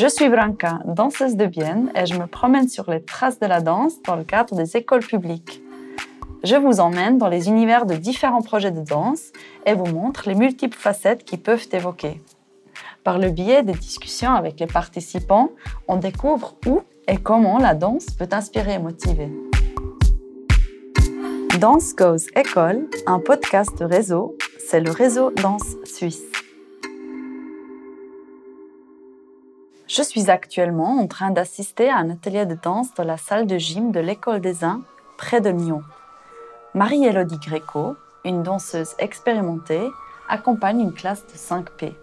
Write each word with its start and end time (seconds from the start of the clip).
Je 0.00 0.06
suis 0.06 0.28
Branca, 0.28 0.78
danseuse 0.84 1.34
de 1.34 1.46
Bienne, 1.46 1.90
et 1.96 2.06
je 2.06 2.14
me 2.14 2.28
promène 2.28 2.68
sur 2.68 2.88
les 2.88 3.02
traces 3.02 3.40
de 3.40 3.46
la 3.46 3.60
danse 3.60 4.00
dans 4.06 4.14
le 4.14 4.22
cadre 4.22 4.54
des 4.54 4.76
écoles 4.76 5.04
publiques. 5.04 5.60
Je 6.44 6.54
vous 6.54 6.78
emmène 6.78 7.18
dans 7.18 7.26
les 7.26 7.48
univers 7.48 7.84
de 7.84 7.96
différents 7.96 8.42
projets 8.42 8.70
de 8.70 8.80
danse 8.80 9.32
et 9.66 9.74
vous 9.74 9.86
montre 9.86 10.28
les 10.28 10.36
multiples 10.36 10.78
facettes 10.78 11.24
qui 11.24 11.36
peuvent 11.36 11.66
évoquer. 11.72 12.20
Par 13.02 13.18
le 13.18 13.30
biais 13.30 13.64
des 13.64 13.72
discussions 13.72 14.30
avec 14.30 14.60
les 14.60 14.68
participants, 14.68 15.50
on 15.88 15.96
découvre 15.96 16.54
où 16.64 16.82
et 17.08 17.16
comment 17.16 17.58
la 17.58 17.74
danse 17.74 18.06
peut 18.06 18.28
inspirer 18.30 18.74
et 18.74 18.78
motiver. 18.78 19.32
Dance 21.58 21.96
Goes 21.96 22.28
École, 22.36 22.88
un 23.08 23.18
podcast 23.18 23.74
réseau, 23.80 24.36
c'est 24.64 24.78
le 24.78 24.92
réseau 24.92 25.32
Danse 25.32 25.74
Suisse. 25.82 26.37
Je 29.88 30.02
suis 30.02 30.30
actuellement 30.30 30.98
en 31.00 31.06
train 31.06 31.30
d'assister 31.30 31.88
à 31.88 31.96
un 31.96 32.10
atelier 32.10 32.44
de 32.44 32.54
danse 32.54 32.92
dans 32.94 33.04
la 33.04 33.16
salle 33.16 33.46
de 33.46 33.56
gym 33.56 33.90
de 33.90 34.00
l'École 34.00 34.42
des 34.42 34.62
Inns, 34.62 34.82
près 35.16 35.40
de 35.40 35.48
Lyon. 35.48 35.82
Marie-Élodie 36.74 37.38
Gréco, 37.38 37.96
une 38.22 38.42
danseuse 38.42 38.94
expérimentée, 38.98 39.88
accompagne 40.28 40.80
une 40.80 40.92
classe 40.92 41.24
de 41.26 41.32
5P. 41.32 41.94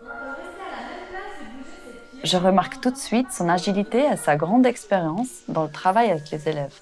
Je 2.23 2.37
remarque 2.37 2.81
tout 2.81 2.89
de 2.89 2.97
suite 2.97 3.31
son 3.31 3.49
agilité 3.49 4.03
et 4.11 4.17
sa 4.17 4.35
grande 4.35 4.65
expérience 4.65 5.43
dans 5.47 5.65
le 5.65 5.71
travail 5.71 6.09
avec 6.09 6.31
les 6.31 6.49
élèves. 6.49 6.81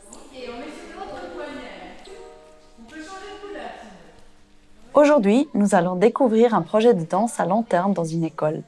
Aujourd'hui, 4.94 5.50
nous 5.54 5.76
allons 5.76 5.98
découvrir 5.98 6.54
un 6.54 6.62
projet 6.62 6.94
de 6.94 7.04
danse 7.04 7.42
à 7.42 7.46
long 7.46 7.64
terme 7.64 7.92
dans 7.92 8.06
une 8.06 8.24
école. 8.24 8.64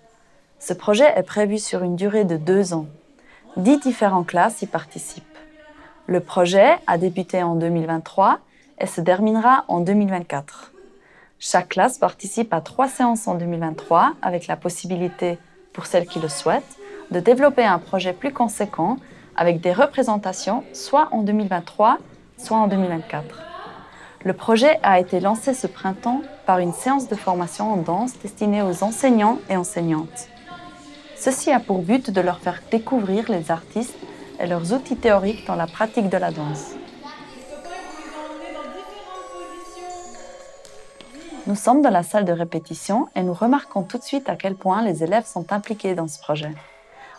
Ce 0.68 0.74
projet 0.74 1.14
est 1.16 1.22
prévu 1.22 1.60
sur 1.60 1.84
une 1.84 1.96
durée 1.96 2.26
de 2.26 2.38
deux 2.38 2.74
ans. 2.74 2.88
Dix 3.56 3.80
différentes 3.80 4.26
classes 4.26 4.64
y 4.64 4.66
participent. 4.66 5.38
Le 6.08 6.20
projet 6.22 6.78
a 6.88 6.98
débuté 6.98 7.44
en 7.44 7.54
2023 7.54 8.40
et 8.80 8.88
se 8.88 9.00
terminera 9.00 9.66
en 9.68 9.82
2024. 9.82 10.74
Chaque 11.38 11.70
classe 11.70 12.00
participe 12.00 12.52
à 12.52 12.62
trois 12.62 12.88
séances 12.88 13.28
en 13.28 13.36
2023 13.36 14.14
avec 14.24 14.48
la 14.48 14.56
possibilité, 14.56 15.38
pour 15.72 15.86
celles 15.86 16.08
qui 16.08 16.20
le 16.20 16.30
souhaitent, 16.30 16.80
de 17.12 17.20
développer 17.20 17.64
un 17.64 17.78
projet 17.78 18.14
plus 18.14 18.34
conséquent 18.34 18.98
avec 19.36 19.62
des 19.62 19.72
représentations 19.72 20.64
soit 20.74 21.10
en 21.12 21.22
2023, 21.22 22.00
soit 22.40 22.58
en 22.58 22.66
2024. 22.66 23.24
Le 24.24 24.34
projet 24.34 24.80
a 24.82 25.00
été 25.00 25.20
lancé 25.20 25.54
ce 25.54 25.68
printemps 25.68 26.24
par 26.48 26.58
une 26.58 26.74
séance 26.74 27.08
de 27.08 27.14
formation 27.14 27.72
en 27.72 27.78
danse 27.78 28.18
destinée 28.18 28.64
aux 28.64 28.84
enseignants 28.84 29.38
et 29.48 29.58
enseignantes. 29.58 30.30
Ceci 31.18 31.52
a 31.52 31.60
pour 31.60 31.80
but 31.80 32.12
de 32.12 32.22
leur 32.22 32.40
faire 32.40 32.62
découvrir 32.70 33.32
les 33.32 33.50
artistes 33.50 33.98
et 34.40 34.48
leurs 34.48 34.74
outils 34.74 34.98
théoriques 34.98 35.48
dans 35.48 35.56
la 35.56 35.68
pratique 35.68 36.10
de 36.10 36.18
la 36.18 36.32
danse. 36.32 36.76
Nous 41.48 41.56
sommes 41.56 41.82
dans 41.82 41.92
la 41.92 42.04
salle 42.04 42.26
de 42.26 42.32
répétition 42.32 43.08
et 43.16 43.22
nous 43.22 43.34
remarquons 43.34 43.84
tout 43.84 43.98
de 43.98 44.04
suite 44.04 44.30
à 44.30 44.36
quel 44.36 44.56
point 44.56 44.84
les 44.84 45.04
élèves 45.04 45.26
sont 45.26 45.54
impliqués 45.54 45.94
dans 45.94 46.08
ce 46.08 46.20
projet. 46.20 46.52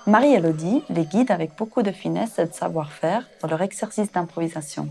Marie-Élodie 0.06 0.82
les 0.90 1.04
guide 1.04 1.30
avec 1.30 1.56
beaucoup 1.56 1.82
de 1.82 1.92
finesse 1.92 2.38
et 2.38 2.46
de 2.46 2.52
savoir-faire 2.52 3.28
dans 3.40 3.48
leur 3.48 3.62
exercice 3.62 4.12
d'improvisation. 4.12 4.88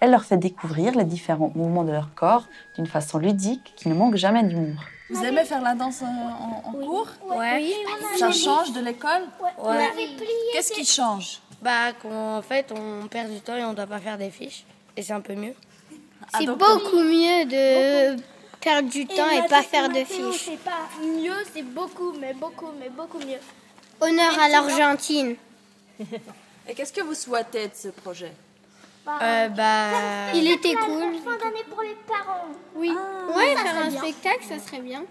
Elle 0.00 0.10
leur 0.10 0.24
fait 0.24 0.36
découvrir 0.36 0.96
les 0.96 1.04
différents 1.04 1.52
mouvements 1.54 1.84
de 1.84 1.92
leur 1.92 2.14
corps 2.14 2.46
d'une 2.76 2.86
façon 2.86 3.18
ludique 3.18 3.72
qui 3.76 3.88
ne 3.88 3.94
manque 3.94 4.16
jamais 4.16 4.42
d'humour. 4.42 4.80
Vous 5.12 5.24
aimez 5.24 5.44
faire 5.44 5.60
la 5.60 5.74
danse 5.74 6.02
en, 6.02 6.68
en 6.68 6.72
cours? 6.72 7.08
Oui. 7.30 7.74
Ça 8.18 8.32
change 8.32 8.72
de 8.72 8.80
l'école? 8.80 9.22
Ouais. 9.58 9.88
Qu'est-ce 10.52 10.72
qui 10.72 10.84
change? 10.84 11.40
Bah, 11.60 11.92
qu'en 12.00 12.42
fait, 12.42 12.72
on 12.72 13.06
perd 13.06 13.30
du 13.30 13.40
temps 13.40 13.56
et 13.56 13.64
on 13.64 13.72
doit 13.72 13.86
pas 13.86 14.00
faire 14.00 14.18
des 14.18 14.30
fiches. 14.30 14.64
Et 14.96 15.02
c'est 15.02 15.12
un 15.12 15.20
peu 15.20 15.34
mieux. 15.34 15.54
Ah, 16.32 16.38
C'est 16.38 16.46
donc, 16.46 16.58
beaucoup 16.58 16.98
mieux 16.98 17.44
de 17.44 18.20
perdre 18.60 18.88
du 18.88 19.06
temps 19.06 19.30
et, 19.30 19.46
pas 19.48 19.62
faire 19.62 19.88
de 19.88 20.04
fiches. 20.04 20.44
C'est 20.46 20.58
pas 20.58 20.88
mieux, 21.00 21.44
c'est 21.52 21.62
beaucoup, 21.62 22.12
mais 22.20 22.34
beaucoup, 22.34 22.70
mais 22.80 22.88
beaucoup 22.88 23.18
mieux. 23.18 23.40
Honneur 24.00 24.38
à 24.40 24.48
l'Argentine. 24.48 25.36
Et 26.68 26.74
qu'est-ce 26.74 26.92
que 26.92 27.02
vous 27.02 27.14
souhaitez 27.14 27.68
de 27.68 27.74
ce 27.74 27.88
projet? 27.88 28.32
Euh, 29.08 29.48
bah. 29.48 30.32
Il 30.34 30.50
était 30.50 30.74
cool. 30.74 31.14
Fin 31.24 31.36
d'année 31.36 31.64
pour 31.68 31.82
les 31.82 31.96
parents. 32.06 32.46
Oui. 32.74 32.90
ouais, 33.36 33.56
faire 33.56 33.76
un 33.86 33.90
spectacle, 33.90 34.44
ça 34.48 34.58
serait 34.58 34.80
bien. 34.80 35.04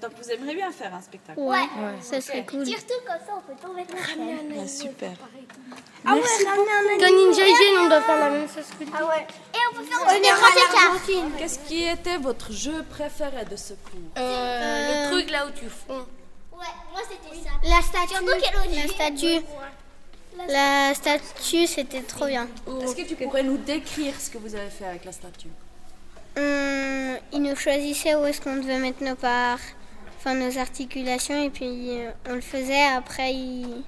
Donc 0.00 0.12
vous 0.16 0.30
aimeriez 0.30 0.54
bien 0.54 0.70
faire 0.70 0.94
un 0.94 1.00
spectacle 1.00 1.40
Ouais, 1.40 1.66
ça 2.00 2.20
serait 2.20 2.44
cool. 2.46 2.64
Surtout 2.64 3.00
comme 3.04 3.16
ça, 3.26 3.32
on 3.36 3.40
peut 3.40 3.60
tomber 3.60 3.84
dans 3.84 3.96
le 3.96 4.04
ciel. 4.04 4.62
Ah, 4.62 4.68
Super. 4.68 5.10
Ah 6.04 6.14
ouais, 6.14 6.20
ramener 6.46 6.94
un 6.94 7.08
Dans 7.08 7.16
Ninja 7.16 7.46
Isen, 7.46 7.78
on 7.80 7.88
doit 7.88 8.00
faire 8.02 8.18
la 8.18 8.30
même 8.30 8.48
chose 8.48 8.64
que 8.78 8.84
lui. 8.84 8.92
Ah 8.96 9.04
ouais. 9.04 9.26
Et 9.54 9.58
on 9.70 9.76
peut 9.76 9.82
faire 9.82 10.06
aussi 10.06 10.20
des 10.20 10.28
grands 10.28 11.24
écarts. 11.24 11.38
Qu'est-ce 11.38 11.58
qui 11.60 11.84
était 11.84 12.16
votre 12.18 12.52
jeu 12.52 12.84
préféré 12.88 13.44
de 13.50 13.56
ce 13.56 13.72
cours 13.72 14.00
Le 14.16 15.10
truc 15.10 15.30
là 15.30 15.46
où 15.46 15.50
tu 15.50 15.68
fonds. 15.68 16.06
Ouais, 16.52 16.66
moi 16.92 17.00
c'était 17.08 17.40
ça. 17.42 17.50
La 17.64 17.82
statue. 17.82 18.14
Surtout 18.14 18.40
qu'elle 18.40 18.76
La 18.76 18.88
statue. 18.88 19.44
La 20.46 20.94
statue, 20.94 21.66
c'était 21.66 22.02
trop 22.02 22.26
bien. 22.26 22.46
Est-ce 22.82 22.94
que 22.94 23.02
tu 23.02 23.16
pourrais 23.16 23.42
nous 23.42 23.58
décrire 23.58 24.14
ce 24.20 24.30
que 24.30 24.38
vous 24.38 24.54
avez 24.54 24.70
fait 24.70 24.84
avec 24.86 25.04
la 25.04 25.12
statue? 25.12 25.48
Hum, 26.36 27.16
il 27.32 27.42
nous 27.42 27.56
choisissait 27.56 28.14
où 28.14 28.24
est-ce 28.24 28.40
qu'on 28.40 28.56
devait 28.56 28.78
mettre 28.78 29.02
nos 29.02 29.16
parts, 29.16 29.58
enfin 30.18 30.34
nos 30.34 30.56
articulations, 30.58 31.42
et 31.42 31.50
puis 31.50 31.98
euh, 31.98 32.10
on 32.30 32.34
le 32.34 32.40
faisait. 32.40 32.84
Après, 32.96 33.34
il, 33.34 33.82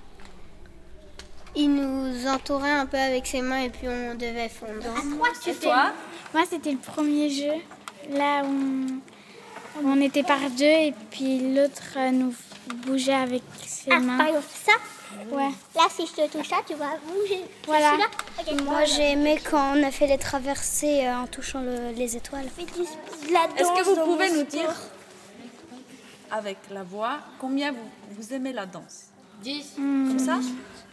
il 1.54 1.72
nous 1.74 2.26
entourait 2.26 2.70
un 2.70 2.86
peu 2.86 2.98
avec 2.98 3.26
ses 3.26 3.42
mains, 3.42 3.62
et 3.62 3.70
puis 3.70 3.86
on 3.88 4.14
devait 4.14 4.48
fondre. 4.48 4.92
Et 5.46 5.54
toi? 5.54 5.92
Moi, 6.34 6.42
c'était 6.50 6.72
le 6.72 6.78
premier 6.78 7.30
jeu. 7.30 7.52
Là, 8.10 8.42
on, 8.44 8.86
on 9.84 10.00
était 10.00 10.24
par 10.24 10.40
deux 10.50 10.64
et 10.64 10.94
puis 11.10 11.54
l'autre 11.54 11.96
euh, 11.96 12.10
nous 12.10 12.34
bougeait 12.86 13.12
avec 13.14 13.42
ses 13.64 13.92
Ah, 13.92 14.00
mains. 14.00 14.18
ça? 14.64 14.72
Ouais. 15.30 15.50
Là, 15.74 15.82
si 15.94 16.06
je 16.06 16.12
te 16.12 16.28
touche 16.28 16.48
ça, 16.48 16.56
tu 16.66 16.74
vas 16.74 16.96
bouger. 17.06 17.44
Voilà. 17.66 17.96
Moi, 18.64 18.84
j'ai 18.84 19.10
aimé 19.12 19.40
quand 19.50 19.74
on 19.76 19.82
a 19.82 19.90
fait 19.90 20.06
les 20.06 20.18
traversées 20.18 21.06
euh, 21.06 21.16
en 21.16 21.26
touchant 21.26 21.60
le- 21.60 21.90
les 21.96 22.16
étoiles. 22.16 22.46
Est-ce 22.58 23.72
que 23.72 23.82
vous 23.84 23.96
pouvez 24.04 24.30
nous 24.30 24.44
dire, 24.44 24.72
avec 26.30 26.58
la 26.70 26.82
voix, 26.84 27.18
combien 27.40 27.72
vous, 27.72 27.78
vous 28.10 28.32
aimez 28.34 28.52
la 28.52 28.66
danse? 28.66 29.06
10. 29.42 29.72
Comme 29.76 30.18
ça? 30.18 30.38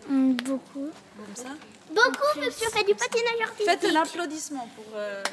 Hum, 0.10 0.34
beaucoup. 0.38 0.90
Comme 1.18 1.36
ça? 1.36 1.50
Beaucoup, 1.90 2.40
parce 2.40 2.56
que 2.56 2.66
je 2.66 2.70
fais 2.70 2.84
du 2.84 2.96
patinage 2.96 3.42
artistique. 3.44 3.70
Faites 3.82 3.86
un 3.96 4.02
applaudissement 4.02 4.68
pour... 4.76 4.86
euh, 4.96 5.24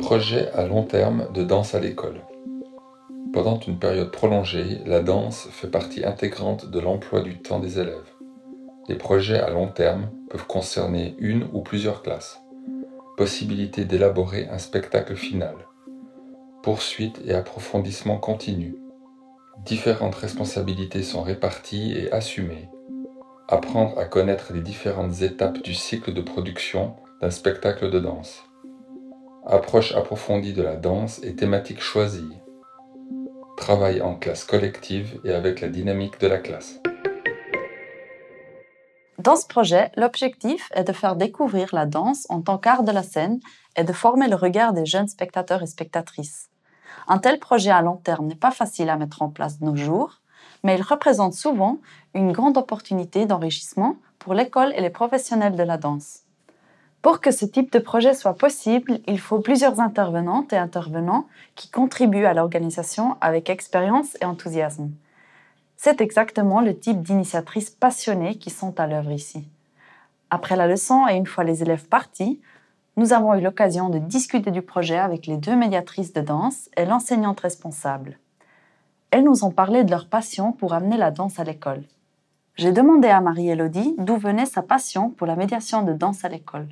Projet 0.00 0.50
à 0.52 0.66
long 0.66 0.82
terme 0.84 1.28
de 1.32 1.44
danse 1.44 1.74
à 1.74 1.80
l'école. 1.80 2.20
Pendant 3.32 3.58
une 3.60 3.78
période 3.78 4.10
prolongée, 4.10 4.80
la 4.84 5.00
danse 5.00 5.48
fait 5.50 5.70
partie 5.70 6.04
intégrante 6.04 6.70
de 6.70 6.78
l'emploi 6.78 7.22
du 7.22 7.38
temps 7.38 7.60
des 7.60 7.78
élèves. 7.78 8.10
Les 8.88 8.96
projets 8.96 9.38
à 9.38 9.50
long 9.50 9.68
terme 9.68 10.10
peuvent 10.28 10.46
concerner 10.46 11.14
une 11.18 11.48
ou 11.52 11.62
plusieurs 11.62 12.02
classes. 12.02 12.42
Possibilité 13.16 13.84
d'élaborer 13.84 14.48
un 14.48 14.58
spectacle 14.58 15.16
final. 15.16 15.54
Poursuite 16.62 17.20
et 17.24 17.32
approfondissement 17.32 18.18
continu. 18.18 18.76
Différentes 19.64 20.14
responsabilités 20.14 21.02
sont 21.02 21.22
réparties 21.22 21.92
et 21.92 22.12
assumées. 22.12 22.68
Apprendre 23.48 23.98
à 23.98 24.04
connaître 24.04 24.52
les 24.52 24.60
différentes 24.60 25.22
étapes 25.22 25.62
du 25.62 25.74
cycle 25.74 26.12
de 26.12 26.20
production 26.20 26.96
d'un 27.20 27.30
spectacle 27.30 27.90
de 27.90 27.98
danse 27.98 28.42
approche 29.46 29.94
approfondie 29.94 30.52
de 30.52 30.62
la 30.62 30.76
danse 30.76 31.20
et 31.22 31.34
thématique 31.34 31.80
choisie, 31.80 32.28
travail 33.62 34.02
en 34.02 34.16
classe 34.16 34.44
collective 34.44 35.20
et 35.24 35.32
avec 35.32 35.60
la 35.60 35.68
dynamique 35.68 36.18
de 36.18 36.26
la 36.26 36.38
classe. 36.38 36.80
Dans 39.18 39.36
ce 39.36 39.46
projet, 39.46 39.92
l'objectif 39.96 40.68
est 40.74 40.82
de 40.82 40.92
faire 40.92 41.14
découvrir 41.14 41.68
la 41.72 41.86
danse 41.86 42.26
en 42.28 42.40
tant 42.40 42.58
qu'art 42.58 42.82
de 42.82 42.90
la 42.90 43.04
scène 43.04 43.38
et 43.76 43.84
de 43.84 43.92
former 43.92 44.26
le 44.26 44.34
regard 44.34 44.72
des 44.72 44.84
jeunes 44.84 45.06
spectateurs 45.06 45.62
et 45.62 45.68
spectatrices. 45.68 46.50
Un 47.06 47.18
tel 47.18 47.38
projet 47.38 47.70
à 47.70 47.82
long 47.82 47.98
terme 47.98 48.26
n'est 48.26 48.34
pas 48.34 48.50
facile 48.50 48.90
à 48.90 48.96
mettre 48.96 49.22
en 49.22 49.28
place 49.28 49.60
de 49.60 49.64
nos 49.64 49.76
jours, 49.76 50.18
mais 50.64 50.76
il 50.76 50.82
représente 50.82 51.34
souvent 51.34 51.78
une 52.14 52.32
grande 52.32 52.58
opportunité 52.58 53.26
d'enrichissement 53.26 53.94
pour 54.18 54.34
l'école 54.34 54.72
et 54.74 54.80
les 54.80 54.90
professionnels 54.90 55.54
de 55.54 55.62
la 55.62 55.76
danse. 55.76 56.21
Pour 57.02 57.20
que 57.20 57.32
ce 57.32 57.44
type 57.44 57.72
de 57.72 57.80
projet 57.80 58.14
soit 58.14 58.36
possible, 58.36 59.00
il 59.08 59.18
faut 59.18 59.40
plusieurs 59.40 59.80
intervenantes 59.80 60.52
et 60.52 60.56
intervenants 60.56 61.26
qui 61.56 61.68
contribuent 61.68 62.26
à 62.26 62.32
l'organisation 62.32 63.16
avec 63.20 63.50
expérience 63.50 64.16
et 64.20 64.24
enthousiasme. 64.24 64.88
C'est 65.76 66.00
exactement 66.00 66.60
le 66.60 66.78
type 66.78 67.02
d'initiatrices 67.02 67.70
passionnées 67.70 68.36
qui 68.36 68.50
sont 68.50 68.78
à 68.78 68.86
l'œuvre 68.86 69.10
ici. 69.10 69.44
Après 70.30 70.54
la 70.54 70.68
leçon 70.68 71.08
et 71.08 71.16
une 71.16 71.26
fois 71.26 71.42
les 71.42 71.62
élèves 71.62 71.88
partis, 71.88 72.40
nous 72.96 73.12
avons 73.12 73.34
eu 73.34 73.40
l'occasion 73.40 73.88
de 73.88 73.98
discuter 73.98 74.52
du 74.52 74.62
projet 74.62 74.98
avec 74.98 75.26
les 75.26 75.36
deux 75.36 75.56
médiatrices 75.56 76.12
de 76.12 76.20
danse 76.20 76.70
et 76.76 76.84
l'enseignante 76.84 77.40
responsable. 77.40 78.18
Elles 79.10 79.24
nous 79.24 79.44
ont 79.44 79.50
parlé 79.50 79.82
de 79.82 79.90
leur 79.90 80.06
passion 80.06 80.52
pour 80.52 80.72
amener 80.72 80.96
la 80.96 81.10
danse 81.10 81.40
à 81.40 81.44
l'école. 81.44 81.82
J'ai 82.54 82.70
demandé 82.70 83.08
à 83.08 83.20
Marie-Élodie 83.20 83.96
d'où 83.98 84.16
venait 84.16 84.46
sa 84.46 84.62
passion 84.62 85.10
pour 85.10 85.26
la 85.26 85.34
médiation 85.34 85.82
de 85.82 85.94
danse 85.94 86.24
à 86.24 86.28
l'école. 86.28 86.68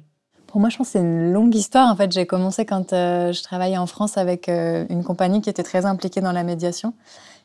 Pour 0.51 0.61
moi, 0.61 0.69
je 0.69 0.77
pense 0.77 0.89
que 0.89 0.93
c'est 0.95 0.99
une 1.01 1.33
longue 1.33 1.55
histoire. 1.55 1.89
En 1.93 1.97
fait, 1.97 2.11
j'ai 2.11 2.27
commencé 2.27 2.67
quand 2.67 2.93
euh, 2.93 3.33
je 3.33 3.41
travaillais 3.43 3.79
en 3.79 3.87
France 3.87 4.19
avec 4.19 4.49
euh, 4.49 4.85
une 4.91 5.05
compagnie 5.05 5.41
qui 5.41 5.49
était 5.49 5.63
très 5.63 5.87
impliquée 5.87 6.21
dans 6.21 6.33
la 6.33 6.43
médiation. 6.43 6.93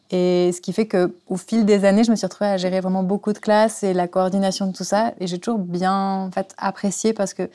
Et 0.09 0.51
ce 0.51 0.59
qui 0.59 0.73
fait 0.73 0.87
qu'au 0.87 1.37
fil 1.37 1.65
des 1.65 1.85
années, 1.85 2.03
je 2.03 2.09
me 2.09 2.15
suis 2.15 2.25
retrouvée 2.25 2.49
à 2.49 2.57
gérer 2.57 2.79
vraiment 2.79 3.03
beaucoup 3.03 3.31
de 3.31 3.37
classes 3.37 3.83
et 3.83 3.93
la 3.93 4.07
coordination 4.07 4.65
de 4.67 4.71
tout 4.71 4.83
ça. 4.83 5.13
Et 5.19 5.27
j'ai 5.27 5.37
toujours 5.37 5.59
bien 5.59 6.25
en 6.25 6.31
fait, 6.31 6.55
apprécié 6.57 7.13
parce 7.13 7.35
que 7.35 7.49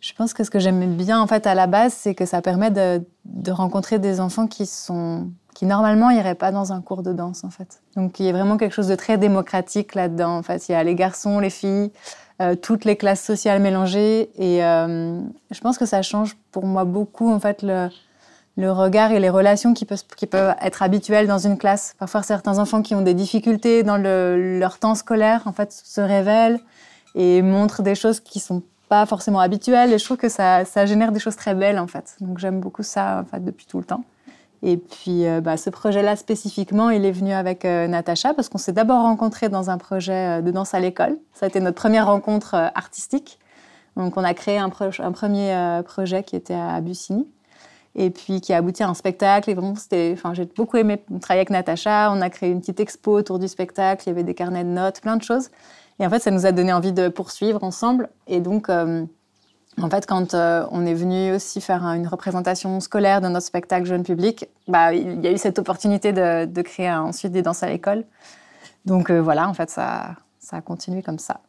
je 0.00 0.12
pense 0.12 0.32
que 0.32 0.44
ce 0.44 0.50
que 0.50 0.60
j'aime 0.60 0.94
bien 0.94 1.20
en 1.20 1.26
fait 1.26 1.48
à 1.48 1.56
la 1.56 1.66
base, 1.66 1.92
c'est 1.92 2.14
que 2.14 2.24
ça 2.24 2.40
permet 2.40 2.70
de, 2.70 3.02
de, 3.24 3.50
rencontrer 3.50 3.98
des 3.98 4.20
enfants 4.20 4.46
qui 4.46 4.66
sont 4.66 5.28
qui 5.54 5.66
normalement 5.66 6.10
n'iraient 6.10 6.36
pas 6.36 6.52
dans 6.52 6.72
un 6.72 6.80
cours 6.80 7.02
de 7.02 7.12
danse 7.12 7.42
en 7.42 7.50
fait. 7.50 7.80
Donc 7.96 8.20
il 8.20 8.26
y 8.26 8.28
a 8.28 8.32
vraiment 8.32 8.56
quelque 8.56 8.74
chose 8.74 8.86
de 8.86 8.94
très 8.94 9.18
démocratique 9.18 9.96
là-dedans. 9.96 10.36
En 10.36 10.42
fait, 10.44 10.68
il 10.68 10.72
y 10.72 10.74
a 10.76 10.84
les 10.84 10.94
garçons, 10.94 11.40
les 11.40 11.50
filles, 11.50 11.90
euh, 12.40 12.54
toutes 12.54 12.84
les 12.84 12.96
classes 12.96 13.22
sociales 13.22 13.60
mélangées 13.60 14.30
et 14.36 14.64
euh, 14.64 15.20
je 15.50 15.60
pense 15.60 15.76
que 15.76 15.86
ça 15.86 16.02
change 16.02 16.36
pour 16.52 16.66
moi 16.66 16.84
beaucoup 16.84 17.32
en 17.32 17.40
fait 17.40 17.62
le, 17.62 17.88
le 18.56 18.70
regard 18.70 19.10
et 19.10 19.18
les 19.18 19.28
relations 19.28 19.74
qui 19.74 19.84
peuvent, 19.84 20.04
qui 20.16 20.26
peuvent 20.26 20.54
être 20.62 20.82
habituelles 20.82 21.26
dans 21.26 21.38
une 21.38 21.58
classe. 21.58 21.96
Parfois 21.98 22.22
certains 22.22 22.58
enfants 22.58 22.82
qui 22.82 22.94
ont 22.94 23.02
des 23.02 23.14
difficultés 23.14 23.82
dans 23.82 23.96
le, 23.96 24.58
leur 24.58 24.78
temps 24.78 24.94
scolaire 24.94 25.42
en 25.46 25.52
fait 25.52 25.72
se 25.72 26.00
révèlent 26.00 26.60
et 27.16 27.42
montrent 27.42 27.82
des 27.82 27.96
choses 27.96 28.20
qui 28.20 28.38
sont 28.38 28.62
pas 28.88 29.04
forcément 29.04 29.40
habituelles 29.40 29.92
et 29.92 29.98
je 29.98 30.04
trouve 30.04 30.16
que 30.16 30.28
ça, 30.28 30.64
ça 30.64 30.86
génère 30.86 31.12
des 31.12 31.20
choses 31.20 31.36
très 31.36 31.54
belles 31.54 31.78
en 31.78 31.88
fait. 31.88 32.16
Donc 32.20 32.38
j'aime 32.38 32.60
beaucoup 32.60 32.84
ça 32.84 33.22
en 33.22 33.24
fait 33.24 33.44
depuis 33.44 33.66
tout 33.66 33.78
le 33.78 33.84
temps. 33.84 34.04
Et 34.62 34.76
puis, 34.76 35.26
euh, 35.26 35.40
bah, 35.40 35.56
ce 35.56 35.70
projet-là 35.70 36.16
spécifiquement, 36.16 36.90
il 36.90 37.04
est 37.04 37.12
venu 37.12 37.32
avec 37.32 37.64
euh, 37.64 37.86
Natacha 37.86 38.34
parce 38.34 38.48
qu'on 38.48 38.58
s'est 38.58 38.72
d'abord 38.72 39.02
rencontrés 39.02 39.48
dans 39.48 39.70
un 39.70 39.78
projet 39.78 40.38
euh, 40.38 40.42
de 40.42 40.50
danse 40.50 40.74
à 40.74 40.80
l'école. 40.80 41.16
Ça 41.32 41.46
a 41.46 41.48
été 41.48 41.60
notre 41.60 41.76
première 41.76 42.06
rencontre 42.06 42.54
artistique. 42.74 43.38
Donc, 43.96 44.16
on 44.16 44.24
a 44.24 44.34
créé 44.34 44.58
un, 44.58 44.70
un 44.98 45.12
premier 45.12 45.80
projet 45.84 46.22
qui 46.22 46.36
était 46.36 46.54
à 46.54 46.80
Bussigny 46.80 47.26
et 47.96 48.10
puis 48.10 48.40
qui 48.40 48.52
a 48.52 48.58
abouti 48.58 48.84
à 48.84 48.88
un 48.88 48.94
spectacle. 48.94 49.50
Et 49.50 49.54
vraiment, 49.54 49.74
c'était, 49.74 50.12
enfin, 50.16 50.34
j'ai 50.34 50.44
beaucoup 50.44 50.76
aimé 50.76 51.02
travailler 51.20 51.40
avec 51.40 51.50
Natacha. 51.50 52.12
On 52.12 52.20
a 52.20 52.30
créé 52.30 52.50
une 52.50 52.60
petite 52.60 52.78
expo 52.78 53.12
autour 53.12 53.40
du 53.40 53.48
spectacle. 53.48 54.04
Il 54.06 54.10
y 54.10 54.12
avait 54.12 54.22
des 54.22 54.34
carnets 54.34 54.62
de 54.62 54.68
notes, 54.68 55.00
plein 55.00 55.16
de 55.16 55.22
choses. 55.24 55.50
Et 55.98 56.06
en 56.06 56.10
fait, 56.10 56.20
ça 56.20 56.30
nous 56.30 56.46
a 56.46 56.52
donné 56.52 56.72
envie 56.72 56.92
de 56.92 57.08
poursuivre 57.08 57.64
ensemble. 57.64 58.08
Et 58.28 58.38
donc, 58.38 58.70
en 59.80 59.90
fait, 59.90 60.06
quand 60.06 60.34
euh, 60.34 60.66
on 60.70 60.86
est 60.86 60.94
venu 60.94 61.32
aussi 61.32 61.60
faire 61.60 61.84
une 61.84 62.06
représentation 62.06 62.80
scolaire 62.80 63.20
de 63.20 63.28
notre 63.28 63.46
spectacle 63.46 63.86
jeune 63.86 64.02
public, 64.02 64.48
bah, 64.66 64.92
il 64.92 65.22
y 65.22 65.26
a 65.26 65.32
eu 65.32 65.38
cette 65.38 65.58
opportunité 65.58 66.12
de, 66.12 66.62
créer 66.62 66.90
ensuite 66.90 67.32
des 67.32 67.42
danses 67.42 67.62
à 67.62 67.68
l'école. 67.68 68.04
Donc 68.84 69.10
euh, 69.10 69.20
voilà, 69.20 69.48
en 69.48 69.54
fait, 69.54 69.70
ça, 69.70 70.16
ça 70.38 70.56
a 70.56 70.60
continué 70.60 71.02
comme 71.02 71.18
ça. 71.18 71.40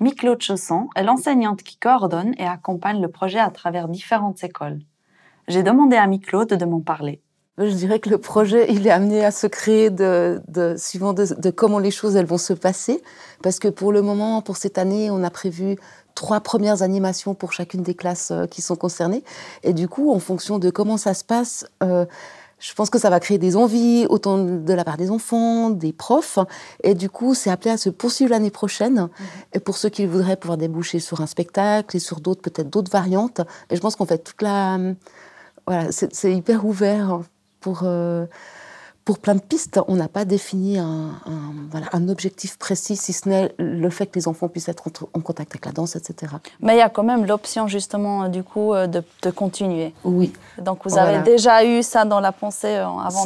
Mi-Claude 0.00 0.40
Chausson 0.40 0.88
est 0.96 1.02
l'enseignante 1.02 1.62
qui 1.62 1.76
coordonne 1.76 2.34
et 2.38 2.46
accompagne 2.46 3.00
le 3.00 3.08
projet 3.08 3.38
à 3.38 3.50
travers 3.50 3.88
différentes 3.88 4.42
écoles. 4.42 4.80
J'ai 5.46 5.62
demandé 5.62 5.96
à 5.96 6.06
Mi-Claude 6.06 6.48
de 6.48 6.64
m'en 6.64 6.80
parler. 6.80 7.20
Je 7.58 7.74
dirais 7.74 7.98
que 7.98 8.08
le 8.08 8.16
projet, 8.16 8.72
il 8.72 8.86
est 8.86 8.90
amené 8.90 9.22
à 9.22 9.30
se 9.30 9.46
créer 9.46 9.90
de, 9.90 10.40
de 10.48 10.76
suivant 10.78 11.12
de, 11.12 11.26
de, 11.38 11.50
comment 11.50 11.78
les 11.78 11.90
choses 11.90 12.16
elles 12.16 12.24
vont 12.24 12.38
se 12.38 12.54
passer. 12.54 13.02
Parce 13.42 13.58
que 13.58 13.68
pour 13.68 13.92
le 13.92 14.00
moment, 14.00 14.40
pour 14.40 14.56
cette 14.56 14.78
année, 14.78 15.10
on 15.10 15.22
a 15.22 15.28
prévu 15.28 15.76
trois 16.14 16.40
premières 16.40 16.82
animations 16.82 17.34
pour 17.34 17.52
chacune 17.52 17.82
des 17.82 17.94
classes 17.94 18.30
euh, 18.30 18.46
qui 18.46 18.62
sont 18.62 18.76
concernées. 18.76 19.24
Et 19.62 19.72
du 19.72 19.88
coup, 19.88 20.12
en 20.12 20.18
fonction 20.18 20.58
de 20.58 20.70
comment 20.70 20.96
ça 20.96 21.14
se 21.14 21.24
passe, 21.24 21.66
euh, 21.82 22.06
je 22.58 22.74
pense 22.74 22.90
que 22.90 22.98
ça 22.98 23.08
va 23.08 23.20
créer 23.20 23.38
des 23.38 23.56
envies, 23.56 24.06
autant 24.08 24.38
de 24.38 24.72
la 24.72 24.84
part 24.84 24.98
des 24.98 25.10
enfants, 25.10 25.70
des 25.70 25.92
profs. 25.92 26.38
Et 26.84 26.94
du 26.94 27.08
coup, 27.08 27.34
c'est 27.34 27.50
appelé 27.50 27.70
à 27.70 27.78
se 27.78 27.88
poursuivre 27.88 28.30
l'année 28.30 28.50
prochaine. 28.50 28.94
Mhm. 28.94 29.08
Et 29.54 29.60
pour 29.60 29.78
ceux 29.78 29.88
qui 29.88 30.04
voudraient 30.04 30.36
pouvoir 30.36 30.58
déboucher 30.58 31.00
sur 31.00 31.22
un 31.22 31.26
spectacle 31.26 31.96
et 31.96 32.00
sur 32.00 32.20
d'autres, 32.20 32.42
peut-être 32.42 32.68
d'autres 32.68 32.92
variantes. 32.92 33.40
Et 33.70 33.76
je 33.76 33.80
pense 33.80 33.96
qu'en 33.96 34.06
fait, 34.06 34.18
toute 34.18 34.42
la. 34.42 34.78
Voilà, 35.66 35.90
c'est 35.90 36.32
hyper 36.32 36.66
ouvert 36.66 37.20
pour. 37.60 37.80
Euh, 37.84 38.26
pour 39.10 39.18
plein 39.18 39.34
de 39.34 39.40
pistes, 39.40 39.80
on 39.88 39.96
n'a 39.96 40.06
pas 40.06 40.24
défini 40.24 40.78
un, 40.78 41.20
voilà, 41.72 41.86
un, 41.92 42.08
objectif 42.08 42.56
précis, 42.58 42.94
si 42.94 43.12
ce 43.12 43.28
n'est 43.28 43.52
le 43.58 43.90
fait 43.90 44.06
que 44.06 44.14
les 44.14 44.28
enfants 44.28 44.46
puissent 44.46 44.68
être 44.68 44.84
en, 45.14 45.20
contact 45.20 45.50
avec 45.50 45.66
la 45.66 45.72
danse, 45.72 45.96
etc. 45.96 46.34
Mais 46.60 46.76
il 46.76 46.78
y 46.78 46.80
a 46.80 46.88
quand 46.88 47.02
même 47.02 47.26
l'option, 47.26 47.66
justement, 47.66 48.28
du 48.28 48.44
coup, 48.44 48.72
euh, 48.72 48.86
de, 48.86 49.02
de, 49.22 49.30
continuer. 49.32 49.92
Oui. 50.04 50.32
Donc, 50.62 50.82
vous 50.84 50.96
avez 50.96 51.22
déjà 51.22 51.64
eu 51.64 51.82
ça 51.82 52.04
dans 52.04 52.20
la 52.20 52.30
pensée 52.30 52.76
euh, 52.76 52.86
avant 52.86 53.24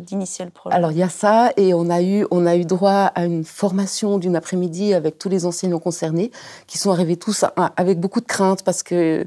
d'initier 0.00 0.44
le 0.44 0.50
projet 0.50 0.74
Alors, 0.74 0.90
il 0.90 0.98
y 0.98 1.04
a 1.04 1.08
ça, 1.08 1.52
et 1.56 1.72
on 1.72 1.88
a 1.88 2.02
eu, 2.02 2.26
on 2.32 2.44
a 2.44 2.56
eu 2.56 2.64
droit 2.64 3.12
à 3.14 3.24
une 3.24 3.44
formation 3.44 4.18
d'une 4.18 4.34
après-midi 4.34 4.92
avec 4.92 5.20
tous 5.20 5.28
les 5.28 5.46
enseignants 5.46 5.78
concernés, 5.78 6.32
qui 6.66 6.78
sont 6.78 6.90
arrivés 6.90 7.16
tous 7.16 7.44
avec 7.76 8.00
beaucoup 8.00 8.20
de 8.20 8.26
crainte, 8.26 8.64
parce 8.64 8.82
que 8.82 9.24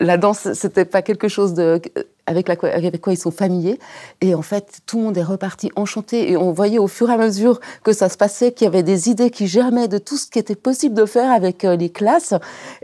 la 0.00 0.16
danse, 0.16 0.54
c'était 0.54 0.86
pas 0.86 1.02
quelque 1.02 1.28
chose 1.28 1.52
de 1.52 1.82
avec, 2.26 2.48
avec 2.48 3.00
quoi 3.00 3.12
ils 3.12 3.18
sont 3.18 3.30
familiers. 3.30 3.78
Et 4.20 4.34
en 4.34 4.42
fait, 4.42 4.80
tout 4.86 4.98
le 4.98 5.04
monde 5.04 5.18
est 5.18 5.22
reparti 5.22 5.70
enchanté. 5.76 6.30
Et 6.30 6.36
on 6.36 6.52
voyait 6.52 6.78
au 6.78 6.88
fur 6.88 7.10
et 7.10 7.14
à 7.14 7.16
mesure 7.16 7.60
que 7.84 7.92
ça 7.92 8.08
se 8.08 8.16
passait, 8.16 8.52
qu'il 8.52 8.64
y 8.64 8.68
avait 8.68 8.82
des 8.82 9.08
idées 9.08 9.30
qui 9.30 9.46
germaient 9.46 9.88
de 9.88 9.98
tout 9.98 10.16
ce 10.16 10.28
qui 10.30 10.38
était 10.38 10.56
possible 10.56 10.94
de 10.94 11.06
faire 11.06 11.30
avec 11.30 11.64
euh, 11.64 11.76
les 11.76 11.90
classes. 11.90 12.34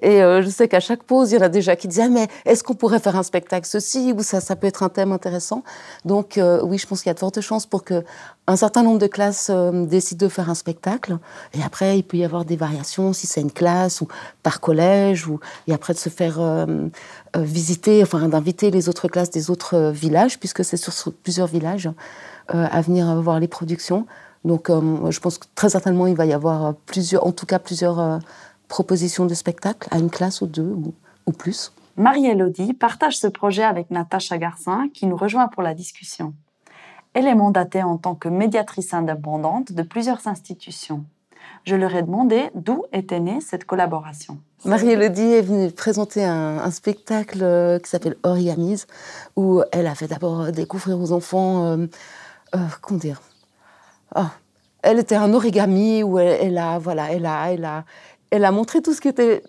Et 0.00 0.22
euh, 0.22 0.42
je 0.42 0.48
sais 0.48 0.68
qu'à 0.68 0.80
chaque 0.80 1.02
pause, 1.02 1.32
il 1.32 1.36
y 1.36 1.38
en 1.38 1.42
a 1.42 1.48
déjà 1.48 1.76
qui 1.76 1.88
disaient, 1.88 2.02
ah, 2.04 2.08
mais 2.08 2.28
est-ce 2.44 2.62
qu'on 2.62 2.74
pourrait 2.74 3.00
faire 3.00 3.16
un 3.16 3.22
spectacle 3.22 3.66
ceci 3.66 4.12
ou 4.16 4.22
ça, 4.22 4.40
ça 4.40 4.56
peut 4.56 4.66
être 4.66 4.82
un 4.82 4.88
thème 4.88 5.12
intéressant. 5.12 5.62
Donc 6.04 6.38
euh, 6.38 6.60
oui, 6.62 6.78
je 6.78 6.86
pense 6.86 7.02
qu'il 7.02 7.10
y 7.10 7.12
a 7.12 7.14
de 7.14 7.18
fortes 7.18 7.40
chances 7.40 7.66
pour 7.66 7.84
que 7.84 8.04
un 8.46 8.56
certain 8.56 8.82
nombre 8.82 8.98
de 8.98 9.06
classes 9.06 9.50
décident 9.50 10.26
de 10.26 10.28
faire 10.30 10.50
un 10.50 10.54
spectacle. 10.54 11.18
Et 11.54 11.62
après, 11.62 11.98
il 11.98 12.02
peut 12.02 12.16
y 12.16 12.24
avoir 12.24 12.44
des 12.44 12.56
variations, 12.56 13.12
si 13.12 13.26
c'est 13.26 13.40
une 13.40 13.52
classe 13.52 14.00
ou 14.00 14.08
par 14.42 14.60
collège, 14.60 15.28
ou, 15.28 15.38
et 15.68 15.72
après 15.72 15.92
de 15.92 15.98
se 15.98 16.08
faire 16.08 16.40
euh, 16.40 16.88
visiter, 17.36 18.02
enfin 18.02 18.28
d'inviter 18.28 18.70
les 18.70 18.88
autres 18.88 19.08
classes 19.08 19.30
des 19.30 19.50
autres 19.50 19.76
euh, 19.76 19.90
villages, 19.92 20.38
puisque 20.40 20.64
c'est 20.64 20.76
sur 20.76 20.92
plusieurs 21.12 21.46
villages, 21.46 21.88
euh, 22.54 22.66
à 22.70 22.80
venir 22.80 23.20
voir 23.20 23.38
les 23.38 23.48
productions. 23.48 24.06
Donc 24.44 24.70
je 24.70 25.20
pense 25.20 25.38
que 25.38 25.46
très 25.54 25.68
certainement 25.68 26.08
il 26.08 26.16
va 26.16 26.26
y 26.26 26.32
avoir 26.32 26.74
plusieurs, 26.74 27.24
en 27.24 27.30
tout 27.30 27.46
cas 27.46 27.60
plusieurs 27.60 28.18
propositions 28.66 29.24
de 29.24 29.34
spectacles 29.34 29.86
à 29.92 30.00
une 30.00 30.10
classe 30.10 30.40
ou 30.40 30.48
deux 30.48 30.64
ou, 30.64 30.94
ou 31.26 31.32
plus. 31.32 31.72
Marie-Élodie 31.96 32.72
partage 32.72 33.18
ce 33.18 33.28
projet 33.28 33.62
avec 33.62 33.92
Natacha 33.92 34.38
Garcin 34.38 34.88
qui 34.92 35.06
nous 35.06 35.16
rejoint 35.16 35.46
pour 35.46 35.62
la 35.62 35.74
discussion. 35.74 36.34
Elle 37.14 37.26
est 37.26 37.34
mandatée 37.34 37.82
en 37.82 37.98
tant 37.98 38.14
que 38.14 38.28
médiatrice 38.28 38.94
indépendante 38.94 39.72
de 39.72 39.82
plusieurs 39.82 40.26
institutions. 40.28 41.04
Je 41.64 41.76
leur 41.76 41.94
ai 41.94 42.02
demandé 42.02 42.50
d'où 42.54 42.84
était 42.92 43.20
née 43.20 43.40
cette 43.40 43.64
collaboration. 43.64 44.38
Marie-Élodie 44.64 45.22
est 45.22 45.42
venue 45.42 45.70
présenter 45.72 46.24
un, 46.24 46.70
spectacle 46.70 47.42
euh, 47.42 47.78
qui 47.78 47.90
s'appelle 47.90 48.16
Origamis, 48.22 48.84
où 49.36 49.62
elle 49.72 49.86
a 49.86 49.94
fait 49.94 50.06
d'abord 50.06 50.52
découvrir 50.52 51.00
aux 51.00 51.12
enfants, 51.12 51.66
euh, 51.66 51.86
euh, 52.54 52.58
comment 52.80 52.98
dire, 52.98 53.20
oh, 54.16 54.26
elle 54.82 54.98
était 54.98 55.16
un 55.16 55.34
origami 55.34 56.02
où 56.02 56.18
elle, 56.18 56.58
a, 56.58 56.78
voilà, 56.78 57.12
elle 57.12 57.26
a, 57.26 57.52
elle 57.52 57.64
a, 57.64 57.84
elle 58.30 58.44
a 58.44 58.52
montré 58.52 58.82
tout 58.82 58.94
ce 58.94 59.00
qui 59.00 59.08
était 59.08 59.42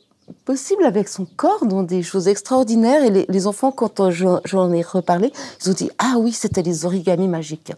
possible 0.46 0.86
avec 0.86 1.08
son 1.08 1.26
corps, 1.26 1.66
dans 1.66 1.84
des 1.84 2.04
choses 2.04 2.28
extraordinaires. 2.28 3.04
Et 3.04 3.26
les, 3.28 3.48
enfants, 3.48 3.72
quand 3.72 4.10
j'en 4.12 4.74
ai 4.74 4.82
reparlé, 4.82 5.32
ils 5.62 5.70
ont 5.70 5.74
dit 5.74 5.90
ah 6.00 6.16
oui, 6.18 6.32
c'était 6.32 6.64
les 6.64 6.86
origamis 6.86 7.28
magiques. 7.28 7.74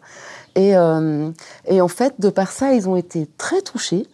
Et, 0.56 0.74
et 1.68 1.82
en 1.82 1.88
fait, 1.88 2.14
de 2.20 2.30
par 2.30 2.52
ça, 2.52 2.74
ils 2.74 2.88
ont 2.88 2.96
été 2.96 3.28
très 3.38 3.62
touchés. 3.62 4.08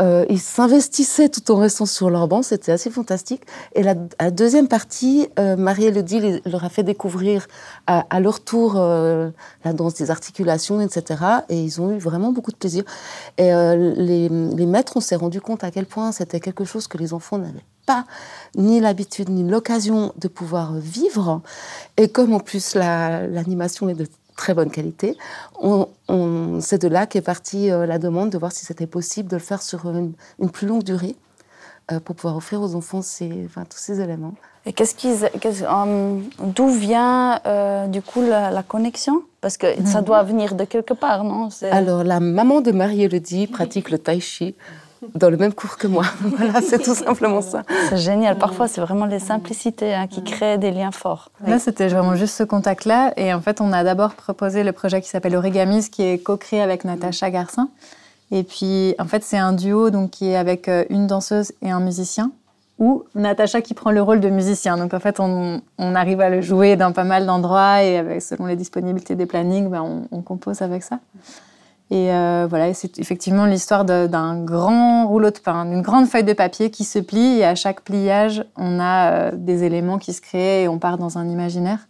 Euh, 0.00 0.26
ils 0.28 0.40
s'investissaient 0.40 1.28
tout 1.28 1.50
en 1.50 1.56
restant 1.56 1.86
sur 1.86 2.10
leur 2.10 2.28
banc, 2.28 2.42
c'était 2.42 2.72
assez 2.72 2.90
fantastique. 2.90 3.42
Et 3.74 3.82
la, 3.82 3.94
deuxième 4.30 4.68
partie, 4.68 5.28
euh, 5.38 5.56
Marie-Élodie 5.56 6.40
leur 6.44 6.64
a 6.64 6.68
fait 6.68 6.82
découvrir 6.82 7.46
à, 7.86 8.20
leur 8.20 8.40
tour 8.40 8.74
euh, 8.76 9.30
la 9.64 9.72
danse 9.72 9.94
des 9.94 10.10
articulations, 10.10 10.80
etc. 10.80 11.22
Et 11.48 11.62
ils 11.62 11.80
ont 11.80 11.92
eu 11.92 11.98
vraiment 11.98 12.32
beaucoup 12.32 12.52
de 12.52 12.56
plaisir. 12.56 12.84
Et 13.38 13.50
les, 13.50 14.28
maîtres, 14.66 14.96
on 14.96 15.00
s'est 15.00 15.16
rendu 15.16 15.40
compte 15.40 15.64
à 15.64 15.70
quel 15.70 15.86
point 15.86 16.12
c'était 16.12 16.40
quelque 16.40 16.64
chose 16.64 16.86
que 16.86 16.98
les 16.98 17.14
enfants 17.14 17.38
n'avaient 17.38 17.64
pas 17.86 18.04
ni 18.56 18.80
l'habitude 18.80 19.28
ni 19.28 19.48
l'occasion 19.48 20.12
de 20.18 20.28
pouvoir 20.28 20.74
vivre. 20.74 21.40
Et 21.96 22.08
comme 22.08 22.34
en 22.34 22.40
plus 22.40 22.74
l'animation 22.74 23.88
est 23.88 23.94
de 23.94 24.08
très 24.36 24.54
bonne 24.54 24.70
qualité. 24.70 25.16
On, 25.60 25.88
c'est 26.60 26.80
de 26.80 26.88
là 26.88 27.06
qu'est 27.06 27.22
partie 27.22 27.70
euh, 27.70 27.86
la 27.86 27.98
demande 27.98 28.30
de 28.30 28.38
voir 28.38 28.52
si 28.52 28.64
c'était 28.64 28.86
possible 28.86 29.28
de 29.28 29.36
le 29.36 29.42
faire 29.42 29.62
sur 29.62 29.86
une, 29.88 30.12
plus 30.52 30.66
longue 30.66 30.84
durée 30.84 31.16
euh, 31.90 31.98
pour 32.00 32.14
pouvoir 32.14 32.36
offrir 32.36 32.60
aux 32.60 32.74
enfants 32.74 33.02
ces, 33.02 33.30
enfin, 33.46 33.64
tous 33.64 33.78
ces 33.78 34.00
éléments. 34.00 34.34
Et 34.66 34.72
qu'est-ce 34.72 34.94
qu'ils, 34.94 35.24
euh, 35.24 36.20
d'où 36.40 36.68
vient 36.68 37.40
du 37.88 38.02
coup 38.02 38.22
la, 38.22 38.62
connexion? 38.62 39.22
Parce 39.40 39.56
que 39.56 39.66
ça 39.84 40.00
mhm. 40.00 40.04
doit 40.04 40.22
venir 40.24 40.54
de 40.54 40.64
quelque 40.64 40.94
part, 40.94 41.22
non? 41.22 41.48
Alors 41.70 42.02
la 42.02 42.20
maman 42.20 42.60
de 42.60 42.72
Marie-Élodie 42.72 43.46
pratique 43.46 43.90
le 43.90 43.98
tai 43.98 44.20
chi 44.20 44.56
dans 45.14 45.30
le 45.30 45.36
même 45.36 45.52
cours 45.52 45.76
que 45.76 45.86
moi. 45.86 46.04
voilà, 46.20 46.60
c'est 46.60 46.82
tout 46.82 46.94
simplement 46.94 47.42
ça. 47.42 47.62
C'est 47.88 47.98
génial. 47.98 48.38
Parfois, 48.38 48.68
c'est 48.68 48.80
vraiment 48.80 49.06
les 49.06 49.18
simplicités 49.18 49.94
hein, 49.94 50.06
qui 50.06 50.22
créent 50.24 50.58
des 50.58 50.70
liens 50.70 50.92
forts. 50.92 51.30
Là, 51.46 51.58
c'était 51.58 51.88
vraiment 51.88 52.16
juste 52.16 52.36
ce 52.36 52.42
contact-là. 52.42 53.12
Et 53.16 53.32
en 53.32 53.40
fait, 53.40 53.60
on 53.60 53.72
a 53.72 53.84
d'abord 53.84 54.14
proposé 54.14 54.64
le 54.64 54.72
projet 54.72 55.00
qui 55.00 55.08
s'appelle 55.08 55.36
Origamis, 55.36 55.88
qui 55.90 56.02
est 56.02 56.18
co-créé 56.18 56.60
avec 56.60 56.84
Natacha 56.84 57.30
Garcin. 57.30 57.68
Et 58.30 58.42
puis, 58.42 58.94
en 58.98 59.06
fait, 59.06 59.22
c'est 59.22 59.38
un 59.38 59.52
duo 59.52 59.90
donc, 59.90 60.10
qui 60.10 60.30
est 60.30 60.36
avec 60.36 60.68
euh, 60.68 60.84
une 60.90 61.06
danseuse 61.06 61.52
et 61.62 61.70
un 61.70 61.80
musicien, 61.80 62.32
ou 62.78 63.04
Natacha 63.14 63.62
qui 63.62 63.72
prend 63.72 63.90
le 63.90 64.02
rôle 64.02 64.20
de 64.20 64.28
musicien. 64.28 64.76
Donc, 64.76 64.94
en 64.94 65.00
fait, 65.00 65.20
on, 65.20 65.62
on 65.78 65.94
arrive 65.94 66.20
à 66.20 66.28
le 66.28 66.40
jouer 66.40 66.76
dans 66.76 66.92
pas 66.92 67.04
mal 67.04 67.24
d'endroits 67.24 67.82
et 67.82 67.96
avec, 67.96 68.20
selon 68.20 68.46
les 68.46 68.56
disponibilités 68.56 69.14
des 69.14 69.26
plannings, 69.26 69.68
ben, 69.70 69.82
on, 69.82 70.08
on, 70.10 70.22
compose 70.22 70.60
avec 70.60 70.82
ça. 70.82 70.98
Et 71.90 72.12
euh, 72.12 72.46
voilà, 72.48 72.74
c'est 72.74 72.98
effectivement 72.98 73.46
l'histoire 73.46 73.84
d'un 73.84 74.42
grand 74.42 75.06
rouleau 75.06 75.30
de 75.30 75.38
pain, 75.38 75.64
d'une 75.66 75.82
grande 75.82 76.06
feuille 76.06 76.24
de 76.24 76.32
papier 76.32 76.70
qui 76.70 76.84
se 76.84 76.98
plie 76.98 77.38
et 77.38 77.44
à 77.44 77.54
chaque 77.54 77.82
pliage, 77.82 78.44
on 78.56 78.80
a 78.80 79.10
euh, 79.10 79.30
des 79.34 79.62
éléments 79.62 79.98
qui 79.98 80.12
se 80.12 80.20
créent 80.20 80.64
et 80.64 80.68
on 80.68 80.78
part 80.78 80.98
dans 80.98 81.16
un 81.16 81.28
imaginaire. 81.28 81.86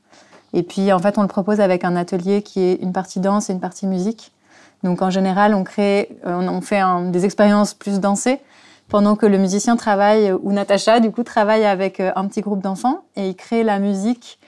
Et 0.52 0.62
puis, 0.62 0.92
en 0.92 0.98
fait, 0.98 1.18
on 1.18 1.22
le 1.22 1.28
propose 1.28 1.60
avec 1.60 1.84
un 1.84 1.96
atelier 1.96 2.42
qui 2.42 2.60
est 2.60 2.74
une 2.82 2.92
partie 2.92 3.20
danse 3.20 3.48
et 3.48 3.52
une 3.52 3.60
partie 3.60 3.86
musique. 3.86 4.32
Donc 4.82 5.02
en 5.02 5.10
général, 5.10 5.54
on, 5.54 5.64
crée, 5.64 6.18
euh, 6.26 6.34
on 6.34 6.60
fait 6.60 6.82
des 7.10 7.24
expériences 7.24 7.74
plus 7.74 8.00
dansées 8.00 8.40
pendant 8.88 9.16
que 9.16 9.26
le 9.26 9.38
musicien 9.38 9.76
travaille, 9.76 10.32
ou 10.32 10.52
Natacha, 10.52 11.00
du 11.00 11.10
coup, 11.10 11.22
travaille 11.22 11.64
avec 11.64 12.00
euh, 12.00 12.12
un 12.16 12.26
petit 12.26 12.40
groupe 12.40 12.62
d'enfants 12.62 13.04
et 13.16 13.28
il 13.28 13.34
crée 13.34 13.64
la 13.64 13.78
musique 13.78 14.38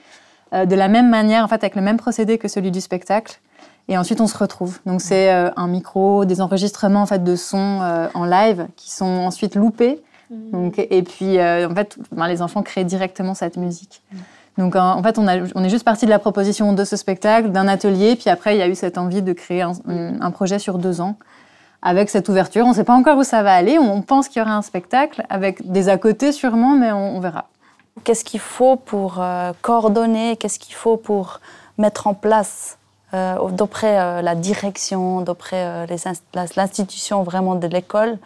euh, 0.53 0.65
de 0.65 0.77
la 0.77 0.89
même 0.89 1.11
manière, 1.11 1.45
en 1.45 1.49
fait, 1.49 1.57
avec 1.57 1.75
le 1.75 1.83
même 1.83 1.97
procédé 1.97 2.39
que 2.39 2.49
celui 2.49 2.71
du 2.71 2.81
spectacle. 2.81 3.41
Et 3.89 3.97
ensuite, 3.97 4.21
on 4.21 4.27
se 4.27 4.37
retrouve. 4.37 4.79
Donc 4.85 5.01
c'est 5.01 5.31
un 5.31 5.67
micro, 5.67 6.25
des 6.25 6.41
enregistrements 6.41 7.03
en 7.03 7.07
fait 7.07 7.25
de 7.25 7.37
sons 7.37 7.81
en 8.13 8.25
live 8.27 8.67
qui 8.77 8.91
sont 8.91 9.07
ensuite 9.07 9.55
loupés. 9.55 10.03
Mmh. 10.31 10.51
Donc, 10.51 10.79
et 10.79 11.03
puis, 11.03 11.41
en 11.41 11.75
fait, 11.75 11.97
les 12.29 12.43
enfants 12.43 12.63
créent 12.63 12.85
directement 12.85 13.33
cette 13.33 13.57
musique. 13.57 14.03
Mmh. 14.13 14.17
Donc 14.59 14.75
en 14.75 15.01
fait, 15.05 15.19
on, 15.19 15.29
est 15.29 15.69
juste 15.69 15.85
parti 15.85 16.05
de 16.05 16.11
la 16.11 16.19
proposition 16.19 16.73
de 16.73 16.85
ce 16.85 16.97
spectacle, 16.97 17.51
d'un 17.51 17.69
atelier, 17.69 18.17
puis 18.17 18.29
après, 18.29 18.57
il 18.57 18.59
y 18.59 18.63
a 18.63 18.67
eu 18.67 18.75
cette 18.75 18.99
envie 18.99 19.23
de 19.23 19.33
créer 19.33 19.63
un, 19.63 20.31
projet 20.33 20.59
sur 20.59 20.79
deux 20.79 21.01
ans 21.01 21.15
avec 21.81 22.11
cette 22.11 22.29
ouverture. 22.29 22.67
On 22.67 22.71
ne 22.71 22.75
sait 22.75 22.85
pas 22.85 22.95
encore 22.95 23.17
où 23.19 23.23
ça 23.23 23.45
va 23.45 23.55
aller. 23.55 23.79
On 23.79 24.03
pense 24.03 24.29
qu'il 24.29 24.41
y 24.41 24.45
aura 24.45 24.57
un 24.57 24.63
spectacle 24.63 25.25
avec 25.31 25.71
des 25.71 25.89
à 25.89 25.97
côté 25.97 26.33
sûrement, 26.33 26.75
mais 26.75 26.91
on, 26.91 27.21
verra. 27.21 27.47
Qu'est-ce 28.03 28.25
qu'il 28.25 28.41
faut 28.41 28.75
pour 28.75 29.21
euh, 29.21 29.53
coordonner? 29.63 30.37
Qu'est-ce 30.37 30.59
qu'il 30.59 30.75
faut 30.75 30.97
pour 30.97 31.41
mettre 31.79 32.09
en 32.09 32.15
place? 32.15 32.78
Euh, 33.15 33.49
d'après 33.51 33.99
euh, 33.99 34.23
la 34.23 34.35
direction, 34.35 35.23
d'après 35.23 35.87
l'institution 36.57 37.23
vraiment 37.23 37.55
de 37.55 37.67
l'école 37.67 38.19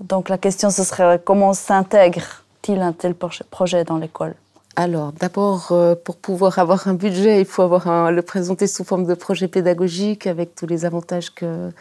Donc 0.00 0.28
la 0.28 0.38
question, 0.38 0.70
ce 0.70 0.84
serait 0.84 1.20
comment 1.24 1.52
s'intègre-t-il 1.52 2.80
un 2.80 2.92
tel 2.92 3.14
projet 3.14 3.84
dans 3.84 3.98
l'école? 3.98 4.34
Alors, 4.80 5.10
d'abord, 5.10 5.72
euh, 5.72 5.96
pour 5.96 6.16
pouvoir 6.16 6.60
avoir 6.60 6.86
un 6.86 6.94
budget, 6.94 7.40
il 7.40 7.46
faut 7.46 7.62
avoir 7.62 8.12
le 8.12 8.22
présenter 8.22 8.68
sous 8.68 8.84
forme 8.84 9.06
de 9.06 9.14
projet 9.14 9.48
pédagogique 9.48 10.28
avec 10.28 10.54
tous 10.54 10.68
les 10.68 10.84
avantages 10.84 11.34
que, 11.34 11.72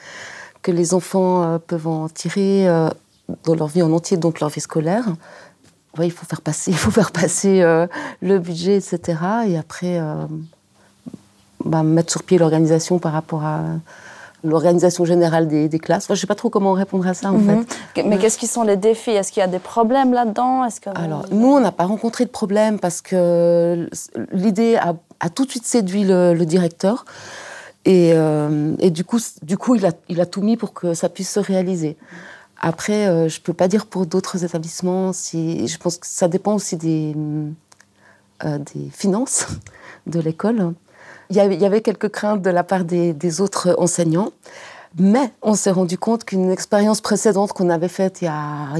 que 0.63 0.71
les 0.71 0.95
enfants 0.95 1.43
euh, 1.43 1.57
peuvent 1.59 1.85
en 1.85 2.09
tirer 2.09 2.67
euh, 2.67 2.89
dans 3.43 3.53
leur 3.53 3.67
vie 3.67 3.83
en 3.83 3.91
entier, 3.91 4.17
donc 4.17 4.39
leur 4.39 4.49
vie 4.49 4.61
scolaire. 4.61 5.05
il 6.01 6.11
faut 6.11 6.25
faire 6.25 6.41
passer, 6.41 6.71
il 6.75 6.77
faut 6.77 6.89
faire 6.89 7.11
passer 7.11 7.61
le 8.21 8.39
budget, 8.39 8.77
etc. 8.77 9.19
Et 9.45 9.59
après, 9.59 10.01
bah, 11.67 11.83
mettre 11.83 12.11
sur 12.11 12.23
pied 12.23 12.37
l'organisation 12.37 12.99
par 12.99 13.13
rapport 13.13 13.43
à 13.43 13.61
l'organisation 14.43 15.05
générale 15.05 15.47
des, 15.47 15.69
classes. 15.79 16.05
je 16.07 16.13
ne 16.13 16.17
sais 16.17 16.27
pas 16.27 16.35
trop 16.35 16.49
comment 16.49 16.73
répondre 16.73 17.07
à 17.07 17.13
ça, 17.13 17.31
en 17.31 17.37
mhm. 17.37 17.65
fait. 17.95 18.03
Mais 18.03 18.17
qu'est-ce 18.17 18.37
qui 18.37 18.47
sont 18.47 18.63
les 18.63 18.77
défis? 18.77 19.11
Est-ce 19.11 19.31
qu'il 19.31 19.41
y 19.41 19.43
a 19.43 19.47
des 19.47 19.59
problèmes 19.59 20.13
là-dedans? 20.13 20.67
Que... 20.81 20.89
Alors, 20.95 21.25
nous, 21.31 21.47
on 21.47 21.59
n'a 21.59 21.71
pas 21.71 21.85
rencontré 21.85 22.25
de 22.25 22.29
problème 22.29 22.79
parce 22.79 23.01
que 23.01 23.89
l'idée 24.31 24.77
a, 24.77 25.29
tout 25.29 25.45
de 25.45 25.49
suite 25.49 25.65
séduit 25.65 26.03
le, 26.03 26.35
directeur. 26.45 27.05
Et, 27.85 28.11
euh, 28.13 28.75
et, 28.79 28.91
du 28.91 29.03
coup, 29.05 29.19
du 29.43 29.57
coup 29.57 29.75
il, 29.75 29.85
a, 29.85 29.91
il 30.09 30.19
a 30.19 30.25
tout 30.25 30.41
mis 30.41 30.57
pour 30.57 30.73
que 30.73 30.93
ça 30.93 31.09
puisse 31.09 31.31
se 31.31 31.39
réaliser. 31.39 31.97
Après, 32.59 33.07
euh, 33.07 33.29
je 33.29 33.39
ne 33.39 33.43
peux 33.43 33.53
pas 33.53 33.67
dire 33.67 33.85
pour 33.85 34.05
d'autres 34.05 34.43
établissements. 34.43 35.13
Si, 35.13 35.67
je 35.67 35.77
pense 35.77 35.97
que 35.97 36.07
ça 36.07 36.27
dépend 36.27 36.55
aussi 36.55 36.75
des, 36.75 37.15
euh, 38.43 38.57
des 38.73 38.89
finances 38.91 39.47
de 40.07 40.19
l'école. 40.19 40.73
Il 41.29 41.35
y 41.35 41.65
avait 41.65 41.81
quelques 41.81 42.09
craintes 42.09 42.41
de 42.41 42.49
la 42.49 42.63
part 42.63 42.85
des, 42.85 43.41
autres 43.41 43.75
enseignants. 43.77 44.31
Mais 44.99 45.31
on 45.41 45.53
s'est 45.53 45.71
rendu 45.71 45.97
compte 45.97 46.23
qu'une 46.23 46.49
expérience 46.49 47.01
précédente 47.01 47.53
qu'on 47.53 47.69
avait 47.69 47.89
faite 47.89 48.21
il 48.21 48.25
y, 48.25 48.27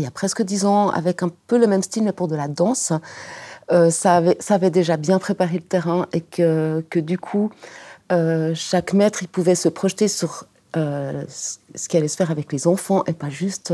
a, 0.06 0.12
presque 0.14 0.42
dix 0.42 0.66
ans, 0.66 0.90
avec 0.90 1.22
un 1.22 1.30
peu 1.48 1.60
le 1.60 1.68
même 1.68 1.84
style, 1.84 2.04
mais 2.04 2.14
pour 2.14 2.28
de 2.28 2.36
la 2.36 2.48
danse, 2.48 2.94
euh, 3.72 3.92
ça, 3.92 4.16
avait, 4.16 4.38
ça, 4.40 4.56
avait, 4.56 4.72
déjà 4.72 4.98
bien 4.98 5.20
préparé 5.20 5.56
le 5.56 5.64
terrain 5.64 6.08
et 6.14 6.22
que, 6.22 6.84
que 6.90 7.00
du 7.00 7.20
coup, 7.20 7.52
euh, 8.12 8.54
chaque 8.56 8.94
maître, 8.94 9.22
il 9.22 9.28
pouvait 9.28 9.56
se 9.56 9.68
projeter 9.68 10.08
sur 10.08 10.46
euh, 10.78 11.24
ce 11.28 11.88
qui 11.90 11.98
allait 11.98 12.08
se 12.08 12.16
faire 12.16 12.32
avec 12.32 12.52
les 12.54 12.66
enfants 12.68 13.04
et 13.06 13.14
pas 13.14 13.30
juste 13.30 13.74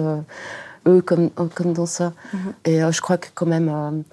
eux 0.87 1.01
comme, 1.01 1.29
comme 1.29 1.73
danseurs. 1.73 2.13
Mm-hmm. 2.33 2.69
Et 2.69 2.91
je 2.91 3.01
crois 3.01 3.17
que 3.17 3.27
quand 3.33 3.45
même 3.45 4.03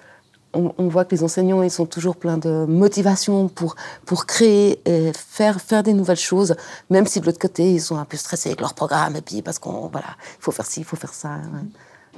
on, 0.53 0.87
voit 0.87 1.05
que 1.05 1.15
les 1.15 1.23
enseignants, 1.23 1.63
ils 1.63 1.71
sont 1.71 1.85
toujours 1.85 2.15
pleins 2.15 2.37
de 2.37 2.65
motivation 2.65 3.47
pour, 3.47 3.75
pour 4.05 4.25
créer 4.25 4.81
et 4.85 5.11
faire, 5.13 5.61
faire 5.61 5.83
des 5.83 5.93
nouvelles 5.93 6.17
choses, 6.17 6.55
même 6.89 7.07
si 7.07 7.19
de 7.21 7.25
l'autre 7.25 7.39
côté, 7.39 7.73
ils 7.73 7.81
sont 7.81 7.97
un 7.97 8.05
peu 8.05 8.17
stressés 8.17 8.49
avec 8.49 8.61
leur 8.61 8.73
programme, 8.73 9.15
et 9.15 9.21
puis 9.21 9.41
parce 9.41 9.59
qu'on, 9.59 9.87
voilà, 9.91 10.07
il 10.39 10.41
faut 10.41 10.51
faire 10.51 10.65
ci, 10.65 10.81
il 10.81 10.85
faut 10.85 10.97
faire 10.97 11.13
ça. 11.13 11.29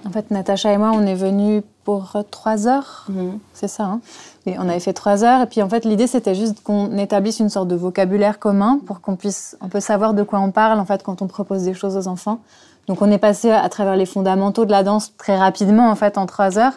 En 0.06 0.10
fait, 0.10 0.32
Natacha 0.32 0.72
et 0.74 0.78
moi, 0.78 0.92
on 0.94 1.06
est 1.06 1.16
venus 1.16 1.64
pour 1.84 2.18
trois 2.32 2.68
heures, 2.68 3.06
mhm. 3.10 3.40
c'est 3.54 3.68
ça. 3.68 3.84
Hein 3.84 4.02
et 4.46 4.58
on 4.58 4.68
avait 4.68 4.80
fait 4.80 4.94
trois 4.94 5.24
heures, 5.24 5.42
et 5.42 5.46
puis 5.46 5.62
en 5.62 5.70
fait, 5.70 5.86
l'idée, 5.86 6.08
c'était 6.08 6.36
juste 6.36 6.62
qu'on 6.64 6.98
établisse 6.98 7.40
une 7.40 7.50
sorte 7.50 7.68
de 7.68 7.76
vocabulaire 7.76 8.40
commun 8.40 8.80
pour 8.86 9.00
qu'on 9.00 9.16
puisse 9.16 9.58
un 9.62 9.70
peu 9.70 9.80
savoir 9.80 10.14
de 10.14 10.24
quoi 10.24 10.40
on 10.40 10.52
parle, 10.52 10.80
en 10.80 10.86
fait, 10.86 11.02
quand 11.04 11.22
on 11.22 11.28
propose 11.28 11.64
des 11.64 11.74
choses 11.74 11.96
aux 11.96 12.08
enfants. 12.08 12.40
Donc, 12.88 13.02
on 13.02 13.10
est 13.10 13.18
passé 13.18 13.50
à 13.50 13.70
travers 13.70 13.96
les 13.96 14.06
fondamentaux 14.06 14.66
de 14.66 14.72
la 14.72 14.84
danse 14.84 15.14
très 15.18 15.38
rapidement, 15.38 15.90
en 15.90 15.96
fait, 15.96 16.18
en 16.18 16.26
trois 16.26 16.60
heures. 16.60 16.74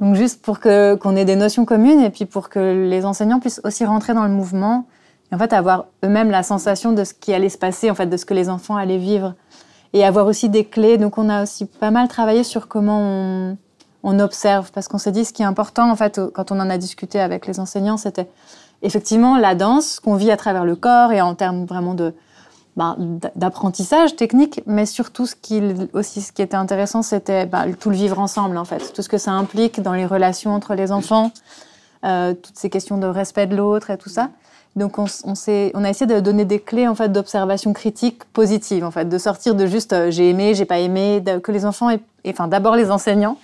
Donc 0.00 0.14
juste 0.14 0.42
pour 0.42 0.60
que, 0.60 0.94
qu'on 0.94 1.16
ait 1.16 1.24
des 1.24 1.36
notions 1.36 1.64
communes 1.64 2.00
et 2.00 2.10
puis 2.10 2.24
pour 2.24 2.48
que 2.48 2.88
les 2.88 3.04
enseignants 3.04 3.40
puissent 3.40 3.60
aussi 3.64 3.84
rentrer 3.84 4.14
dans 4.14 4.24
le 4.24 4.30
mouvement 4.30 4.86
et 5.30 5.34
en 5.34 5.38
fait 5.38 5.52
avoir 5.52 5.86
eux-mêmes 6.04 6.30
la 6.30 6.42
sensation 6.42 6.92
de 6.92 7.04
ce 7.04 7.14
qui 7.14 7.34
allait 7.34 7.48
se 7.48 7.58
passer, 7.58 7.90
en 7.90 7.94
fait, 7.94 8.06
de 8.06 8.16
ce 8.16 8.24
que 8.24 8.34
les 8.34 8.48
enfants 8.48 8.76
allaient 8.76 8.98
vivre 8.98 9.34
et 9.92 10.04
avoir 10.04 10.26
aussi 10.26 10.48
des 10.48 10.64
clés. 10.64 10.98
Donc 10.98 11.18
on 11.18 11.28
a 11.28 11.42
aussi 11.42 11.66
pas 11.66 11.90
mal 11.90 12.08
travaillé 12.08 12.44
sur 12.44 12.68
comment 12.68 13.00
on, 13.00 13.56
on 14.02 14.20
observe 14.20 14.70
parce 14.72 14.88
qu'on 14.88 14.98
s'est 14.98 15.12
dit 15.12 15.24
ce 15.24 15.32
qui 15.32 15.42
est 15.42 15.46
important 15.46 15.90
en 15.90 15.96
fait 15.96 16.20
quand 16.32 16.52
on 16.52 16.60
en 16.60 16.70
a 16.70 16.78
discuté 16.78 17.20
avec 17.20 17.46
les 17.46 17.60
enseignants, 17.60 17.96
c'était 17.96 18.28
effectivement 18.82 19.38
la 19.38 19.54
danse 19.54 20.00
qu'on 20.00 20.14
vit 20.14 20.30
à 20.30 20.36
travers 20.36 20.64
le 20.64 20.76
corps 20.76 21.12
et 21.12 21.20
en 21.20 21.34
termes 21.34 21.64
vraiment 21.64 21.94
de 21.94 22.14
ben, 22.78 22.96
d'apprentissage 23.34 24.14
technique, 24.14 24.62
mais 24.64 24.86
surtout 24.86 25.26
ce 25.26 25.34
qui, 25.34 25.60
aussi 25.94 26.20
ce 26.20 26.30
qui 26.30 26.42
était 26.42 26.56
intéressant, 26.56 27.02
c'était 27.02 27.44
ben, 27.44 27.74
tout 27.74 27.90
le 27.90 27.96
vivre 27.96 28.20
ensemble 28.20 28.56
en 28.56 28.64
fait, 28.64 28.92
tout 28.92 29.02
ce 29.02 29.08
que 29.08 29.18
ça 29.18 29.32
implique 29.32 29.80
dans 29.82 29.94
les 29.94 30.06
relations 30.06 30.54
entre 30.54 30.76
les 30.76 30.92
enfants, 30.92 31.32
euh, 32.04 32.34
toutes 32.34 32.56
ces 32.56 32.70
questions 32.70 32.96
de 32.96 33.08
respect 33.08 33.48
de 33.48 33.56
l'autre 33.56 33.90
et 33.90 33.98
tout 33.98 34.08
ça. 34.08 34.30
Donc 34.76 35.00
on, 35.00 35.06
on, 35.24 35.32
on, 35.74 35.84
a 35.84 35.90
essayé 35.90 36.06
de 36.06 36.20
donner 36.20 36.44
des 36.44 36.60
clés 36.60 36.86
en 36.86 36.94
fait 36.94 37.08
d'observation 37.08 37.72
critique 37.72 38.22
positive 38.26 38.84
en 38.84 38.92
fait, 38.92 39.08
de 39.08 39.18
sortir 39.18 39.56
de 39.56 39.66
juste 39.66 39.92
euh, 39.92 40.12
j'ai 40.12 40.30
aimé, 40.30 40.54
j'ai 40.54 40.64
pas 40.64 40.78
aimé, 40.78 41.20
que 41.42 41.50
les 41.50 41.66
enfants 41.66 41.90
et, 41.90 42.00
enfin 42.28 42.46
d'abord 42.46 42.76
les 42.76 42.92
enseignants 42.92 43.38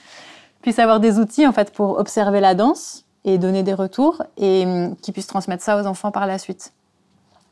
puissent 0.62 0.78
avoir 0.78 1.00
des 1.00 1.18
outils 1.18 1.44
en 1.44 1.52
fait 1.52 1.72
pour 1.72 1.98
observer 1.98 2.38
la 2.38 2.54
danse 2.54 3.02
et 3.24 3.38
donner 3.38 3.64
des 3.64 3.74
retours 3.74 4.22
et 4.36 4.64
hum, 4.64 4.94
qu'ils 5.02 5.12
puissent 5.12 5.26
transmettre 5.26 5.64
ça 5.64 5.82
aux 5.82 5.86
enfants 5.86 6.12
par 6.12 6.28
la 6.28 6.38
suite. 6.38 6.72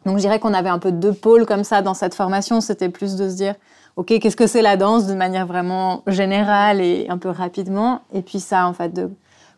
Donc 0.05 0.17
je 0.17 0.23
dirais 0.23 0.39
qu'on 0.39 0.55
avait 0.55 0.69
un 0.69 0.79
peu 0.79 0.93
deux 0.93 1.13
pôles 1.13 1.47
comme 1.47 1.65
ça 1.65 1.83
dans 1.83 1.95
cette 1.95 2.15
formation. 2.15 2.61
C'était 2.61 2.89
plus 2.89 3.17
de 3.17 3.29
se 3.29 3.35
dire, 3.37 3.55
OK, 3.97 4.07
qu'est-ce 4.07 4.37
que 4.37 4.47
c'est 4.47 4.63
la 4.63 4.77
danse 4.77 5.07
de 5.07 5.15
manière 5.15 5.47
vraiment 5.47 6.03
générale 6.07 6.81
et 6.81 7.07
un 7.09 7.19
peu 7.19 7.29
rapidement? 7.29 8.01
Et 8.13 8.23
puis 8.23 8.41
ça, 8.41 8.67
en 8.67 8.73
fait, 8.73 8.91
de 8.91 9.11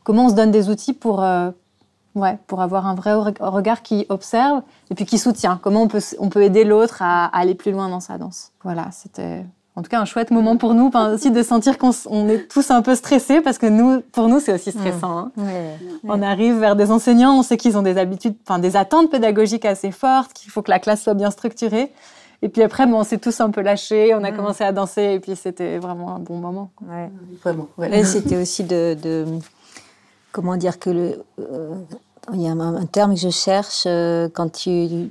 comment 0.02 0.26
on 0.26 0.28
se 0.28 0.34
donne 0.34 0.50
des 0.50 0.68
outils 0.68 0.92
pour, 0.92 1.22
euh, 1.22 1.50
ouais, 2.14 2.38
pour 2.46 2.60
avoir 2.60 2.86
un 2.86 2.94
vrai 2.94 3.14
regard 3.14 3.82
qui 3.82 4.06
observe 4.08 4.62
et 4.90 4.94
puis 4.94 5.06
qui 5.06 5.18
soutient? 5.18 5.58
Comment 5.62 5.82
on 5.82 5.88
peut, 5.88 6.02
on 6.18 6.28
peut 6.28 6.42
aider 6.42 6.64
l'autre 6.64 6.98
à 7.00 7.26
aller 7.26 7.54
plus 7.54 7.72
loin 7.72 7.88
dans 7.88 8.00
sa 8.00 8.18
danse? 8.18 8.52
Voilà, 8.62 8.88
c'était 8.92 9.44
en 9.76 9.82
tout 9.82 9.88
cas 9.88 10.00
un 10.00 10.04
chouette 10.04 10.30
moment 10.30 10.56
pour 10.56 10.74
nous, 10.74 10.90
aussi 11.12 11.30
de 11.32 11.42
sentir 11.42 11.78
qu'on 11.78 11.90
est 12.28 12.48
tous 12.48 12.70
un 12.70 12.80
peu 12.80 12.94
stressés 12.94 13.40
parce 13.40 13.58
que 13.58 13.66
nous, 13.66 14.02
pour 14.12 14.28
nous, 14.28 14.38
c'est 14.38 14.54
aussi 14.54 14.70
stressant. 14.70 15.18
Hein. 15.18 15.32
On 16.04 16.22
arrive 16.22 16.58
vers 16.58 16.76
des 16.76 16.92
enseignants, 16.92 17.36
on 17.38 17.42
sait 17.42 17.56
qu'ils 17.56 17.76
ont 17.76 17.82
des 17.82 17.98
habitudes, 17.98 18.36
enfin 18.46 18.60
des 18.60 18.76
attentes 18.76 19.10
pédagogiques 19.10 19.64
assez 19.64 19.90
fortes, 19.90 20.32
qu'il 20.32 20.52
faut 20.52 20.62
que 20.62 20.70
la 20.70 20.78
classe 20.78 21.02
soit 21.02 21.14
bien 21.14 21.32
structurée. 21.32 21.90
Et 22.42 22.48
puis 22.48 22.62
après, 22.62 22.86
bon, 22.86 23.00
on 23.00 23.04
s'est 23.04 23.18
tous 23.18 23.40
un 23.40 23.50
peu 23.50 23.62
lâchés, 23.62 24.14
on 24.14 24.22
a 24.22 24.30
commencé 24.30 24.62
à 24.62 24.70
danser 24.70 25.14
et 25.14 25.20
puis 25.20 25.34
c'était 25.34 25.78
vraiment 25.78 26.14
un 26.14 26.18
bon 26.20 26.36
moment. 26.36 26.70
Vraiment. 27.42 27.68
c'était 28.04 28.36
aussi 28.36 28.62
de, 28.62 29.24
comment 30.30 30.56
dire 30.56 30.78
que 30.78 30.90
le, 30.90 31.24
euh, 31.40 31.74
il 32.32 32.42
y 32.42 32.46
a 32.46 32.52
un, 32.52 32.86
terme 32.86 33.14
que 33.14 33.20
je 33.20 33.30
cherche 33.30 33.84
euh, 33.86 34.28
quand 34.32 34.50
tu 34.50 35.10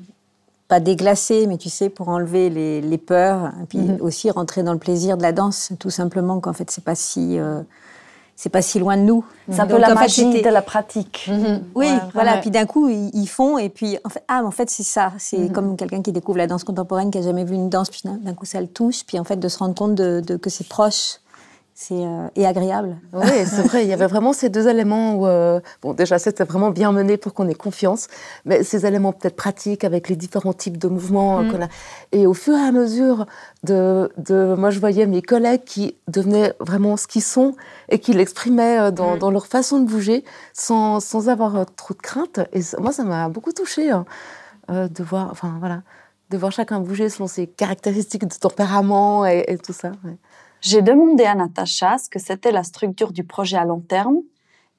pas 0.67 0.79
déglacer, 0.79 1.45
mais 1.47 1.57
tu 1.57 1.69
sais, 1.69 1.89
pour 1.89 2.09
enlever 2.09 2.49
les, 2.49 2.81
les 2.81 2.97
peurs, 2.97 3.51
et 3.61 3.65
puis 3.65 3.79
Mhm. 3.79 3.97
aussi 4.01 4.31
rentrer 4.31 4.63
dans 4.63 4.73
le 4.73 4.79
plaisir 4.79 5.17
de 5.17 5.21
la 5.21 5.31
danse, 5.31 5.71
tout 5.79 5.89
simplement, 5.89 6.39
qu'en 6.39 6.53
fait, 6.53 6.71
c'est 6.71 6.83
pas 6.83 6.95
si, 6.95 7.37
euh, 7.37 7.61
c'est 8.35 8.49
pas 8.49 8.61
si 8.63 8.79
loin 8.79 8.97
de 8.97 9.01
nous. 9.03 9.23
C'est 9.49 9.59
un 9.59 9.67
peu 9.67 9.77
la 9.77 9.89
fait, 9.89 9.93
magie 9.95 10.41
de 10.41 10.49
la 10.49 10.61
pratique. 10.61 11.29
Oui, 11.29 11.59
Ouais, 11.75 11.99
voilà. 12.13 12.37
Puis 12.37 12.49
d'un 12.49 12.65
coup, 12.65 12.87
ils, 12.89 13.11
ils 13.13 13.27
font, 13.27 13.57
et 13.57 13.69
puis 13.69 13.97
en 14.05 14.09
fait, 14.09 14.23
ah, 14.27 14.41
mais 14.41 14.47
en 14.47 14.51
fait, 14.51 14.69
c'est 14.69 14.83
ça. 14.83 15.11
C'est 15.19 15.37
Mhm. 15.37 15.51
comme 15.51 15.75
quelqu'un 15.77 16.01
qui 16.01 16.11
découvre 16.11 16.37
la 16.39 16.47
danse 16.47 16.63
contemporaine, 16.63 17.11
qui 17.11 17.17
a 17.19 17.21
jamais 17.21 17.43
vu 17.43 17.55
une 17.55 17.69
danse, 17.69 17.89
puis 17.89 18.01
d'un 18.05 18.33
coup, 18.33 18.45
ça 18.45 18.59
le 18.61 18.67
touche, 18.67 19.03
puis 19.05 19.19
en 19.19 19.23
fait, 19.25 19.35
de 19.37 19.47
se 19.49 19.59
rendre 19.59 19.75
compte 19.75 19.95
de, 19.95 20.21
de- 20.25 20.37
que 20.37 20.49
c'est 20.49 20.67
proche, 20.67 21.19
euh, 21.91 22.27
et 22.35 22.45
agréable. 22.45 22.97
Oui, 23.13 23.45
c'est 23.45 23.63
vrai, 23.63 23.83
il 23.83 23.89
y 23.89 23.93
avait 23.93 24.07
vraiment 24.07 24.31
ces 24.31 24.49
deux 24.49 24.67
éléments 24.67 25.15
où, 25.15 25.25
euh, 25.27 25.59
bon, 25.81 25.93
déjà, 25.93 26.19
c'était 26.19 26.43
vraiment 26.43 26.69
bien 26.69 26.91
mené 26.91 27.17
pour 27.17 27.33
qu'on 27.33 27.47
ait 27.49 27.55
confiance, 27.55 28.07
mais 28.45 28.63
ces 28.63 28.85
éléments 28.85 29.11
peut-être 29.11 29.35
pratiques 29.35 29.83
avec 29.83 30.07
les 30.07 30.15
différents 30.15 30.53
types 30.53 30.77
de 30.77 30.87
mouvements 30.87 31.41
Mm. 31.41 31.51
qu'on 31.51 31.61
a. 31.63 31.67
Et 32.11 32.27
au 32.27 32.33
fur 32.33 32.55
et 32.55 32.61
à 32.61 32.71
mesure 32.71 33.25
de, 33.63 34.11
de. 34.17 34.55
Moi, 34.57 34.69
je 34.69 34.79
voyais 34.79 35.05
mes 35.07 35.21
collègues 35.21 35.63
qui 35.65 35.95
devenaient 36.07 36.53
vraiment 36.59 36.95
ce 36.95 37.07
qu'ils 37.07 37.23
sont 37.23 37.55
et 37.89 37.99
qui 37.99 38.13
l'exprimaient 38.13 38.79
euh, 38.79 38.91
dans, 38.91 39.17
dans 39.17 39.31
leur 39.31 39.47
façon 39.47 39.79
de 39.79 39.85
bouger 39.87 40.23
sans, 40.53 40.99
sans 40.99 41.27
avoir 41.29 41.55
euh, 41.55 41.63
trop 41.75 41.93
de 41.95 42.01
crainte. 42.01 42.39
Et 42.53 42.61
moi, 42.79 42.91
ça 42.91 43.03
m'a 43.03 43.29
beaucoup 43.29 43.51
touchée 43.51 43.89
hein, 43.89 44.05
de 44.69 45.03
voir, 45.03 45.29
enfin, 45.31 45.55
voilà, 45.59 45.81
de 46.29 46.37
voir 46.37 46.51
chacun 46.51 46.79
bouger 46.79 47.09
selon 47.09 47.27
ses 47.27 47.47
caractéristiques 47.47 48.25
de 48.27 48.35
tempérament 48.35 49.25
et, 49.25 49.43
et 49.47 49.57
tout 49.57 49.73
ça. 49.73 49.91
ouais. 50.03 50.17
J'ai 50.63 50.81
demandé 50.81 51.25
à 51.25 51.35
Natacha 51.35 51.97
ce 51.97 52.09
que 52.09 52.19
c'était 52.19 52.51
la 52.53 52.63
structure 52.63 53.11
du 53.11 53.25
projet 53.25 53.57
à 53.57 53.65
long 53.65 53.81
terme 53.81 54.15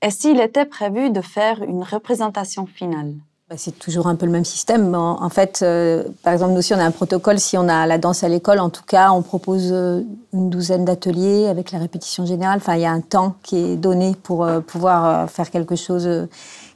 et 0.00 0.10
s'il 0.10 0.40
était 0.40 0.64
prévu 0.64 1.10
de 1.10 1.20
faire 1.20 1.62
une 1.62 1.82
représentation 1.82 2.64
finale. 2.64 3.12
Bah, 3.50 3.56
C'est 3.58 3.78
toujours 3.78 4.06
un 4.06 4.16
peu 4.16 4.24
le 4.24 4.32
même 4.32 4.46
système. 4.46 4.94
En, 4.94 5.28
fait, 5.28 5.60
euh, 5.62 6.04
par 6.22 6.32
exemple, 6.32 6.52
nous 6.52 6.60
aussi, 6.60 6.72
on 6.72 6.78
a 6.78 6.84
un 6.84 6.90
protocole. 6.90 7.38
Si 7.38 7.58
on 7.58 7.68
a 7.68 7.86
la 7.86 7.98
danse 7.98 8.24
à 8.24 8.30
l'école, 8.30 8.60
en 8.60 8.70
tout 8.70 8.82
cas, 8.86 9.12
on 9.12 9.20
propose 9.20 9.68
euh, 9.72 10.00
une 10.32 10.48
douzaine 10.48 10.86
d'ateliers 10.86 11.48
avec 11.48 11.70
la 11.70 11.78
répétition 11.78 12.24
générale. 12.24 12.56
Enfin, 12.56 12.76
il 12.76 12.80
y 12.80 12.86
a 12.86 12.90
un 12.90 13.02
temps 13.02 13.34
qui 13.42 13.58
est 13.58 13.76
donné 13.76 14.14
pour 14.22 14.46
euh, 14.46 14.60
pouvoir 14.60 15.28
faire 15.30 15.50
quelque 15.50 15.76
chose 15.76 16.08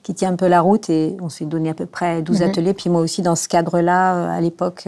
qui 0.03 0.13
tient 0.13 0.33
un 0.33 0.37
peu 0.37 0.49
la 0.49 0.61
route. 0.61 0.91
Et 0.91 1.17
on 1.23 1.31
s'est 1.31 1.47
donné 1.47 1.71
à 1.71 1.75
peu 1.75 1.87
près 1.87 2.21
12 2.21 2.43
Mhm. 2.43 2.51
ateliers. 2.51 2.75
Puis 2.75 2.91
moi 2.91 3.01
aussi, 3.01 3.23
dans 3.23 3.37
ce 3.37 3.49
cadre-là, 3.49 4.31
à 4.35 4.41
l'époque, 4.43 4.87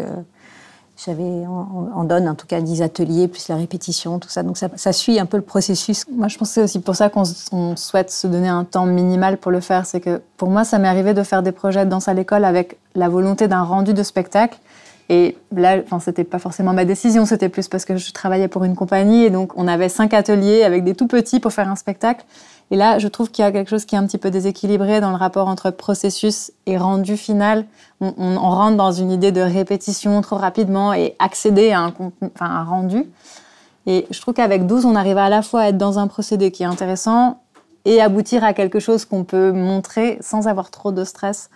j'avais, 1.04 1.22
on, 1.22 1.88
on 1.94 2.04
donne 2.04 2.28
en 2.28 2.34
tout 2.34 2.46
cas 2.46 2.60
10 2.60 2.82
ateliers, 2.82 3.28
plus 3.28 3.48
la 3.48 3.56
répétition, 3.56 4.18
tout 4.18 4.28
ça. 4.28 4.42
Donc 4.42 4.56
ça, 4.58 4.92
suit 4.92 5.18
un 5.18 5.26
peu 5.26 5.36
le 5.36 5.42
processus. 5.42 6.04
Moi, 6.10 6.28
je 6.28 6.36
pense 6.36 6.48
que 6.48 6.54
c'est 6.54 6.62
aussi 6.62 6.80
pour 6.80 6.96
ça 6.96 7.08
qu'on 7.08 7.24
souhaite 7.76 8.10
se 8.10 8.26
donner 8.26 8.48
un 8.48 8.64
temps 8.64 8.86
minimal 8.86 9.38
pour 9.38 9.50
le 9.50 9.60
faire. 9.60 9.86
C'est 9.86 10.00
que 10.00 10.20
pour 10.36 10.50
moi, 10.50 10.64
ça 10.64 10.78
m'est 10.78 10.88
arrivé 10.88 11.14
de 11.14 11.22
faire 11.22 11.42
des 11.42 11.52
projets 11.52 11.84
de 11.84 11.90
danse 11.90 12.08
à 12.08 12.14
l'école 12.14 12.44
avec 12.44 12.76
la 12.94 13.08
volonté 13.08 13.48
d'un 13.48 13.62
rendu 13.62 13.94
de 13.94 14.02
spectacle. 14.02 14.58
Et 15.08 15.36
là, 15.54 15.78
enfin, 15.84 15.98
c'était 15.98 16.24
pas 16.24 16.38
forcément 16.38 16.72
ma 16.72 16.84
décision, 16.84 17.26
c'était 17.26 17.48
plus 17.48 17.66
parce 17.66 17.84
que 17.84 17.96
je 17.96 18.12
travaillais 18.12 18.46
pour 18.46 18.62
une 18.62 18.76
compagnie 18.76 19.24
et 19.24 19.30
donc 19.30 19.50
on 19.56 19.66
avait 19.66 19.88
cinq 19.88 20.14
ateliers 20.14 20.62
avec 20.62 20.84
des 20.84 20.94
tout 20.94 21.08
petits 21.08 21.40
pour 21.40 21.52
faire 21.52 21.68
un 21.68 21.74
spectacle. 21.74 22.24
Et 22.70 22.76
là, 22.76 22.98
je 22.98 23.08
trouve 23.08 23.30
qu'il 23.30 23.44
y 23.44 23.48
a 23.48 23.50
quelque 23.50 23.68
chose 23.68 23.84
qui 23.84 23.96
est 23.96 23.98
un 23.98 24.06
petit 24.06 24.18
peu 24.18 24.30
déséquilibré 24.30 25.00
dans 25.00 25.10
le 25.10 25.16
rapport 25.16 25.48
entre 25.48 25.70
processus 25.70 26.52
et 26.66 26.78
rendu 26.78 27.16
final. 27.16 27.66
On, 28.00 28.38
rentre 28.38 28.76
dans 28.76 28.92
une 28.92 29.10
idée 29.10 29.32
de 29.32 29.40
répétition 29.40 30.20
trop 30.20 30.36
rapidement 30.36 30.92
et 30.92 31.16
accéder 31.18 31.72
à 31.72 31.92
un, 32.40 32.64
rendu. 32.64 33.04
Et 33.86 34.06
je 34.10 34.20
trouve 34.20 34.34
qu'avec 34.34 34.66
12, 34.66 34.84
on 34.84 34.94
arrive 34.94 35.18
à 35.18 35.28
la 35.28 35.42
fois 35.42 35.62
à 35.62 35.68
être 35.68 35.78
dans 35.78 35.98
un 35.98 36.06
procédé 36.06 36.52
qui 36.52 36.62
est 36.62 36.66
intéressant 36.66 37.40
et 37.84 38.00
aboutir 38.00 38.44
à 38.44 38.52
quelque 38.52 38.78
chose 38.78 39.04
qu'on 39.04 39.24
peut 39.24 39.50
montrer 39.50 40.18
sans 40.20 40.46
avoir 40.46 40.70
trop 40.70 40.92
de 40.92 41.02
stress. 41.04 41.50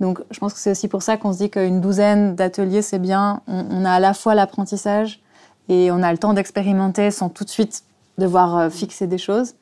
Donc 0.00 0.20
je 0.30 0.38
pense 0.38 0.54
que 0.54 0.58
c'est 0.58 0.70
aussi 0.70 0.88
pour 0.88 1.02
ça 1.02 1.18
qu'on 1.18 1.32
se 1.32 1.38
dit 1.38 1.50
qu'une 1.50 1.80
douzaine 1.80 2.36
d'ateliers, 2.36 2.80
c'est 2.80 2.98
bien. 2.98 3.42
On, 3.46 3.66
on 3.70 3.84
a 3.84 3.92
à 3.92 4.00
la 4.00 4.14
fois 4.14 4.34
l'apprentissage 4.34 5.20
et 5.68 5.90
on 5.90 6.02
a 6.02 6.10
le 6.10 6.18
temps 6.18 6.32
d'expérimenter 6.32 7.10
sans 7.10 7.28
tout 7.28 7.44
de 7.44 7.50
suite 7.50 7.82
devoir 8.18 8.56
euh, 8.56 8.70
fixer 8.70 9.06
des 9.06 9.18
choses. 9.18 9.54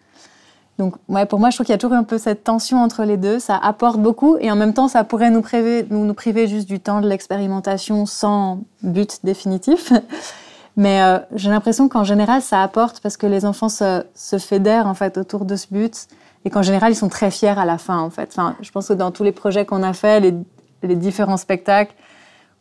Donc 0.78 0.94
ouais, 1.08 1.26
pour 1.26 1.38
moi, 1.38 1.50
je 1.50 1.56
trouve 1.56 1.66
qu'il 1.66 1.72
y 1.72 1.76
a 1.76 1.78
toujours 1.78 1.96
un 1.96 2.04
peu 2.04 2.18
cette 2.18 2.44
tension 2.44 2.82
entre 2.82 3.04
les 3.04 3.16
deux. 3.16 3.38
Ça 3.38 3.56
apporte 3.56 3.98
beaucoup 3.98 4.36
et 4.38 4.50
en 4.50 4.56
même 4.56 4.74
temps, 4.74 4.88
ça 4.88 5.04
pourrait 5.04 5.30
nous 5.30 5.42
priver, 5.42 5.86
nous, 5.90 6.04
nous 6.04 6.14
priver 6.14 6.46
juste 6.46 6.68
du 6.68 6.80
temps 6.80 7.00
de 7.00 7.08
l'expérimentation 7.08 8.06
sans 8.06 8.60
but 8.82 9.20
définitif. 9.24 9.92
Mais 10.76 11.02
euh, 11.02 11.18
j'ai 11.34 11.50
l'impression 11.50 11.88
qu'en 11.88 12.04
général, 12.04 12.40
ça 12.40 12.62
apporte 12.62 13.00
parce 13.00 13.18
que 13.18 13.26
les 13.26 13.44
enfants 13.44 13.68
se, 13.68 14.04
se 14.14 14.38
fédèrent 14.38 14.86
en 14.86 14.94
fait 14.94 15.18
autour 15.18 15.44
de 15.44 15.54
ce 15.54 15.66
but 15.70 16.06
et 16.44 16.50
qu'en 16.50 16.62
général, 16.62 16.92
ils 16.92 16.96
sont 16.96 17.10
très 17.10 17.30
fiers 17.30 17.58
à 17.58 17.66
la 17.66 17.76
fin. 17.76 17.98
En 17.98 18.08
fait, 18.08 18.30
enfin, 18.32 18.56
je 18.62 18.70
pense 18.70 18.88
que 18.88 18.94
dans 18.94 19.10
tous 19.10 19.22
les 19.22 19.32
projets 19.32 19.66
qu'on 19.66 19.82
a 19.82 19.92
faits, 19.92 20.22
les, 20.22 20.34
les 20.82 20.96
différents 20.96 21.36
spectacles, 21.36 21.94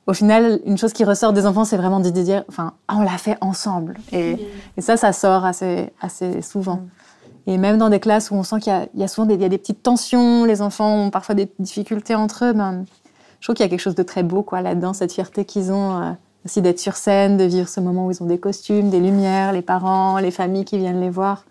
au 0.08 0.13
final, 0.13 0.60
une 0.65 0.78
chose 0.78 0.93
qui 0.93 1.06
ressort 1.06 1.32
des 1.32 1.45
enfants, 1.45 1.63
c'est 1.63 1.78
vraiment 1.78 2.00
de 2.00 2.10
dire, 2.10 2.43
enfin, 2.50 2.74
ah, 2.88 2.95
on 2.97 3.02
l'a 3.02 3.17
fait 3.17 3.38
ensemble. 3.39 3.97
Et, 4.12 4.36
et 4.76 4.82
ça, 4.82 4.97
ça 4.97 5.13
sort 5.13 5.45
assez, 5.45 5.91
assez 6.02 6.41
souvent. 6.41 6.82
Et 7.47 7.58
même 7.58 7.77
dans 7.77 7.89
des 7.89 7.99
classes 7.99 8.32
où 8.32 8.36
on 8.36 8.43
sent 8.43 8.60
qu'il 8.60 8.71
y 8.71 8.75
a, 8.75 8.88
il 8.93 8.99
y 8.99 9.04
a 9.04 9.08
souvent 9.08 9.25
des, 9.25 9.34
il 9.36 9.41
y 9.41 9.45
a 9.45 9.49
des 9.49 9.58
petites 9.58 9.82
tensions, 9.82 10.45
les 10.45 10.62
enfants 10.62 11.06
ont 11.06 11.10
parfois 11.10 11.36
des 11.36 11.49
difficultés 11.60 12.15
entre 12.15 12.45
eux, 12.45 12.54
ben, 12.54 12.86
je 13.39 13.47
trouve 13.47 13.56
qu'il 13.56 13.65
y 13.65 13.67
a 13.67 13.69
quelque 13.69 13.82
chose 13.82 13.95
de 13.95 14.04
très 14.04 14.23
beau 14.23 14.43
quoi, 14.43 14.62
là-dedans, 14.62 14.93
cette 14.93 15.12
fierté 15.12 15.45
qu'ils 15.45 15.71
ont 15.71 16.01
euh, 16.01 16.12
aussi 16.45 16.62
d'être 16.62 16.80
sur 16.80 16.95
scène, 16.95 17.38
de 17.38 17.43
vivre 17.43 17.67
ce 17.67 17.80
moment 17.80 18.06
où 18.06 18.12
ils 18.12 18.21
ont 18.21 18.27
des 18.27 18.38
costumes, 18.38 18.89
des 18.89 18.99
lumières, 18.99 19.54
les 19.54 19.63
parents, 19.63 20.19
les 20.19 20.32
familles 20.32 20.65
qui 20.65 20.77
viennent 20.77 21.01
les 21.01 21.10
voir. 21.10 21.45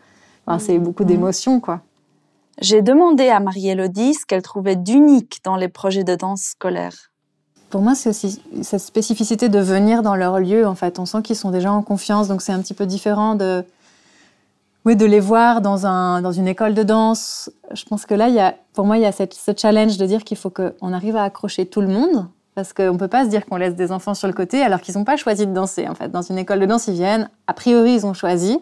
Enfin, 0.47 0.59
c'est 0.59 0.79
beaucoup 0.79 1.05
d'émotions, 1.05 1.61
quoi. 1.61 1.81
J'ai 2.61 2.83
demandé 2.83 3.29
à 3.29 3.41
Marie-Élodie 3.41 4.15
ce 4.15 4.27
qu'elle 4.27 4.43
trouvait 4.43 4.77
d'unique 4.77 5.41
dans 5.45 5.57
les 5.57 5.69
projets 5.69 6.05
de 6.05 6.15
danse 6.15 6.43
scolaire. 6.43 7.11
Pour 7.71 7.81
moi, 7.81 7.95
c'est 7.95 8.11
aussi 8.11 8.43
cette 8.63 8.81
spécificité 8.81 9.49
de 9.49 9.61
venir 9.61 10.03
dans 10.03 10.17
leur 10.17 10.41
lieu. 10.41 10.67
En 10.67 10.75
fait, 10.75 10.99
on 10.99 11.07
sent 11.07 11.23
qu'ils 11.23 11.37
sont 11.37 11.51
déjà 11.51 11.73
en 11.73 11.83
confiance, 11.83 12.29
donc 12.29 12.43
c'est 12.43 12.53
un 12.53 12.61
petit 12.61 12.75
peu 12.75 12.85
différent 12.85 13.35
de, 13.35 13.65
oui, 14.85 14.97
de 14.97 15.05
les 15.05 15.21
voir 15.21 15.61
dans, 15.61 15.87
un, 15.87 16.23
dans 16.23 16.33
une 16.33 16.49
école 16.49 16.75
de 16.75 16.83
danse. 16.83 17.51
Je 17.73 17.85
pense 17.85 18.07
que 18.07 18.15
là, 18.15 18.55
pour 18.73 18.87
moi, 18.87 18.97
il 18.97 19.03
y 19.03 19.07
a 19.07 19.13
ce 19.13 19.53
challenge 19.57 19.99
de 19.99 20.07
dire 20.07 20.25
qu'il 20.25 20.37
faut 20.37 20.51
qu'on 20.51 20.93
arrive 20.93 21.17
à 21.17 21.25
accrocher 21.25 21.67
tout 21.67 21.81
le 21.81 21.89
monde. 21.89 22.27
Parce 22.55 22.73
qu'on 22.73 22.93
ne 22.93 22.99
peut 22.99 23.09
pas 23.09 23.25
se 23.25 23.31
dire 23.31 23.47
qu'on 23.47 23.57
laisse 23.57 23.77
des 23.77 23.93
enfants 23.93 24.15
sur 24.15 24.27
le 24.27 24.35
côté 24.35 24.63
alors 24.63 24.81
qu'ils 24.81 24.97
n'ont 24.97 25.05
pas 25.05 25.17
choisi 25.17 25.47
de 25.47 25.53
danser. 25.53 25.87
En 25.89 25.95
fait, 25.95 26.09
dans 26.09 26.23
une 26.23 26.37
école 26.37 26.61
de 26.61 26.67
danse, 26.67 26.89
ils 26.89 26.95
viennent. 26.95 27.31
A 27.47 27.55
priori, 27.55 27.95
ils 27.95 28.07
ont 28.07 28.13
choisi 28.13 28.59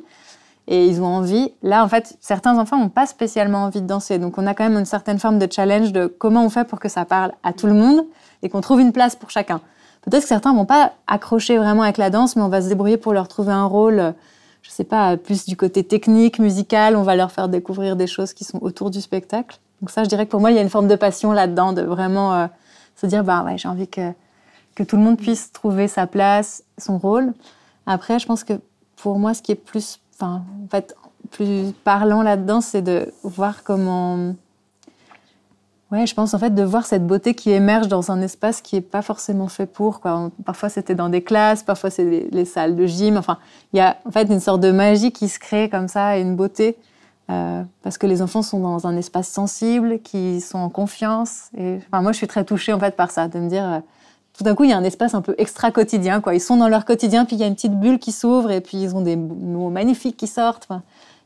et 0.66 0.86
ils 0.86 1.00
ont 1.00 1.06
envie. 1.06 1.52
Là, 1.62 1.82
en 1.82 1.88
fait, 1.88 2.16
certains 2.20 2.58
enfants 2.58 2.76
n'ont 2.76 2.90
pas 2.90 3.06
spécialement 3.06 3.64
envie 3.64 3.80
de 3.80 3.86
danser. 3.86 4.18
Donc, 4.18 4.36
on 4.38 4.46
a 4.46 4.54
quand 4.54 4.68
même 4.68 4.78
une 4.78 4.84
certaine 4.84 5.18
forme 5.18 5.38
de 5.38 5.50
challenge 5.50 5.92
de 5.92 6.06
comment 6.06 6.44
on 6.44 6.50
fait 6.50 6.64
pour 6.64 6.80
que 6.80 6.88
ça 6.88 7.06
parle 7.06 7.32
à 7.42 7.52
tout 7.52 7.66
le 7.66 7.74
monde 7.74 8.04
et 8.42 8.48
qu'on 8.48 8.60
trouve 8.60 8.80
une 8.80 8.92
place 8.92 9.16
pour 9.16 9.30
chacun. 9.30 9.60
Peut-être 10.02 10.22
que 10.22 10.28
certains 10.28 10.52
vont 10.52 10.66
pas 10.66 10.92
accrocher 11.06 11.56
vraiment 11.56 11.82
avec 11.82 11.96
la 11.96 12.10
danse, 12.10 12.36
mais 12.36 12.42
on 12.42 12.48
va 12.48 12.60
se 12.60 12.68
débrouiller 12.68 12.98
pour 12.98 13.14
leur 13.14 13.26
trouver 13.26 13.52
un 13.52 13.64
rôle, 13.64 14.14
je 14.68 14.74
sais 14.74 14.84
pas, 14.84 15.16
plus 15.16 15.46
du 15.46 15.56
côté 15.56 15.82
technique, 15.82 16.38
musical. 16.38 16.94
On 16.94 17.02
va 17.02 17.16
leur 17.16 17.32
faire 17.32 17.48
découvrir 17.48 17.96
des 17.96 18.06
choses 18.06 18.34
qui 18.34 18.44
sont 18.44 18.58
autour 18.62 18.90
du 18.90 19.00
spectacle. 19.00 19.58
Donc 19.80 19.90
ça, 19.90 20.04
je 20.04 20.08
dirais 20.10 20.26
que 20.26 20.30
pour 20.30 20.40
moi, 20.40 20.50
il 20.50 20.56
y 20.56 20.58
a 20.58 20.62
une 20.62 20.68
forme 20.68 20.88
de 20.88 20.94
passion 20.94 21.32
là-dedans, 21.32 21.72
de 21.72 21.80
vraiment 21.80 22.34
euh, 22.34 22.46
se 22.94 23.06
dire, 23.06 23.24
bah 23.24 23.44
ouais, 23.44 23.56
j'ai 23.56 23.66
envie 23.66 23.88
que, 23.88 24.12
que 24.74 24.82
tout 24.82 24.96
le 24.96 25.02
monde 25.02 25.16
puisse 25.16 25.52
trouver 25.52 25.88
sa 25.88 26.06
place, 26.06 26.64
son 26.76 26.98
rôle. 26.98 27.32
Après, 27.86 28.18
je 28.18 28.26
pense 28.26 28.44
que 28.44 28.60
pour 28.96 29.18
moi, 29.18 29.32
ce 29.32 29.40
qui 29.40 29.52
est 29.52 29.54
plus, 29.54 30.00
enfin, 30.14 30.42
en 30.62 30.68
fait, 30.68 30.94
plus 31.30 31.72
parlant 31.84 32.22
là-dedans, 32.22 32.60
c'est 32.60 32.82
de 32.82 33.10
voir 33.22 33.62
comment 33.64 34.34
Ouais, 35.90 36.06
je 36.06 36.14
pense 36.14 36.34
en 36.34 36.38
fait 36.38 36.54
de 36.54 36.62
voir 36.62 36.84
cette 36.84 37.06
beauté 37.06 37.34
qui 37.34 37.50
émerge 37.50 37.88
dans 37.88 38.10
un 38.10 38.20
espace 38.20 38.60
qui 38.60 38.74
n'est 38.74 38.82
pas 38.82 39.00
forcément 39.00 39.48
fait 39.48 39.66
pour. 39.66 40.00
Quoi. 40.00 40.30
Parfois 40.44 40.68
c'était 40.68 40.94
dans 40.94 41.08
des 41.08 41.22
classes, 41.22 41.62
parfois 41.62 41.88
c'est 41.88 42.04
les, 42.04 42.28
les, 42.30 42.44
salles 42.44 42.76
de 42.76 42.84
gym. 42.84 43.16
Enfin, 43.16 43.38
il 43.72 43.78
y 43.78 43.80
a 43.80 43.96
en 44.04 44.10
fait 44.10 44.28
une 44.28 44.40
sorte 44.40 44.60
de 44.60 44.70
magie 44.70 45.12
qui 45.12 45.28
se 45.28 45.38
crée 45.38 45.70
comme 45.70 45.88
ça 45.88 46.18
une 46.18 46.36
beauté 46.36 46.76
euh, 47.30 47.62
parce 47.82 47.98
que 47.98 48.06
les 48.06 48.22
enfants 48.22 48.40
sont 48.40 48.60
dans 48.60 48.86
un 48.86 48.96
espace 48.96 49.28
sensible, 49.28 50.00
qui 50.00 50.40
sont 50.40 50.58
en 50.58 50.70
confiance. 50.70 51.50
Et 51.56 51.78
moi 51.92 52.12
je 52.12 52.16
suis 52.16 52.26
très 52.26 52.44
touchée 52.44 52.72
en 52.72 52.80
fait 52.80 52.96
par 52.96 53.10
ça, 53.10 53.28
de 53.28 53.38
me 53.38 53.48
dire 53.48 53.64
euh, 53.64 53.80
tout 54.36 54.44
d'un 54.44 54.54
coup 54.54 54.64
il 54.64 54.70
y 54.70 54.72
a 54.72 54.78
un 54.78 54.84
espace 54.84 55.14
un 55.14 55.20
peu 55.20 55.34
extra 55.36 55.70
quotidien. 55.70 56.20
Quoi. 56.20 56.34
Ils 56.34 56.40
sont 56.40 56.56
dans 56.56 56.68
leur 56.68 56.86
quotidien, 56.86 57.26
puis 57.26 57.36
il 57.36 57.40
y 57.40 57.44
a 57.44 57.46
une 57.46 57.54
petite 57.54 57.78
bulle 57.78 57.98
qui 57.98 58.12
s'ouvre 58.12 58.50
et 58.50 58.62
puis 58.62 58.78
ils 58.78 58.96
ont 58.96 59.02
des 59.02 59.16
mots 59.16 59.68
magnifiques 59.68 60.16
qui 60.16 60.26
sortent. 60.26 60.68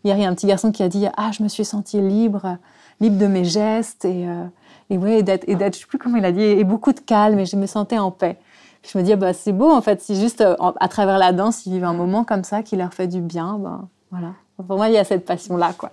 Hier 0.04 0.16
il 0.16 0.22
y 0.22 0.24
a 0.24 0.28
un 0.28 0.34
petit 0.34 0.48
garçon 0.48 0.72
qui 0.72 0.82
a 0.82 0.88
dit 0.88 1.06
ah 1.16 1.30
je 1.30 1.44
me 1.44 1.48
suis 1.48 1.64
sentie 1.64 2.00
libre 2.00 2.58
libre 3.02 3.18
de 3.18 3.26
mes 3.26 3.44
gestes 3.44 4.04
et, 4.04 4.26
euh, 4.26 4.44
et 4.88 4.96
ouais, 4.96 5.22
d'être, 5.22 5.44
et 5.48 5.56
d'être, 5.56 5.78
je 5.78 5.86
plus 5.86 5.98
comment 5.98 6.16
il 6.16 6.24
a 6.24 6.32
dit, 6.32 6.40
et 6.40 6.64
beaucoup 6.64 6.92
de 6.92 7.00
calme, 7.00 7.38
et 7.38 7.46
je 7.46 7.56
me 7.56 7.66
sentais 7.66 7.98
en 7.98 8.10
paix. 8.10 8.38
Puis 8.80 8.92
je 8.94 8.98
me 8.98 9.02
dis, 9.02 9.14
bah, 9.16 9.32
c'est 9.34 9.52
beau, 9.52 9.70
en 9.70 9.82
fait, 9.82 10.00
si 10.00 10.18
juste 10.18 10.40
euh, 10.40 10.56
à 10.80 10.88
travers 10.88 11.18
la 11.18 11.32
danse, 11.32 11.66
ils 11.66 11.72
vivent 11.72 11.84
un 11.84 11.92
moment 11.92 12.24
comme 12.24 12.44
ça 12.44 12.62
qui 12.62 12.76
leur 12.76 12.94
fait 12.94 13.08
du 13.08 13.20
bien, 13.20 13.58
ben, 13.58 13.88
voilà. 14.10 14.28
Pour 14.66 14.76
moi, 14.76 14.88
il 14.88 14.94
y 14.94 14.98
a 14.98 15.04
cette 15.04 15.26
passion-là, 15.26 15.72
quoi. 15.76 15.90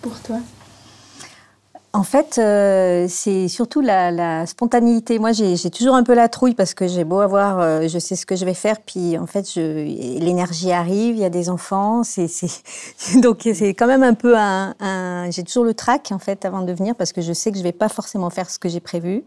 Pour 0.00 0.18
toi? 0.20 0.38
En 1.94 2.02
fait, 2.02 2.38
euh, 2.38 3.06
c'est 3.08 3.48
surtout 3.48 3.80
la, 3.80 4.46
spontanéité. 4.46 5.18
Moi, 5.18 5.32
j'ai 5.32 5.70
toujours 5.70 5.94
un 5.94 6.02
peu 6.02 6.14
la 6.14 6.28
trouille 6.28 6.54
parce 6.54 6.74
que 6.74 6.86
j'ai 6.86 7.04
beau 7.04 7.20
avoir, 7.20 7.60
euh, 7.60 7.88
je 7.88 7.98
sais 7.98 8.14
ce 8.14 8.26
que 8.26 8.36
je 8.36 8.44
vais 8.44 8.54
faire, 8.54 8.76
puis 8.80 9.16
en 9.16 9.26
fait, 9.26 9.54
l'énergie 9.56 10.70
arrive, 10.70 11.16
il 11.16 11.20
y 11.20 11.24
a 11.24 11.30
des 11.30 11.48
enfants, 11.48 12.02
donc 13.16 13.48
c'est 13.54 13.74
quand 13.74 13.86
même 13.86 14.02
un 14.02 14.14
peu 14.14 14.36
un, 14.36 15.30
j'ai 15.30 15.42
toujours 15.42 15.64
le 15.64 15.74
trac 15.74 16.12
en 16.12 16.18
fait 16.18 16.44
avant 16.44 16.62
de 16.62 16.72
venir 16.72 16.94
parce 16.94 17.12
que 17.12 17.22
je 17.22 17.32
sais 17.32 17.50
que 17.52 17.58
je 17.58 17.62
vais 17.62 17.72
pas 17.72 17.88
forcément 17.88 18.30
faire 18.30 18.50
ce 18.50 18.58
que 18.58 18.68
j'ai 18.68 18.80
prévu. 18.80 19.24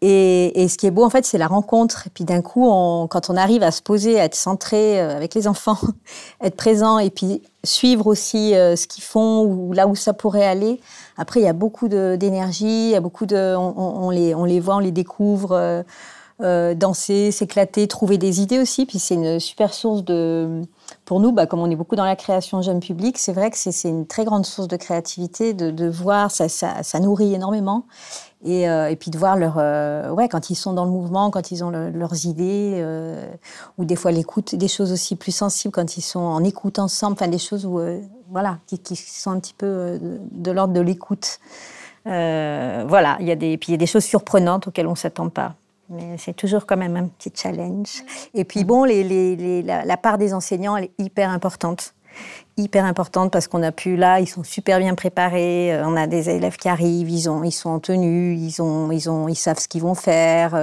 Et, 0.00 0.68
ce 0.68 0.78
qui 0.78 0.86
est 0.86 0.90
beau, 0.92 1.04
en 1.04 1.10
fait, 1.10 1.24
c'est 1.24 1.38
la 1.38 1.48
rencontre. 1.48 2.06
Et 2.06 2.10
puis 2.10 2.24
d'un 2.24 2.40
coup, 2.40 2.64
quand 3.10 3.30
on 3.30 3.36
arrive 3.36 3.62
à 3.62 3.72
se 3.72 3.82
poser, 3.82 4.20
à 4.20 4.24
être 4.24 4.36
centré 4.36 5.00
euh, 5.00 5.16
avec 5.16 5.34
les 5.34 5.48
enfants, 5.48 5.78
être 6.40 6.56
présent 6.56 6.98
et 6.98 7.10
puis 7.10 7.42
suivre 7.64 8.06
aussi 8.06 8.54
euh, 8.54 8.76
ce 8.76 8.86
qu'ils 8.86 9.02
font 9.02 9.42
ou 9.42 9.72
là 9.72 9.88
où 9.88 9.96
ça 9.96 10.12
pourrait 10.12 10.46
aller. 10.46 10.80
Après, 11.18 11.40
il 11.40 11.42
y 11.42 11.48
a 11.48 11.52
beaucoup 11.52 11.88
d'énergie, 11.88 12.88
il 12.88 12.90
y 12.90 12.94
a 12.94 13.00
beaucoup 13.00 13.26
de, 13.26 13.54
on, 13.56 13.74
on, 13.76 14.10
les, 14.10 14.34
on 14.34 14.44
les 14.44 14.60
voit, 14.60 14.76
on 14.76 14.80
les 14.80 14.92
découvre. 14.92 15.52
Euh, 15.52 15.82
euh, 16.40 16.74
danser, 16.74 17.32
s'éclater, 17.32 17.88
trouver 17.88 18.16
des 18.16 18.40
idées 18.40 18.60
aussi. 18.60 18.86
Puis 18.86 19.00
c'est 19.00 19.14
une 19.14 19.40
super 19.40 19.74
source 19.74 20.04
de, 20.04 20.62
pour 21.04 21.18
nous, 21.20 21.32
bah, 21.32 21.46
comme 21.46 21.60
on 21.60 21.70
est 21.70 21.76
beaucoup 21.76 21.96
dans 21.96 22.04
la 22.04 22.16
création 22.16 22.62
jeune 22.62 22.80
public, 22.80 23.18
c'est 23.18 23.32
vrai 23.32 23.50
que 23.50 23.56
c'est 23.56 23.88
une 23.88 24.06
très 24.06 24.24
grande 24.24 24.46
source 24.46 24.68
de 24.68 24.76
créativité, 24.76 25.52
de, 25.52 25.70
de 25.70 25.88
voir, 25.88 26.30
ça, 26.30 26.48
ça, 26.48 26.82
ça, 26.82 27.00
nourrit 27.00 27.34
énormément. 27.34 27.86
Et, 28.44 28.68
euh, 28.68 28.88
et, 28.88 28.94
puis 28.94 29.10
de 29.10 29.18
voir 29.18 29.36
leur, 29.36 29.56
euh, 29.58 30.12
ouais, 30.12 30.28
quand 30.28 30.48
ils 30.48 30.54
sont 30.54 30.72
dans 30.72 30.84
le 30.84 30.92
mouvement, 30.92 31.30
quand 31.30 31.50
ils 31.50 31.64
ont 31.64 31.70
le, 31.70 31.90
leurs 31.90 32.24
idées, 32.24 32.74
euh, 32.76 33.28
ou 33.78 33.84
des 33.84 33.96
fois 33.96 34.12
l'écoute, 34.12 34.54
des 34.54 34.68
choses 34.68 34.92
aussi 34.92 35.16
plus 35.16 35.32
sensibles 35.32 35.72
quand 35.72 35.96
ils 35.96 36.02
sont 36.02 36.20
en 36.20 36.44
écoute 36.44 36.78
ensemble, 36.78 37.14
enfin 37.14 37.26
des 37.26 37.38
choses 37.38 37.66
où, 37.66 37.80
euh, 37.80 38.00
voilà, 38.30 38.58
qui, 38.66 38.96
sont 38.96 39.30
un 39.30 39.40
petit 39.40 39.54
peu 39.54 39.66
euh, 39.66 39.98
de, 40.30 40.50
l'ordre 40.50 40.74
de 40.74 40.80
l'écoute. 40.80 41.40
voilà, 42.04 43.16
il 43.20 43.26
y 43.26 43.30
a 43.30 43.36
des, 43.36 43.56
puis 43.58 43.68
il 43.68 43.72
y 43.72 43.74
a 43.74 43.78
des 43.78 43.86
choses 43.86 44.04
surprenantes 44.04 44.68
auxquelles 44.68 44.86
on 44.86 44.94
s'attend 44.94 45.28
pas. 45.28 45.54
Mais 45.90 46.16
c'est 46.18 46.34
toujours 46.34 46.66
quand 46.66 46.76
même 46.76 46.96
un 46.96 47.06
petit 47.06 47.32
challenge. 47.34 48.02
Et 48.34 48.44
puis 48.44 48.64
bon, 48.64 48.84
les, 48.84 49.62
la, 49.62 49.96
part 49.96 50.18
des 50.18 50.34
enseignants, 50.34 50.76
elle 50.76 50.84
est 50.84 50.92
hyper 50.98 51.30
importante. 51.30 51.94
Hyper 52.56 52.84
importante 52.84 53.30
parce 53.32 53.46
qu'on 53.46 53.62
a 53.62 53.72
pu, 53.72 53.96
là, 53.96 54.20
ils 54.20 54.26
sont 54.26 54.44
super 54.44 54.80
bien 54.80 54.94
préparés. 54.94 55.80
On 55.82 55.96
a 55.96 56.06
des 56.06 56.28
élèves 56.28 56.56
qui 56.56 56.68
arrivent, 56.68 57.08
ils, 57.08 57.30
ont, 57.30 57.42
ils 57.42 57.52
sont 57.52 57.70
en 57.70 57.78
tenue, 57.78 58.34
ils, 58.34 58.60
ont, 58.60 58.90
ils, 58.90 59.08
ont, 59.08 59.28
ils 59.28 59.36
savent 59.36 59.58
ce 59.58 59.68
qu'ils 59.68 59.82
vont 59.82 59.94
faire. 59.94 60.54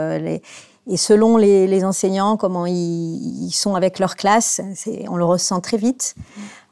Et 0.87 0.97
selon 0.97 1.37
les, 1.37 1.65
les, 1.65 1.83
enseignants, 1.83 2.37
comment 2.37 2.65
ils, 2.67 3.45
ils, 3.45 3.51
sont 3.51 3.73
avec 3.73 3.97
leur 3.97 4.15
classe, 4.15 4.61
on 5.09 5.15
le 5.15 5.25
ressent 5.25 5.59
très 5.59 5.77
vite. 5.77 6.15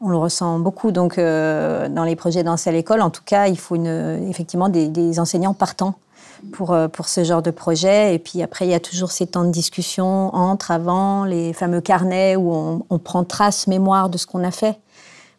On 0.02 0.10
le 0.10 0.18
ressent 0.18 0.60
beaucoup. 0.60 0.92
Donc, 0.92 1.18
euh, 1.18 1.90
dans 1.90 2.04
les 2.04 2.16
projets 2.16 2.44
Danse 2.44 2.68
à 2.68 2.72
l'école, 2.72 3.02
en 3.02 3.10
tout 3.10 3.24
cas, 3.26 3.48
il 3.48 3.58
faut 3.58 3.76
une, 3.76 4.28
effectivement 4.30 4.70
des, 4.70 4.88
des 4.88 5.20
enseignants 5.20 5.56
partants 5.56 5.96
pour, 6.52 6.74
euh, 6.74 6.88
pour 6.88 7.08
ce 7.08 7.24
genre 7.24 7.42
de 7.42 7.50
projet. 7.50 8.14
Et 8.14 8.20
puis 8.20 8.44
après, 8.44 8.68
il 8.68 8.72
y 8.72 8.76
a 8.76 8.80
toujours 8.80 9.12
ces 9.12 9.26
temps 9.26 9.46
de 9.46 9.52
discussion 9.52 10.36
entre, 10.36 10.70
avant, 10.70 11.26
les 11.26 11.52
fameux 11.54 11.82
carnets 11.82 12.36
où 12.36 12.54
on, 12.54 12.86
on 12.92 13.00
prend 13.00 13.24
trace, 13.24 13.66
mémoire 13.66 14.10
de 14.10 14.20
ce 14.20 14.28
qu'on 14.28 14.44
a 14.44 14.52
fait 14.52 14.78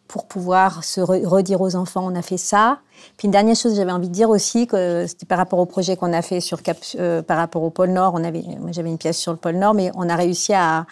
pour 0.07 0.25
pouvoir 0.25 0.83
se 0.83 1.01
re 1.01 1.25
redire 1.25 1.61
aux 1.61 1.75
enfants 1.75 2.05
on 2.05 2.15
a 2.15 2.21
fait 2.21 2.37
ça. 2.37 2.79
Puis 3.17 3.25
une 3.25 3.31
dernière 3.31 3.55
chose, 3.55 3.75
j'avais 3.75 3.91
envie 3.91 4.07
de 4.07 4.13
dire 4.13 4.29
aussi 4.29 4.67
que 4.67 5.05
c'était 5.07 5.25
par 5.25 5.37
rapport 5.37 5.59
au 5.59 5.65
projet 5.65 5.95
qu'on 5.97 6.13
a 6.13 6.21
fait 6.21 6.39
sur 6.39 6.63
Cap, 6.63 6.77
euh, 6.99 7.21
par 7.21 7.37
rapport 7.37 7.63
au 7.63 7.69
pôle 7.69 7.91
Nord. 7.91 8.13
On 8.15 8.23
avait, 8.23 8.43
moi 8.59 8.71
j'avais 8.71 8.89
une 8.89 8.97
pièce 8.97 9.17
sur 9.17 9.31
le 9.31 9.37
pôle 9.37 9.55
Nord, 9.55 9.73
mais 9.73 9.91
on 9.95 10.07
a 10.09 10.15
réussi 10.15 10.53
à, 10.53 10.85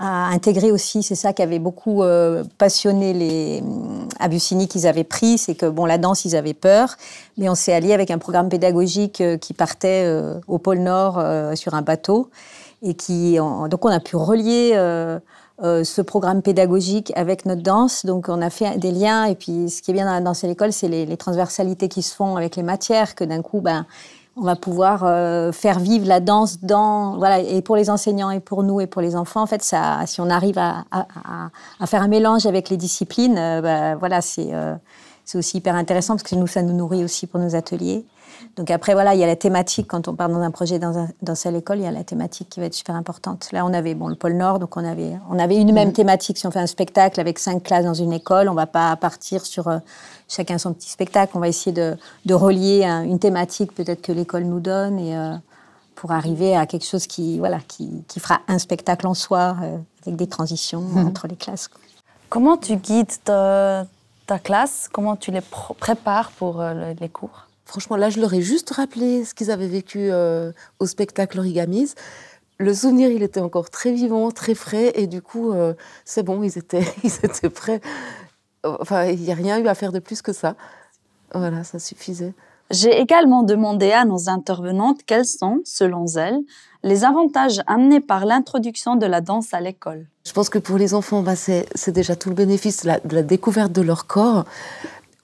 intégrer 0.00 0.70
aussi, 0.70 1.02
c'est 1.02 1.16
ça 1.16 1.32
qui 1.32 1.42
avait 1.42 1.58
beaucoup 1.58 2.04
euh, 2.04 2.44
passionné 2.56 3.12
les 3.12 3.64
à 4.18 4.28
Bussigny 4.28 4.68
qu'ils 4.68 4.86
avaient 4.86 5.04
pris, 5.04 5.38
c'est 5.38 5.54
que 5.54 5.66
bon 5.66 5.86
la 5.86 5.98
danse 5.98 6.24
ils 6.24 6.36
avaient 6.36 6.54
peur, 6.54 6.96
mais 7.36 7.48
on 7.48 7.54
s'est 7.54 7.72
allié 7.72 7.92
avec 7.92 8.10
un 8.10 8.18
programme 8.18 8.48
pédagogique 8.48 9.20
euh, 9.20 9.36
qui 9.36 9.54
partait 9.54 10.04
euh, 10.04 10.40
au 10.46 10.58
pôle 10.58 10.78
Nord 10.78 11.18
euh, 11.18 11.54
sur 11.54 11.74
un 11.74 11.82
bateau 11.82 12.30
et 12.82 12.94
qui 12.94 13.38
donc 13.38 13.84
on 13.84 13.88
a 13.88 13.98
pu 13.98 14.14
relier 14.14 14.70
euh, 15.62 15.84
ce 15.84 16.02
programme 16.02 16.42
pédagogique 16.42 17.12
avec 17.16 17.46
notre 17.46 17.62
danse. 17.62 18.06
Donc 18.06 18.28
on 18.28 18.40
a 18.42 18.50
fait 18.50 18.78
des 18.78 18.92
liens. 18.92 19.24
Et 19.24 19.34
puis 19.34 19.70
ce 19.70 19.82
qui 19.82 19.90
est 19.90 19.94
bien 19.94 20.06
dans 20.06 20.12
la 20.12 20.20
danse 20.20 20.44
à 20.44 20.46
l'école, 20.46 20.72
c'est 20.72 20.88
les, 20.88 21.06
les, 21.06 21.16
transversalités 21.16 21.88
qui 21.88 22.02
se 22.02 22.14
font 22.14 22.36
avec 22.36 22.56
les 22.56 22.62
matières 22.62 23.14
que 23.14 23.24
d'un 23.24 23.42
coup 23.42 23.60
ben 23.60 23.86
on 24.40 24.44
va 24.44 24.56
pouvoir 24.56 25.02
euh, 25.04 25.52
faire 25.52 25.78
vivre 25.78 26.06
la 26.06 26.20
danse 26.20 26.60
dans 26.62 27.16
voilà 27.16 27.40
et 27.40 27.60
pour 27.60 27.76
les 27.76 27.90
enseignants 27.90 28.30
et 28.30 28.40
pour 28.40 28.62
nous 28.62 28.80
et 28.80 28.86
pour 28.86 29.02
les 29.02 29.16
enfants. 29.16 29.42
En 29.42 29.46
fait 29.46 29.62
ça 29.62 30.00
si 30.06 30.20
on 30.20 30.30
arrive 30.30 30.58
à, 30.58 30.84
à, 30.90 31.06
à 31.80 31.86
faire 31.86 32.02
un 32.02 32.08
mélange 32.08 32.46
avec 32.46 32.70
les 32.70 32.76
disciplines 32.76 33.36
euh, 33.36 33.60
bah, 33.60 33.96
voilà 33.96 34.20
c'est 34.20 34.50
euh, 34.52 34.74
c'est 35.24 35.38
aussi 35.38 35.58
hyper 35.58 35.74
intéressant 35.74 36.14
parce 36.14 36.22
que 36.22 36.36
nous 36.36 36.46
ça 36.46 36.62
nous 36.62 36.72
nourrit 36.72 37.04
aussi 37.04 37.26
pour 37.26 37.40
nos 37.40 37.54
ateliers 37.54 38.04
donc 38.58 38.70
après 38.70 38.92
voilà 38.92 39.14
il 39.14 39.20
y 39.20 39.24
a 39.24 39.26
la 39.26 39.36
thématique 39.36 39.86
quand 39.88 40.08
on 40.08 40.14
part 40.14 40.28
dans 40.28 40.40
un 40.40 40.50
projet 40.50 40.78
dans 40.78 40.98
un, 40.98 41.08
dans 41.22 41.34
cette 41.34 41.54
école 41.54 41.78
il 41.78 41.84
y 41.84 41.86
a 41.86 41.90
la 41.90 42.04
thématique 42.04 42.50
qui 42.50 42.60
va 42.60 42.66
être 42.66 42.74
super 42.74 42.94
importante 42.94 43.48
là 43.52 43.64
on 43.64 43.72
avait 43.72 43.94
bon 43.94 44.08
le 44.08 44.14
pôle 44.14 44.34
Nord 44.34 44.58
donc 44.58 44.76
on 44.76 44.84
avait 44.84 45.12
on 45.30 45.38
avait 45.38 45.56
une 45.56 45.72
même 45.72 45.92
thématique 45.92 46.36
si 46.36 46.46
on 46.46 46.50
fait 46.50 46.58
un 46.58 46.66
spectacle 46.66 47.18
avec 47.18 47.38
cinq 47.38 47.62
classes 47.62 47.86
dans 47.86 47.94
une 47.94 48.12
école 48.12 48.50
on 48.50 48.54
va 48.54 48.66
pas 48.66 48.94
partir 48.96 49.46
sur 49.46 49.70
chacun 50.28 50.58
son 50.58 50.72
petit 50.74 50.90
spectacle. 50.90 51.32
On 51.34 51.40
va 51.40 51.48
essayer 51.48 51.72
de, 51.72 51.96
de 52.26 52.34
relier 52.34 52.84
un, 52.84 53.02
une 53.02 53.18
thématique 53.18 53.72
peut-être 53.74 54.02
que 54.02 54.12
l'école 54.12 54.44
nous 54.44 54.60
donne 54.60 54.98
et 54.98 55.16
euh, 55.16 55.34
pour 55.94 56.12
arriver 56.12 56.54
à 56.54 56.66
quelque 56.66 56.84
chose 56.84 57.06
qui, 57.06 57.38
voilà, 57.38 57.58
qui, 57.66 58.04
qui 58.06 58.20
fera 58.20 58.40
un 58.46 58.58
spectacle 58.58 59.06
en 59.06 59.14
soi 59.14 59.56
euh, 59.62 59.78
avec 60.02 60.16
des 60.16 60.28
transitions 60.28 60.82
mmh. 60.82 61.06
entre 61.06 61.26
les 61.26 61.36
classes. 61.36 61.70
Comment 62.28 62.56
tu 62.56 62.76
guides 62.76 63.12
ta, 63.24 63.86
ta 64.26 64.38
classe? 64.38 64.88
Comment 64.92 65.16
tu 65.16 65.30
les 65.30 65.40
pr 65.40 65.74
prépares 65.74 66.30
pour 66.32 66.60
euh, 66.60 66.92
les 67.00 67.08
cours? 67.08 67.47
Franchement, 67.68 67.96
là, 67.96 68.10
je 68.10 68.20
leur 68.20 68.34
ai 68.34 68.42
juste 68.42 68.70
rappelé 68.70 69.24
ce 69.24 69.34
qu'ils 69.34 69.52
avaient 69.52 69.68
vécu 69.68 70.08
euh, 70.10 70.50
au 70.80 70.86
spectacle 70.86 71.38
Origamise. 71.38 71.94
Le 72.58 72.74
souvenir, 72.74 73.10
il 73.10 73.22
était 73.22 73.40
encore 73.40 73.70
très 73.70 73.92
vivant, 73.92 74.32
très 74.32 74.56
frais, 74.56 74.90
et 74.96 75.06
du 75.06 75.22
coup, 75.22 75.52
euh, 75.52 75.74
c'est 76.04 76.24
bon, 76.24 76.42
ils 76.42 76.58
étaient, 76.58 76.82
ils 77.04 77.14
étaient 77.22 77.50
prêts 77.50 77.80
enfin, 78.64 79.04
il 79.04 79.20
n'y 79.20 79.32
a 79.32 79.34
rien 79.34 79.58
eu 79.58 79.66
à 79.68 79.74
faire 79.74 79.92
de 79.92 79.98
plus 79.98 80.22
que 80.22 80.32
ça. 80.32 80.54
Voilà, 81.34 81.64
ça 81.64 81.78
suffisait. 81.78 82.34
J'ai 82.70 83.00
également 83.00 83.42
demandé 83.42 83.92
à 83.92 84.04
nos 84.04 84.28
intervenantes 84.28 85.00
quels 85.06 85.24
sont, 85.24 85.60
selon 85.64 86.04
elles, 86.16 86.38
les 86.82 87.04
avantages 87.04 87.62
amenés 87.66 88.00
par 88.00 88.26
l'introduction 88.26 88.96
de 88.96 89.06
la 89.06 89.22
danse 89.22 89.54
à 89.54 89.60
l'école. 89.60 90.06
Je 90.26 90.32
pense 90.32 90.50
que 90.50 90.58
pour 90.58 90.76
les 90.76 90.92
enfants, 90.92 91.22
bah, 91.22 91.34
c'est 91.34 91.90
déjà 91.90 92.14
tout 92.14 92.28
le 92.28 92.34
bénéfice 92.34 92.82
de 92.82 92.88
la, 92.88 93.00
de 93.00 93.14
la, 93.14 93.22
découverte 93.22 93.72
de 93.72 93.80
leur 93.80 94.06
corps. 94.06 94.44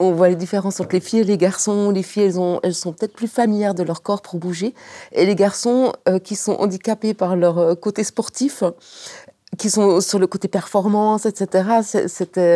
On 0.04 0.12
voit 0.12 0.28
les 0.28 0.36
différences 0.36 0.80
entre 0.80 0.92
les 0.92 1.00
filles 1.00 1.20
et 1.20 1.24
les 1.24 1.38
garçons. 1.38 1.90
Les 1.90 2.02
filles, 2.02 2.24
elles, 2.24 2.38
ont, 2.38 2.60
elles 2.62 2.74
sont 2.74 2.92
peut-être 2.92 3.14
plus 3.14 3.28
familières 3.28 3.74
de 3.74 3.82
leur 3.82 4.02
corps 4.02 4.20
pour 4.20 4.38
bouger. 4.38 4.74
Et 5.12 5.24
les 5.24 5.34
garçons, 5.34 5.92
euh, 6.08 6.18
qui 6.18 6.36
sont 6.36 6.52
handicapés 6.52 7.14
par 7.14 7.36
leur 7.36 7.58
euh, 7.58 7.74
côté 7.74 8.04
sportif, 8.04 8.62
qui 9.56 9.70
sont 9.70 10.00
sur 10.00 10.18
le 10.18 10.26
côté 10.26 10.48
performance, 10.48 11.24
etc. 11.24 11.80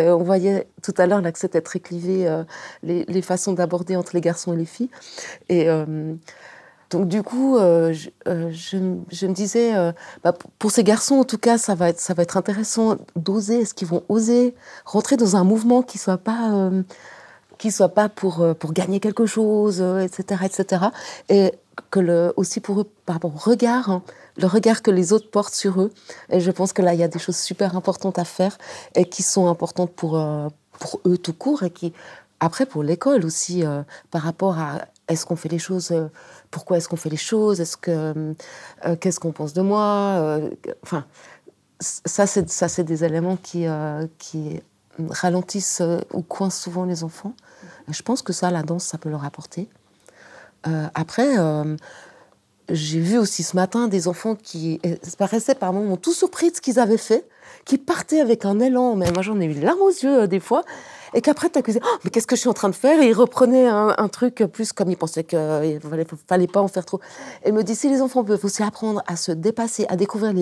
On 0.08 0.22
voyait 0.22 0.66
tout 0.82 0.92
à 0.98 1.06
l'heure 1.06 1.22
là 1.22 1.32
que 1.32 1.38
c'était 1.38 1.60
très 1.60 1.80
clivé 1.80 2.28
euh, 2.28 2.42
les, 2.82 3.22
façons 3.22 3.52
d'aborder 3.52 3.96
entre 3.96 4.10
les 4.14 4.20
garçons 4.20 4.52
et 4.52 4.56
les 4.56 4.64
filles. 4.64 4.90
Et 5.48 5.68
donc 6.90 7.06
du 7.06 7.22
coup, 7.22 7.56
je, 7.56 8.76
me 8.76 9.32
disais, 9.32 9.72
bah, 10.24 10.34
pour 10.58 10.72
ces 10.72 10.82
garçons 10.82 11.16
en 11.16 11.24
tout 11.24 11.38
cas, 11.38 11.56
ça 11.56 11.76
va 11.76 11.90
être, 11.90 12.00
ça 12.00 12.14
va 12.14 12.24
être 12.24 12.36
intéressant 12.36 12.96
d'oser. 13.14 13.60
Est-ce 13.60 13.74
qu'ils 13.74 13.88
vont 13.88 14.02
oser 14.08 14.56
rentrer 14.84 15.16
dans 15.16 15.36
un 15.36 15.44
mouvement 15.44 15.82
qui 15.82 15.98
soit 15.98 16.18
pas 16.18 16.70
qui 17.58 17.70
soit 17.70 17.90
pas 17.90 18.08
pour 18.08 18.46
pour 18.58 18.72
gagner 18.72 19.00
quelque 19.00 19.26
chose, 19.26 19.80
etc., 19.80 20.42
etc. 20.44 20.86
Et 21.28 21.52
que 21.90 22.32
aussi 22.36 22.60
pour 22.60 22.80
eux, 22.80 22.90
par 23.06 23.16
rapport 23.16 23.44
regard, 23.44 23.90
hein, 23.90 24.02
le 24.36 24.46
regard 24.46 24.82
que 24.82 24.90
les 24.90 25.12
autres 25.12 25.30
portent 25.30 25.54
sur 25.54 25.80
eux. 25.80 25.92
Et 26.30 26.40
je 26.40 26.50
pense 26.50 26.72
que 26.72 26.82
là, 26.82 26.94
il 26.94 27.00
y 27.00 27.02
a 27.02 27.08
des 27.08 27.18
choses 27.18 27.36
super 27.36 27.76
importantes 27.76 28.18
à 28.18 28.24
faire 28.24 28.56
et 28.94 29.04
qui 29.04 29.22
sont 29.22 29.48
importantes 29.48 29.92
pour, 29.92 30.18
euh, 30.18 30.48
pour 30.78 31.00
eux 31.06 31.18
tout 31.18 31.32
court 31.32 31.62
et 31.62 31.70
qui, 31.70 31.92
après, 32.40 32.66
pour 32.66 32.82
l'école 32.82 33.24
aussi, 33.24 33.64
euh, 33.64 33.82
par 34.10 34.22
rapport 34.22 34.58
à 34.58 34.82
est-ce 35.08 35.26
qu'on 35.26 35.36
fait 35.36 35.48
les 35.48 35.58
choses, 35.58 35.90
euh, 35.90 36.08
pourquoi 36.50 36.76
est-ce 36.76 36.88
qu'on 36.88 36.96
fait 36.96 37.10
les 37.10 37.16
choses, 37.16 37.60
est-ce 37.60 37.76
que, 37.76 38.34
euh, 38.84 38.96
qu'est-ce 39.00 39.20
qu'on 39.20 39.32
pense 39.32 39.52
de 39.54 39.62
moi, 39.62 40.16
euh, 40.18 40.50
enfin, 40.82 41.04
ça, 41.80 42.26
c'est, 42.26 42.48
ça, 42.50 42.68
c'est 42.68 42.84
des 42.84 43.04
éléments 43.04 43.36
qui, 43.36 43.66
euh, 43.66 44.06
qui 44.18 44.60
ralentissent 45.10 45.82
ou 46.12 46.22
coincent 46.22 46.62
souvent 46.62 46.84
les 46.84 47.04
enfants. 47.04 47.34
Je 47.88 48.02
pense 48.02 48.22
que 48.22 48.32
ça, 48.32 48.50
la 48.50 48.62
danse, 48.62 48.84
ça 48.84 48.98
peut 48.98 49.08
leur 49.08 49.24
apporter. 49.24 49.68
après, 50.94 51.36
j'ai 52.70 53.00
vu 53.00 53.18
aussi 53.18 53.42
ce 53.42 53.56
matin 53.56 53.88
des 53.88 54.08
enfants 54.08 54.34
qui 54.34 54.80
paraissaient 55.16 55.54
par 55.54 55.72
moments 55.72 55.96
tout 55.96 56.12
surpris 56.12 56.50
de 56.50 56.56
ce 56.56 56.60
qu'ils 56.60 56.78
avaient 56.78 56.98
fait, 56.98 57.26
qui 57.64 57.78
partaient 57.78 58.20
avec 58.20 58.44
un 58.44 58.60
élan, 58.60 58.94
mais 58.96 59.10
moi 59.12 59.22
j'en 59.22 59.40
ai 59.40 59.46
eu 59.46 59.54
larmes 59.54 59.80
aux 59.80 59.90
yeux 59.90 60.22
euh, 60.22 60.26
des 60.26 60.40
fois, 60.40 60.64
et 61.14 61.20
qu'après 61.20 61.48
t'accusais, 61.48 61.80
oh, 61.82 61.98
mais 62.04 62.10
qu'est-ce 62.10 62.26
que 62.26 62.36
je 62.36 62.40
suis 62.40 62.48
en 62.48 62.54
train 62.54 62.68
de 62.68 62.74
faire? 62.74 63.00
Et 63.00 63.08
ils 63.08 63.14
reprenaient 63.14 63.66
un, 63.66 64.08
truc 64.08 64.44
plus 64.52 64.72
comme 64.72 64.90
ils 64.90 64.96
pensaient 64.96 65.24
qu'il 65.24 65.38
ne 65.38 65.78
fallait, 66.26 66.46
pas 66.46 66.60
en 66.60 66.68
faire 66.68 66.84
trop. 66.84 67.00
Et 67.44 67.52
me 67.52 67.62
dit, 67.62 67.74
si 67.74 67.88
les 67.88 68.00
enfants 68.02 68.24
peuvent 68.24 68.44
aussi 68.44 68.62
apprendre 68.62 69.02
à 69.06 69.16
se 69.16 69.32
dépasser, 69.32 69.86
à 69.88 69.96
découvrir 69.96 70.32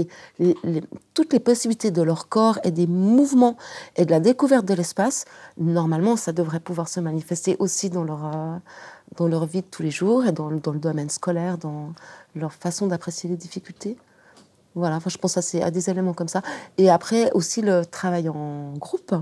toutes 1.15 1.33
les 1.33 1.41
possibilités 1.41 1.91
de 1.91 2.03
leur 2.03 2.29
corps 2.29 2.59
et 2.65 2.71
des 2.71 2.87
mouvements 2.87 3.57
et 3.97 4.05
de 4.05 4.11
la 4.11 4.21
découverte 4.21 4.65
de 4.65 4.75
l'espace, 4.75 5.25
normalement 5.59 6.17
ça 6.17 6.33
devrait 6.33 6.61
pouvoir 6.61 6.89
se 6.89 7.01
manifester 7.01 7.57
aussi 7.59 7.91
dans 7.91 8.05
leur... 8.05 8.25
Euh, 8.27 8.57
dans 9.15 9.29
leur 9.29 9.47
vie 9.47 9.61
de 9.61 9.67
tous 9.67 9.83
les 9.83 9.93
jours 9.93 10.25
et 10.25 10.33
dans, 10.33 10.51
dans 10.51 10.73
le 10.73 10.81
domaine 10.81 11.11
scolaire, 11.11 11.59
dans 11.59 11.93
leur 12.35 12.53
façon 12.53 12.89
d'apprécier 12.89 13.31
les 13.31 13.37
difficultés. 13.37 13.97
Voilà, 14.75 14.97
enfin, 14.97 15.09
je 15.09 15.17
pense 15.17 15.37
à, 15.39 15.43
ces, 15.43 15.63
à 15.63 15.71
des 15.71 15.89
éléments 15.89 16.13
comme 16.13 16.29
ça. 16.29 16.43
Et 16.77 16.91
après, 16.91 17.31
aussi 17.33 17.63
le 17.63 17.87
travail 17.87 18.29
en 18.29 18.75
groupe. 18.75 19.15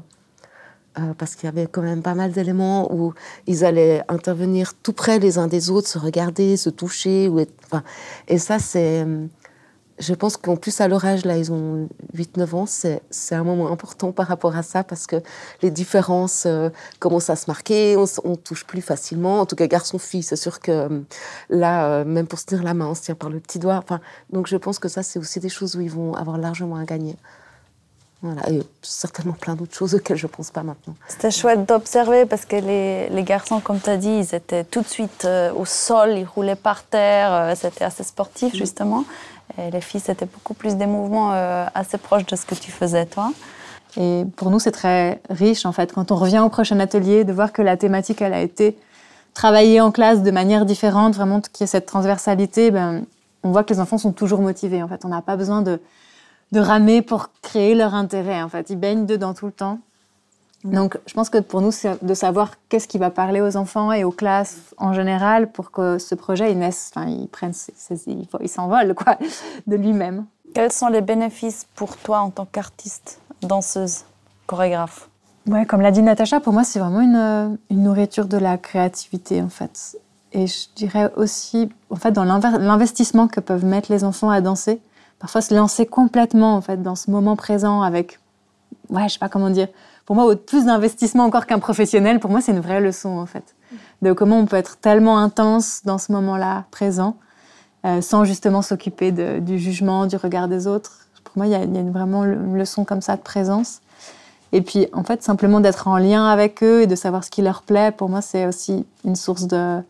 Parce 1.18 1.34
qu'il 1.34 1.46
y 1.46 1.48
avait 1.48 1.66
quand 1.66 1.82
même 1.82 2.02
pas 2.02 2.14
mal 2.14 2.30
d'éléments 2.32 2.92
où 2.92 3.14
ils 3.46 3.64
allaient 3.64 4.02
intervenir 4.08 4.74
tout 4.82 4.92
près 4.92 5.18
les 5.18 5.38
uns 5.38 5.48
des 5.48 5.70
autres, 5.70 5.88
se 5.88 5.98
regarder, 5.98 6.56
se 6.56 6.70
toucher. 6.70 7.28
Ou 7.28 7.40
et 8.28 8.38
ça, 8.38 8.58
c'est 8.58 9.04
je 9.98 10.14
pense 10.14 10.36
qu'en 10.36 10.56
plus, 10.56 10.80
à 10.80 10.88
leur 10.88 11.04
âge, 11.04 11.24
là, 11.24 11.36
ils 11.36 11.52
ont 11.52 11.88
8-9 12.16 12.54
ans, 12.54 12.66
c'est 12.66 13.00
un 13.34 13.44
moment 13.44 13.70
important 13.70 14.12
par 14.12 14.26
rapport 14.26 14.56
à 14.56 14.62
ça 14.62 14.82
parce 14.82 15.06
que 15.06 15.16
les 15.62 15.70
différences 15.70 16.44
euh, 16.46 16.70
commencent 16.98 17.30
à 17.30 17.36
se 17.36 17.48
marquer, 17.48 17.96
on, 17.96 18.04
on, 18.24 18.36
touche 18.36 18.64
plus 18.66 18.82
facilement. 18.82 19.40
En 19.40 19.46
tout 19.46 19.56
cas, 19.56 19.66
garçon-fille, 19.66 20.22
c'est 20.22 20.36
sûr 20.36 20.58
que 20.60 20.72
euh, 20.72 21.00
là, 21.48 21.86
euh, 21.86 22.04
même 22.04 22.26
pour 22.26 22.38
se 22.38 22.46
tenir 22.46 22.64
la 22.64 22.74
main, 22.74 22.88
on 22.88 22.94
se 22.94 23.02
tient 23.02 23.14
par 23.14 23.30
le 23.30 23.38
petit 23.38 23.58
doigt. 23.58 23.84
Donc, 24.30 24.48
je 24.48 24.56
pense 24.56 24.78
que 24.78 24.88
ça, 24.88 25.02
c'est 25.02 25.18
aussi 25.18 25.38
des 25.38 25.48
choses 25.48 25.76
où 25.76 25.80
ils 25.80 25.90
vont 25.90 26.14
avoir 26.14 26.38
largement 26.38 26.76
à 26.76 26.84
gagner. 26.84 27.16
Voilà, 28.22 28.48
et 28.50 28.62
certainement 28.80 29.34
plein 29.34 29.54
d'autres 29.54 29.74
choses 29.74 29.94
auxquelles 29.94 30.16
je 30.16 30.26
ne 30.26 30.32
pense 30.32 30.50
pas 30.50 30.62
maintenant. 30.62 30.94
C'était 31.08 31.30
chouette 31.30 31.68
d'observer 31.68 32.24
parce 32.24 32.46
que 32.46 32.56
les, 32.56 33.10
les, 33.10 33.22
garçons, 33.22 33.60
comme 33.60 33.80
tu 33.80 33.90
as 33.90 33.98
dit, 33.98 34.08
ils 34.08 34.34
étaient 34.34 34.64
tout 34.64 34.80
de 34.80 34.86
suite 34.86 35.28
au 35.54 35.66
sol, 35.66 36.16
ils 36.16 36.24
roulaient 36.24 36.56
par 36.56 36.84
terre, 36.84 37.54
c'était 37.54 37.84
assez 37.84 38.02
sportif 38.02 38.54
justement. 38.54 39.04
Et 39.58 39.70
les 39.70 39.80
filles, 39.80 40.00
c'était 40.00 40.26
beaucoup 40.26 40.54
plus 40.54 40.76
des 40.76 40.86
mouvements 40.86 41.32
euh, 41.32 41.66
assez 41.74 41.98
proches 41.98 42.26
de 42.26 42.36
ce 42.36 42.44
que 42.46 42.54
tu 42.54 42.70
faisais, 42.70 43.06
toi. 43.06 43.32
Et 43.96 44.24
pour 44.36 44.50
nous, 44.50 44.58
c'est 44.58 44.72
très 44.72 45.20
riche, 45.30 45.66
en 45.66 45.72
fait, 45.72 45.92
quand 45.92 46.10
on 46.10 46.16
revient 46.16 46.40
au 46.40 46.48
prochain 46.48 46.80
atelier, 46.80 47.24
de 47.24 47.32
voir 47.32 47.52
que 47.52 47.62
la 47.62 47.76
thématique, 47.76 48.20
elle 48.22 48.34
a 48.34 48.40
été 48.40 48.76
travaillée 49.32 49.80
en 49.80 49.92
classe 49.92 50.22
de 50.22 50.30
manière 50.30 50.64
différente, 50.64 51.14
vraiment 51.14 51.40
qu'il 51.40 51.60
y 51.60 51.64
ait 51.64 51.68
cette 51.68 51.86
transversalité, 51.86 52.70
ben, 52.70 53.04
on 53.44 53.52
voit 53.52 53.62
que 53.62 53.72
les 53.72 53.80
enfants 53.80 53.98
sont 53.98 54.12
toujours 54.12 54.40
motivés. 54.40 54.82
En 54.82 54.88
fait, 54.88 55.04
on 55.04 55.08
n'a 55.08 55.22
pas 55.22 55.36
besoin 55.36 55.62
de, 55.62 55.80
de 56.52 56.60
ramer 56.60 57.02
pour 57.02 57.30
créer 57.42 57.74
leur 57.74 57.94
intérêt. 57.94 58.42
En 58.42 58.48
fait, 58.48 58.70
ils 58.70 58.78
baignent 58.78 59.06
dedans 59.06 59.34
tout 59.34 59.46
le 59.46 59.52
temps. 59.52 59.78
Donc, 60.64 60.98
je 61.06 61.12
pense 61.12 61.28
que 61.28 61.38
pour 61.38 61.60
nous, 61.60 61.70
c'est 61.70 62.02
de 62.02 62.14
savoir 62.14 62.52
qu'est-ce 62.70 62.88
qui 62.88 62.96
va 62.96 63.10
parler 63.10 63.42
aux 63.42 63.56
enfants 63.56 63.92
et 63.92 64.02
aux 64.02 64.10
classes 64.10 64.74
en 64.78 64.94
général 64.94 65.52
pour 65.52 65.70
que 65.70 65.98
ce 65.98 66.14
projet 66.14 66.52
il 66.52 66.58
naisse, 66.58 66.90
enfin, 66.94 67.06
il 67.06 67.28
prenne, 67.28 67.52
il 68.40 68.48
s'envole 68.48 68.94
quoi, 68.94 69.18
de 69.66 69.76
lui-même. 69.76 70.24
Quels 70.54 70.72
sont 70.72 70.88
les 70.88 71.02
bénéfices 71.02 71.66
pour 71.74 71.96
toi 71.98 72.20
en 72.20 72.30
tant 72.30 72.46
qu'artiste, 72.46 73.20
danseuse, 73.42 74.04
chorégraphe? 74.46 75.10
Ouais, 75.46 75.66
comme 75.66 75.82
l'a 75.82 75.90
dit 75.90 76.00
Natacha, 76.00 76.40
pour 76.40 76.54
moi, 76.54 76.64
c'est 76.64 76.78
vraiment 76.78 77.02
une, 77.02 77.58
une, 77.68 77.82
nourriture 77.82 78.24
de 78.24 78.38
la 78.38 78.56
créativité 78.56 79.42
en 79.42 79.50
fait. 79.50 79.98
Et 80.32 80.46
je 80.46 80.68
dirais 80.74 81.12
aussi, 81.16 81.68
en 81.90 81.96
fait, 81.96 82.12
dans 82.12 82.24
l'investissement 82.24 83.28
que 83.28 83.40
peuvent 83.40 83.66
mettre 83.66 83.92
les 83.92 84.02
enfants 84.02 84.30
à 84.30 84.40
danser, 84.40 84.80
parfois 85.18 85.40
se 85.40 85.54
lancer 85.54 85.86
complètement 85.86 86.56
en 86.56 86.60
fait 86.60 86.82
dans 86.82 86.94
ce 86.94 87.10
moment 87.10 87.36
présent 87.36 87.82
avec, 87.82 88.18
ouais, 88.90 89.08
je 89.08 89.14
sais 89.14 89.18
pas 89.18 89.28
comment 89.28 89.50
dire 89.50 89.68
pour 90.06 90.16
moi, 90.16 90.34
plus 90.36 90.66
d'investissement 90.66 91.24
encore 91.24 91.46
qu'un 91.46 91.58
professionnel, 91.58 92.20
pour 92.20 92.30
moi, 92.30 92.40
c'est 92.40 92.52
une 92.52 92.60
vraie 92.60 92.80
leçon, 92.80 93.18
en 93.18 93.26
fait. 93.26 93.54
De 94.02 94.12
comment 94.12 94.38
on 94.38 94.46
peut 94.46 94.56
être 94.56 94.76
tellement 94.76 95.18
intense 95.18 95.80
dans 95.84 95.98
ce 95.98 96.12
moment-là, 96.12 96.64
présent, 96.70 97.16
euh, 97.86 98.00
sans 98.00 98.24
justement 98.24 98.60
s'occuper 98.60 99.12
du 99.12 99.58
jugement, 99.58 100.06
du 100.06 100.16
regard 100.16 100.48
des 100.48 100.66
autres. 100.66 101.06
Pour 101.24 101.32
moi, 101.36 101.46
il 101.46 101.52
y 101.52 101.78
a, 101.78 101.82
vraiment 101.90 102.24
une 102.24 102.58
leçon 102.58 102.84
comme 102.84 103.00
ça 103.00 103.16
de 103.16 103.22
présence. 103.22 103.80
Et 104.52 104.60
puis, 104.60 104.86
en 104.92 105.04
fait, 105.04 105.22
simplement 105.22 105.60
d'être 105.60 105.88
en 105.88 105.96
lien 105.96 106.26
avec 106.26 106.62
eux 106.62 106.82
et 106.82 106.86
de 106.86 106.94
savoir 106.94 107.24
ce 107.24 107.30
qui 107.30 107.42
leur 107.42 107.62
plaît, 107.62 107.90
pour 107.90 108.08
moi, 108.08 108.20
c'est 108.20 108.46
aussi 108.46 108.86
une 109.04 109.16
source 109.16 109.46
de. 109.46 109.80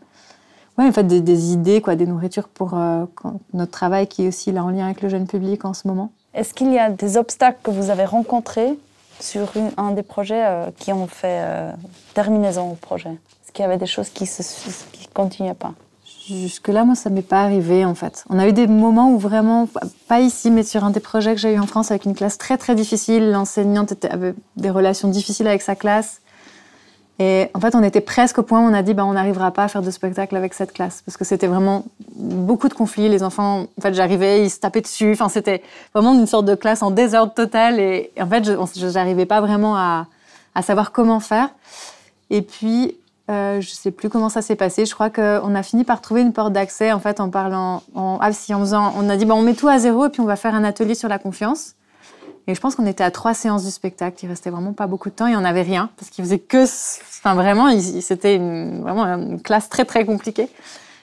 Ouais, 0.76 0.86
en 0.86 0.92
fait, 0.92 1.04
des, 1.04 1.52
idées, 1.52 1.80
quoi, 1.80 1.94
des 1.94 2.06
nourritures 2.06 2.48
pour 2.48 2.74
euh, 2.74 3.04
notre 3.52 3.70
travail 3.70 4.08
qui 4.08 4.24
est 4.24 4.28
aussi 4.28 4.50
là 4.50 4.64
en 4.64 4.70
lien 4.70 4.86
avec 4.86 5.02
le 5.02 5.08
jeune 5.08 5.26
public 5.26 5.64
en 5.64 5.72
ce 5.72 5.86
moment. 5.86 6.10
Est-ce 6.34 6.52
qu'il 6.52 6.72
y 6.72 6.78
a 6.78 6.90
des 6.90 7.16
obstacles 7.16 7.58
que 7.62 7.70
vous 7.70 7.90
avez 7.90 8.04
rencontrés 8.04 8.76
sur 9.20 9.52
un 9.76 9.92
des 9.92 10.02
projets 10.02 10.44
euh, 10.44 10.70
qui 10.76 10.92
ont 10.92 11.06
fait 11.06 11.42
euh, 11.42 11.72
terminaison 12.14 12.72
au 12.72 12.74
projet? 12.74 13.10
Est-ce 13.10 13.52
qu'il 13.52 13.62
y 13.62 13.66
avait 13.66 13.78
des 13.78 13.86
choses 13.86 14.08
qui 14.08 14.24
ne 14.24 15.14
continuaient 15.14 15.54
pas? 15.54 15.74
Jusque-là, 16.26 16.84
moi, 16.84 16.96
ça 16.96 17.10
ne 17.10 17.14
m'est 17.14 17.22
pas 17.22 17.42
arrivé, 17.42 17.84
en 17.84 17.94
fait. 17.94 18.24
On 18.30 18.38
a 18.38 18.48
eu 18.48 18.52
des 18.52 18.66
moments 18.66 19.12
où 19.12 19.18
vraiment, 19.18 19.68
pas 20.08 20.20
ici, 20.20 20.50
mais 20.50 20.62
sur 20.64 20.82
un 20.82 20.90
des 20.90 21.00
projets 21.00 21.34
que 21.34 21.40
j'ai 21.40 21.54
eu 21.54 21.58
en 21.58 21.66
France 21.66 21.90
avec 21.90 22.06
une 22.06 22.14
classe 22.14 22.38
très, 22.38 22.56
très 22.56 22.74
difficile. 22.74 23.30
L'enseignante 23.30 23.92
avait 24.10 24.34
des 24.56 24.70
relations 24.70 25.08
difficiles 25.08 25.46
avec 25.46 25.62
sa 25.62 25.76
classe. 25.76 26.22
Et 27.20 27.48
en 27.54 27.60
fait, 27.60 27.76
on 27.76 27.82
était 27.82 28.00
presque 28.00 28.38
au 28.38 28.42
point 28.42 28.60
où 28.60 28.68
on 28.68 28.74
a 28.74 28.82
dit, 28.82 28.92
bah, 28.92 29.04
on 29.04 29.12
n'arrivera 29.12 29.52
pas 29.52 29.64
à 29.64 29.68
faire 29.68 29.82
de 29.82 29.90
spectacle 29.90 30.34
avec 30.34 30.52
cette 30.52 30.72
classe. 30.72 31.02
Parce 31.06 31.16
que 31.16 31.24
c'était 31.24 31.46
vraiment 31.46 31.84
beaucoup 32.16 32.68
de 32.68 32.74
conflits. 32.74 33.08
Les 33.08 33.22
enfants, 33.22 33.66
en 33.78 33.80
fait, 33.80 33.94
j'arrivais, 33.94 34.44
ils 34.44 34.50
se 34.50 34.58
tapaient 34.58 34.80
dessus. 34.80 35.12
Enfin, 35.12 35.28
c'était 35.28 35.62
vraiment 35.94 36.14
une 36.14 36.26
sorte 36.26 36.44
de 36.44 36.56
classe 36.56 36.82
en 36.82 36.90
désordre 36.90 37.32
total. 37.32 37.78
Et, 37.78 38.10
en 38.20 38.26
fait, 38.26 38.44
je 38.44 38.92
n'arrivais 38.94 39.26
pas 39.26 39.40
vraiment 39.40 39.76
à, 39.76 40.06
savoir 40.62 40.90
comment 40.90 41.20
faire. 41.20 41.50
Et 42.30 42.42
puis, 42.42 42.96
euh, 43.30 43.60
je 43.60 43.70
sais 43.70 43.92
plus 43.92 44.08
comment 44.08 44.28
ça 44.28 44.42
s'est 44.42 44.56
passé. 44.56 44.84
Je 44.84 44.92
crois 44.92 45.10
qu'on 45.10 45.54
a 45.54 45.62
fini 45.62 45.84
par 45.84 46.00
trouver 46.00 46.22
une 46.22 46.32
porte 46.32 46.52
d'accès, 46.52 46.90
en 46.90 46.98
fait, 46.98 47.20
en 47.20 47.30
parlant, 47.30 47.84
en, 47.94 48.18
ah, 48.20 48.32
si, 48.32 48.52
en 48.54 48.60
faisant, 48.60 48.92
on 48.96 49.08
a 49.08 49.16
dit, 49.16 49.24
bah, 49.24 49.34
on 49.34 49.42
met 49.42 49.54
tout 49.54 49.68
à 49.68 49.78
zéro 49.78 50.06
et 50.06 50.08
puis 50.08 50.20
on 50.20 50.26
va 50.26 50.36
faire 50.36 50.54
un 50.56 50.64
atelier 50.64 50.96
sur 50.96 51.08
la 51.08 51.20
confiance. 51.20 51.74
Et 52.46 52.54
je 52.54 52.60
pense 52.60 52.74
qu'on 52.74 52.86
était 52.86 53.04
à 53.04 53.10
trois 53.10 53.34
séances 53.34 53.64
du 53.64 53.70
spectacle. 53.70 54.18
Il 54.22 54.28
restait 54.28 54.50
vraiment 54.50 54.72
pas 54.72 54.86
beaucoup 54.86 55.08
de 55.08 55.14
temps 55.14 55.26
et 55.26 55.36
on 55.36 55.40
n'avait 55.40 55.62
rien 55.62 55.90
parce 55.96 56.10
qu'il 56.10 56.24
faisait 56.24 56.38
que, 56.38 56.64
enfin 56.64 57.34
vraiment, 57.34 57.68
c'était 58.00 58.36
une, 58.36 58.82
vraiment 58.82 59.04
une 59.04 59.40
classe 59.40 59.68
très 59.68 59.84
très 59.84 60.04
compliquée. 60.04 60.48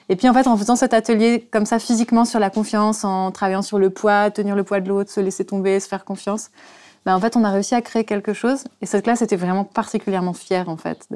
Et 0.08 0.16
puis 0.16 0.28
en 0.28 0.34
fait, 0.34 0.46
en 0.46 0.56
faisant 0.56 0.76
cet 0.76 0.94
atelier 0.94 1.48
comme 1.50 1.66
ça 1.66 1.78
physiquement 1.78 2.24
sur 2.24 2.38
la 2.38 2.50
confiance, 2.50 3.04
en 3.04 3.30
travaillant 3.30 3.62
sur 3.62 3.78
le 3.78 3.90
poids, 3.90 4.30
tenir 4.30 4.54
le 4.54 4.62
poids 4.62 4.80
de 4.80 4.88
l'autre, 4.88 5.10
se 5.10 5.20
laisser 5.20 5.44
tomber, 5.44 5.80
se 5.80 5.88
faire 5.88 6.04
confiance, 6.04 6.50
ben 7.04 7.16
en 7.16 7.20
fait, 7.20 7.36
on 7.36 7.42
a 7.44 7.50
réussi 7.50 7.74
à 7.74 7.82
créer 7.82 8.04
quelque 8.04 8.32
chose. 8.32 8.64
Et 8.80 8.86
cette 8.86 9.04
classe 9.04 9.22
était 9.22 9.36
vraiment 9.36 9.64
particulièrement 9.64 10.34
fière 10.34 10.68
en 10.68 10.76
fait 10.76 11.08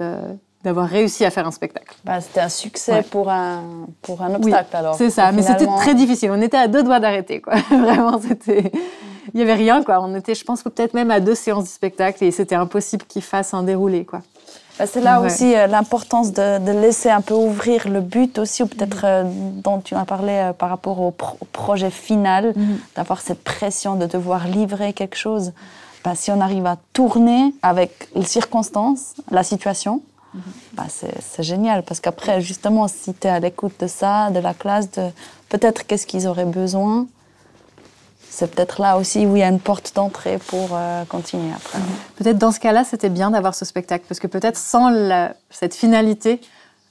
d'avoir 0.64 0.88
réussi 0.88 1.24
à 1.24 1.30
faire 1.30 1.46
un 1.46 1.52
spectacle. 1.52 1.94
Bah, 2.04 2.20
c'était 2.20 2.40
un 2.40 2.48
succès 2.48 3.04
pour, 3.08 3.30
un, 3.30 3.86
pour 4.02 4.22
un 4.22 4.34
obstacle 4.34 4.70
oui, 4.72 4.78
alors. 4.78 4.96
C'est 4.96 5.10
ça, 5.10 5.30
mais 5.30 5.42
c'était 5.42 5.66
très 5.66 5.94
difficile. 5.94 6.32
On 6.32 6.40
était 6.40 6.56
à 6.56 6.66
deux 6.66 6.82
doigts 6.82 6.98
d'arrêter, 6.98 7.40
quoi. 7.40 7.54
Vraiment, 7.70 8.20
c'était 8.20 8.72
il 9.34 9.36
n'y 9.36 9.42
avait 9.42 9.54
rien, 9.54 9.82
quoi. 9.82 10.00
On 10.00 10.14
était, 10.14 10.34
je 10.34 10.44
pense, 10.44 10.62
peut-être 10.62 10.94
même 10.94 11.10
à 11.10 11.20
deux 11.20 11.34
séances 11.34 11.64
du 11.64 11.70
spectacle 11.70 12.24
et 12.24 12.30
c'était 12.30 12.54
impossible 12.54 13.04
qu'il 13.06 13.22
fasse 13.22 13.54
un 13.54 13.62
déroulé, 13.62 14.04
quoi. 14.04 14.22
Bah, 14.78 14.86
c'est 14.86 15.00
là 15.00 15.22
aussi 15.22 15.54
euh, 15.54 15.66
l'importance 15.66 16.32
de, 16.32 16.70
laisser 16.70 17.08
un 17.08 17.22
peu 17.22 17.34
ouvrir 17.34 17.88
le 17.88 18.00
but 18.00 18.38
aussi, 18.38 18.62
ou 18.62 18.66
peut-être 18.66 19.04
euh, 19.04 19.24
dont 19.24 19.80
tu 19.80 19.94
as 19.94 20.04
parlé 20.04 20.32
euh, 20.32 20.52
par 20.52 20.68
rapport 20.68 21.00
au, 21.00 21.10
projet 21.10 21.90
final, 21.90 22.52
mhm. 22.54 22.78
d'avoir 22.94 23.20
cette 23.20 23.42
pression 23.42 23.96
de 23.96 24.06
devoir 24.06 24.46
livrer 24.46 24.92
quelque 24.92 25.16
chose. 25.16 25.52
Bah, 26.04 26.14
si 26.14 26.30
on 26.30 26.40
arrive 26.40 26.66
à 26.66 26.76
tourner 26.92 27.54
avec 27.62 28.08
les 28.14 28.24
circonstances, 28.24 29.14
la 29.30 29.42
situation, 29.42 30.02
mhm. 30.34 30.42
bah, 30.74 30.84
c'est 30.90 31.42
génial. 31.42 31.82
Parce 31.82 32.00
qu'après, 32.00 32.42
justement, 32.42 32.86
si 32.86 33.14
tu 33.14 33.26
es 33.26 33.30
à 33.30 33.40
l'écoute 33.40 33.80
de 33.80 33.86
ça, 33.86 34.30
de 34.30 34.40
la 34.40 34.52
classe, 34.52 34.90
de 34.90 35.08
peut-être 35.48 35.86
qu'est-ce 35.86 36.06
qu'ils 36.06 36.28
auraient 36.28 36.44
besoin, 36.44 37.06
c'est 38.36 38.54
peut-être 38.54 38.82
là 38.82 38.98
aussi 38.98 39.24
où 39.24 39.34
il 39.34 39.38
y 39.38 39.42
a 39.42 39.48
une 39.48 39.60
porte 39.60 39.92
d'entrée 39.94 40.38
pour 40.46 40.68
euh, 40.72 41.04
continuer 41.06 41.50
après. 41.56 41.78
Peut-être 42.16 42.36
dans 42.36 42.52
ce 42.52 42.60
cas-là, 42.60 42.84
c'était 42.84 43.08
bien 43.08 43.30
d'avoir 43.30 43.54
ce 43.54 43.64
spectacle, 43.64 44.04
parce 44.06 44.20
que 44.20 44.26
peut-être 44.26 44.58
sans 44.58 44.90
cette 45.48 45.74
finalité, 45.74 46.42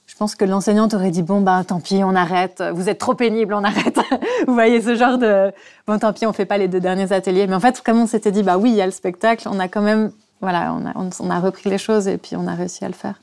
je 0.07 0.15
pense 0.15 0.33
que 0.33 0.43
l'enseignante 0.43 0.95
aurait 0.95 1.11
dit 1.11 1.21
bon 1.21 1.41
ben 1.41 1.63
tant 1.63 1.79
pis, 1.79 2.01
on 2.03 2.15
arrête. 2.15 2.63
Vous 2.73 2.89
êtes 2.89 2.97
trop 2.97 3.13
pénible, 3.13 3.53
on 3.53 3.63
arrête. 3.63 3.99
vous 4.47 4.55
voyez 4.55 4.81
ce 4.81 4.95
genre 4.95 5.19
de 5.19 5.51
bon 5.85 5.99
tant 5.99 6.13
pis, 6.13 6.25
on 6.25 6.33
fait 6.33 6.47
pas 6.47 6.57
les 6.57 6.67
deux 6.67 6.79
derniers 6.79 7.11
ateliers. 7.11 7.45
Mais 7.45 7.55
en 7.55 7.59
fait, 7.59 7.79
comme 7.81 8.01
on 8.01 8.07
s'était 8.07 8.31
dit 8.31 8.41
bah 8.41 8.57
oui, 8.57 8.71
il 8.71 8.75
y 8.75 8.81
a 8.81 8.85
le 8.87 8.91
spectacle, 8.91 9.47
on 9.47 9.59
a 9.59 9.67
quand 9.67 9.83
même 9.83 10.11
voilà, 10.41 10.73
on 10.73 10.87
a, 10.87 10.93
on 11.19 11.29
a 11.29 11.39
repris 11.39 11.69
les 11.69 11.77
choses 11.77 12.07
et 12.07 12.17
puis 12.17 12.35
on 12.35 12.47
a 12.47 12.55
réussi 12.55 12.83
à 12.83 12.87
le 12.87 12.95
faire. 12.95 13.21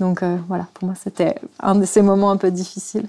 Donc 0.00 0.22
euh, 0.22 0.38
voilà, 0.48 0.66
pour 0.72 0.86
moi 0.86 0.94
c'était 0.98 1.34
un 1.60 1.74
de 1.74 1.84
ces 1.84 2.00
moments 2.00 2.30
un 2.30 2.38
peu 2.38 2.50
difficiles. 2.50 3.06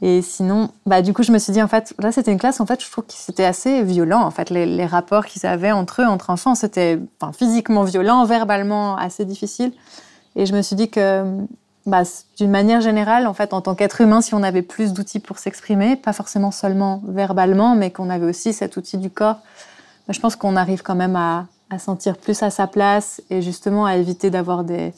Et 0.00 0.22
sinon, 0.22 0.70
bah, 0.86 1.02
du 1.02 1.12
coup, 1.12 1.24
je 1.24 1.32
me 1.32 1.38
suis 1.38 1.52
dit, 1.52 1.62
en 1.62 1.66
fait, 1.66 1.92
là, 1.98 2.12
c'était 2.12 2.30
une 2.30 2.38
classe, 2.38 2.60
en 2.60 2.66
fait, 2.66 2.82
je 2.82 2.90
trouve 2.90 3.04
que 3.04 3.12
c'était 3.14 3.44
assez 3.44 3.82
violent, 3.82 4.22
en 4.22 4.30
fait, 4.30 4.48
les, 4.50 4.86
rapports 4.86 5.26
qu'ils 5.26 5.44
avaient 5.44 5.72
entre 5.72 6.02
eux, 6.02 6.06
entre 6.06 6.30
enfants, 6.30 6.54
c'était 6.54 7.00
physiquement 7.36 7.82
violent, 7.82 8.24
verbalement 8.24 8.96
assez 8.96 9.24
difficile. 9.24 9.72
Et 10.36 10.46
je 10.46 10.54
me 10.54 10.62
suis 10.62 10.76
dit 10.76 10.88
que, 10.88 11.24
bah, 11.84 12.02
d'une 12.36 12.50
manière 12.50 12.80
générale, 12.80 13.26
en 13.26 13.34
fait, 13.34 13.52
en 13.52 13.60
tant 13.60 13.74
qu'être 13.74 14.00
humain, 14.00 14.20
si 14.20 14.34
on 14.34 14.44
avait 14.44 14.62
plus 14.62 14.92
d'outils 14.92 15.18
pour 15.18 15.38
s'exprimer, 15.38 15.96
pas 15.96 16.12
forcément 16.12 16.52
seulement 16.52 17.02
verbalement, 17.08 17.74
mais 17.74 17.90
qu'on 17.90 18.08
avait 18.08 18.26
aussi 18.26 18.52
cet 18.52 18.76
outil 18.76 18.98
du 18.98 19.10
corps, 19.10 19.38
bah, 20.06 20.12
je 20.12 20.20
pense 20.20 20.36
qu'on 20.36 20.54
arrive 20.54 20.82
quand 20.82 20.94
même 20.94 21.16
à, 21.16 21.46
à, 21.70 21.80
sentir 21.80 22.16
plus 22.16 22.40
à 22.44 22.50
sa 22.50 22.68
place 22.68 23.20
et 23.30 23.42
justement 23.42 23.84
à 23.84 23.96
éviter 23.96 24.30
d'avoir 24.30 24.62
des, 24.62 24.94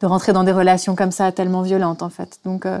de 0.00 0.06
rentrer 0.06 0.32
dans 0.32 0.42
des 0.44 0.52
relations 0.52 0.96
comme 0.96 1.12
ça 1.12 1.32
tellement 1.32 1.60
violentes, 1.60 2.02
en 2.02 2.08
fait. 2.08 2.40
Donc, 2.46 2.64
euh, 2.64 2.80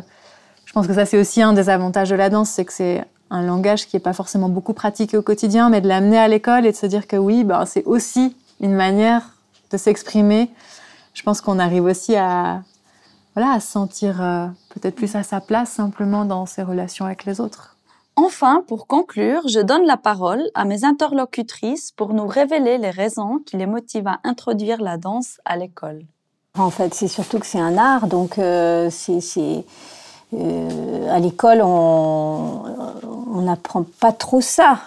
je 0.72 0.74
pense 0.80 0.86
que 0.86 0.94
ça, 0.94 1.04
c'est 1.04 1.18
aussi 1.18 1.42
un 1.42 1.52
des 1.52 1.68
avantages 1.68 2.08
de 2.08 2.14
la 2.14 2.30
danse, 2.30 2.48
c'est 2.48 2.64
que 2.64 2.72
c'est 2.72 3.04
un 3.28 3.42
langage 3.42 3.86
qui 3.86 3.94
n'est 3.94 4.00
pas 4.00 4.14
forcément 4.14 4.48
beaucoup 4.48 4.72
pratiqué 4.72 5.18
au 5.18 5.22
quotidien, 5.22 5.68
mais 5.68 5.82
de 5.82 5.88
l'amener 5.88 6.16
à 6.18 6.28
l'école 6.28 6.64
et 6.64 6.72
de 6.72 6.76
se 6.76 6.86
dire 6.86 7.06
que 7.06 7.16
oui, 7.16 7.44
ben, 7.44 7.66
c'est 7.66 7.84
aussi 7.84 8.34
une 8.58 8.72
manière 8.72 9.20
de 9.70 9.76
s'exprimer. 9.76 10.50
Je 11.12 11.22
pense 11.24 11.42
qu'on 11.42 11.58
arrive 11.58 11.84
aussi 11.84 12.16
à, 12.16 12.62
voilà, 13.36 13.52
à 13.52 13.60
se 13.60 13.70
sentir 13.70 14.22
euh, 14.22 14.46
peut-être 14.70 14.94
plus 14.94 15.14
à 15.14 15.22
sa 15.22 15.42
place 15.42 15.72
simplement 15.72 16.24
dans 16.24 16.46
ses 16.46 16.62
relations 16.62 17.04
avec 17.04 17.26
les 17.26 17.38
autres. 17.38 17.76
Enfin, 18.16 18.64
pour 18.66 18.86
conclure, 18.86 19.46
je 19.48 19.60
donne 19.60 19.84
la 19.84 19.98
parole 19.98 20.42
à 20.54 20.64
mes 20.64 20.86
interlocutrices 20.86 21.92
pour 21.92 22.14
nous 22.14 22.26
révéler 22.26 22.78
les 22.78 22.88
raisons 22.88 23.40
qui 23.44 23.58
les 23.58 23.66
motivent 23.66 24.08
à 24.08 24.20
introduire 24.24 24.80
la 24.80 24.96
danse 24.96 25.38
à 25.44 25.58
l'école. 25.58 26.06
En 26.56 26.70
fait, 26.70 26.94
c'est 26.94 27.08
surtout 27.08 27.38
que 27.38 27.46
c'est 27.46 27.60
un 27.60 27.76
art, 27.76 28.06
donc 28.06 28.38
euh, 28.38 28.88
c'est 28.90 29.66
à 30.34 31.18
l'école 31.18 31.62
on 31.62 33.40
n'apprend 33.42 33.84
pas 34.00 34.12
trop 34.12 34.40
ça. 34.40 34.78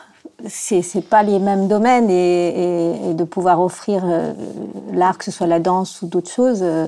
C'est 0.48 1.08
pas 1.10 1.24
les 1.24 1.40
mêmes 1.40 1.68
domaines 1.68 2.10
et, 2.10 3.10
et, 3.10 3.14
de 3.14 3.24
pouvoir 3.24 3.62
offrir 3.62 4.04
euh, 4.06 4.34
l'art, 4.92 5.18
que 5.18 5.24
ce 5.24 5.32
soit 5.32 5.48
la 5.48 5.60
danse 5.60 6.02
ou 6.02 6.08
d'autres 6.08 6.30
choses. 6.30 6.62
Euh, 6.62 6.88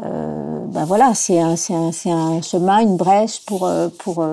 ben 0.00 0.84
voilà, 0.84 1.14
c'est 1.14 1.40
un, 1.40 1.54
un, 1.70 1.90
un, 2.12 2.42
chemin, 2.42 2.80
une 2.80 2.96
brèche 2.96 3.44
pour, 3.46 3.68
pour 3.98 4.24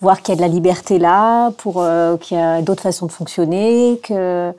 voir 0.00 0.22
qu'il 0.22 0.30
y 0.30 0.32
a 0.32 0.36
de 0.36 0.42
la 0.42 0.48
liberté 0.48 0.98
là, 0.98 1.50
pour 1.58 1.84
qu'il 2.20 2.36
y 2.36 2.40
a 2.40 2.62
d'autres 2.62 2.82
façons 2.82 3.06
de 3.06 3.12
fonctionner, 3.12 4.00
que 4.02 4.54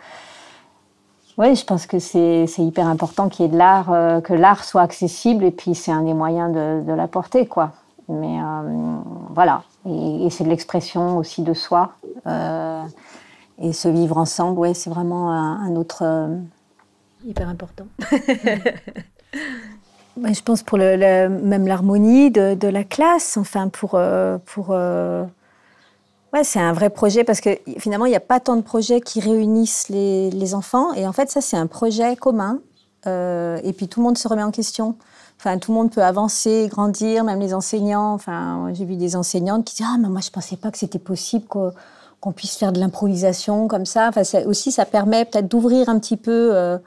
oui, 1.38 1.56
je 1.56 1.66
pense 1.66 1.88
que 1.88 1.98
c'est 1.98 2.46
hyper 2.60 2.88
important 2.88 3.28
qu'il 3.28 3.46
y 3.46 3.48
ait 3.48 3.52
de 3.52 3.58
l'art, 3.58 3.92
euh, 3.92 4.22
que 4.22 4.34
l'art 4.34 4.64
soit 4.64 4.82
accessible 4.82 5.44
et 5.44 5.52
puis 5.52 5.74
c'est 5.74 5.92
un 5.92 6.04
des 6.04 6.14
moyens 6.14 6.54
de, 6.54 6.84
de 6.86 6.94
l'apporter, 6.94 7.48
quoi. 7.48 7.72
Mais 8.14 8.40
euh, 8.40 8.98
voilà, 9.30 9.64
et, 9.86 10.30
c'est 10.30 10.44
de 10.44 10.50
l'expression 10.50 11.18
aussi 11.18 11.42
de 11.42 11.54
soi. 11.54 11.94
Euh, 12.28 12.84
et 13.60 13.74
se 13.74 13.88
vivre 13.88 14.18
ensemble, 14.18 14.60
ouais, 14.60 14.74
c'est 14.74 14.90
vraiment 14.90 15.32
un, 15.32 15.76
autre. 15.76 16.04
hyper 17.26 17.48
important. 17.48 17.86
je 20.18 20.42
pense 20.42 20.64
pour 20.64 20.78
le, 20.78 21.28
même 21.30 21.68
l'harmonie 21.68 22.32
de, 22.32 22.56
de, 22.56 22.68
la 22.68 22.84
classe, 22.84 23.38
enfin 23.38 23.70
pour. 23.70 24.00
pour 24.46 24.76
Ouais, 26.34 26.44
c'est 26.44 26.60
un 26.60 26.74
vrai 26.74 26.90
projet 26.90 27.24
parce 27.24 27.42
que 27.42 27.52
finalement, 27.78 28.08
il 28.08 28.10
n'y 28.10 28.16
a 28.16 28.20
pas 28.20 28.40
tant 28.40 28.56
de 28.56 28.64
projets 28.64 29.02
qui 29.02 29.20
réunissent 29.20 29.88
les, 29.90 30.32
les 30.32 30.56
enfants. 30.56 30.92
Et 30.94 31.06
en 31.06 31.14
fait, 31.14 31.30
ça, 31.30 31.42
c'est 31.42 31.58
un 31.58 31.68
projet 31.68 32.16
commun. 32.16 32.60
Euh, 33.08 33.60
et 33.64 33.74
puis 33.74 33.88
tout 33.88 34.00
le 34.00 34.06
monde 34.06 34.18
se 34.18 34.28
remet 34.28 34.44
en 34.44 34.52
question. 34.52 34.96
Enfin, 35.40 35.58
tout 35.58 35.72
le 35.72 35.78
monde 35.78 35.92
peut 35.92 36.04
avancer, 36.04 36.68
grandir, 36.70 37.24
même 37.24 37.40
les 37.40 37.54
enseignants. 37.54 38.14
Enfin, 38.14 38.72
j'ai 38.74 38.86
vu 38.86 38.96
des 38.96 39.16
enseignantes 39.16 39.66
qui 39.66 39.76
disent 39.76 39.88
Ah, 39.90 39.98
mais 40.00 40.08
moi, 40.08 40.22
je 40.22 40.30
pensais 40.30 40.56
pas 40.56 40.72
que 40.72 40.78
c'était 40.78 41.00
possible 41.00 41.46
qu'on 41.48 42.32
puisse 42.32 42.56
faire 42.56 42.72
de 42.72 42.80
l'improvisation 42.80 43.68
comme 43.68 43.86
ça. 43.86 44.10
Enfin, 44.10 44.22
aussi, 44.46 44.72
ça 44.72 44.86
permet 44.86 45.26
peut-être 45.26 45.48
d'ouvrir 45.48 45.90
un 45.90 46.00
petit 46.00 46.18
peu 46.18 46.52
euh, 46.54 46.78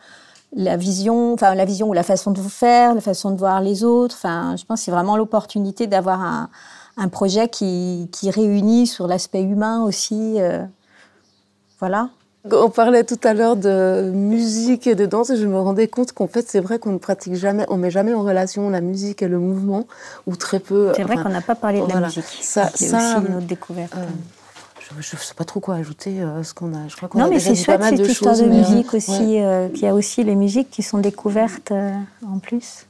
la 0.55 0.77
vision, 0.77 1.35
enfin, 1.35 1.55
la 1.55 1.65
vision 1.65 1.89
ou 1.89 1.93
la 1.93 2.03
façon 2.03 2.31
de 2.31 2.41
vous 2.41 2.49
faire, 2.49 2.95
la 2.95 3.01
façon 3.03 3.31
de 3.31 3.37
voir 3.37 3.61
les 3.61 3.85
autres. 3.85 4.15
Enfin, 4.17 4.57
je 4.57 4.65
pense 4.65 4.81
que 4.81 4.85
c'est 4.87 4.91
vraiment 4.91 5.17
l'opportunité 5.17 5.87
d'avoir 5.87 6.49
un 6.97 7.09
projet 7.09 7.49
qui, 7.49 8.09
qui 8.13 8.31
réunit 8.31 8.87
sur 8.87 9.07
l'aspect 9.07 9.43
humain 9.43 9.83
aussi. 9.83 10.41
Euh, 10.41 10.65
voilà. 11.79 12.09
On 12.53 12.71
parlait 12.71 13.05
tout 13.05 13.19
à 13.25 13.35
l'heure 13.35 13.57
de 13.57 14.11
musique 14.15 14.87
et 14.87 14.95
de 14.95 15.07
danse 15.07 15.31
et 15.31 15.37
je 15.37 15.47
me 15.47 15.59
rendais 15.59 15.89
compte 15.89 16.13
qu'en 16.13 16.29
fait 16.29 16.49
c'est 16.49 16.61
vrai 16.61 16.79
qu'on 16.79 16.93
ne 16.93 16.99
pratique 16.99 17.35
jamais, 17.35 17.65
on 17.69 17.77
met 17.77 17.91
jamais 17.91 18.15
en 18.15 18.23
relation 18.23 18.71
la 18.71 18.81
musique 18.81 19.23
et 19.23 19.29
le 19.29 19.39
mouvement 19.39 19.87
ou 20.27 20.37
très 20.37 20.61
peu. 20.61 20.93
C'est 20.95 21.03
vrai 21.03 21.17
qu'on 21.17 21.29
n'a 21.29 21.41
pas 21.41 21.55
parlé 21.55 21.81
de 21.81 21.89
la 21.89 22.01
musique. 22.01 22.25
Ça, 22.41 22.71
c'est 22.75 22.95
aussi 22.95 23.27
une 23.29 23.37
autre 23.37 23.47
découverte. 23.47 23.95
Euh, 23.97 24.07
je 25.01 25.17
ne 25.17 25.21
sais 25.21 25.35
pas 25.35 25.45
trop 25.45 25.59
quoi 25.59 25.75
ajouter 25.75 26.21
euh, 26.21 26.45
ce 26.45 26.55
qu'on 26.55 26.73
a. 26.73 26.87
Je 26.89 26.97
crois 26.97 27.09
qu'on 27.09 27.21
a 27.21 27.29
mais 27.29 27.41
c'est 27.41 27.57
chouette 27.57 27.83
cette 27.83 28.01
histoire 28.01 28.37
de 28.37 28.45
musique 28.45 28.95
aussi. 28.95 29.41
qu'il 29.75 29.83
y 29.83 29.87
a 29.87 29.95
aussi 29.95 30.23
les 30.23 30.37
musiques 30.37 30.71
qui 30.71 30.83
sont 30.83 30.99
découvertes 30.99 31.73
en 32.27 32.39
plus. 32.39 32.87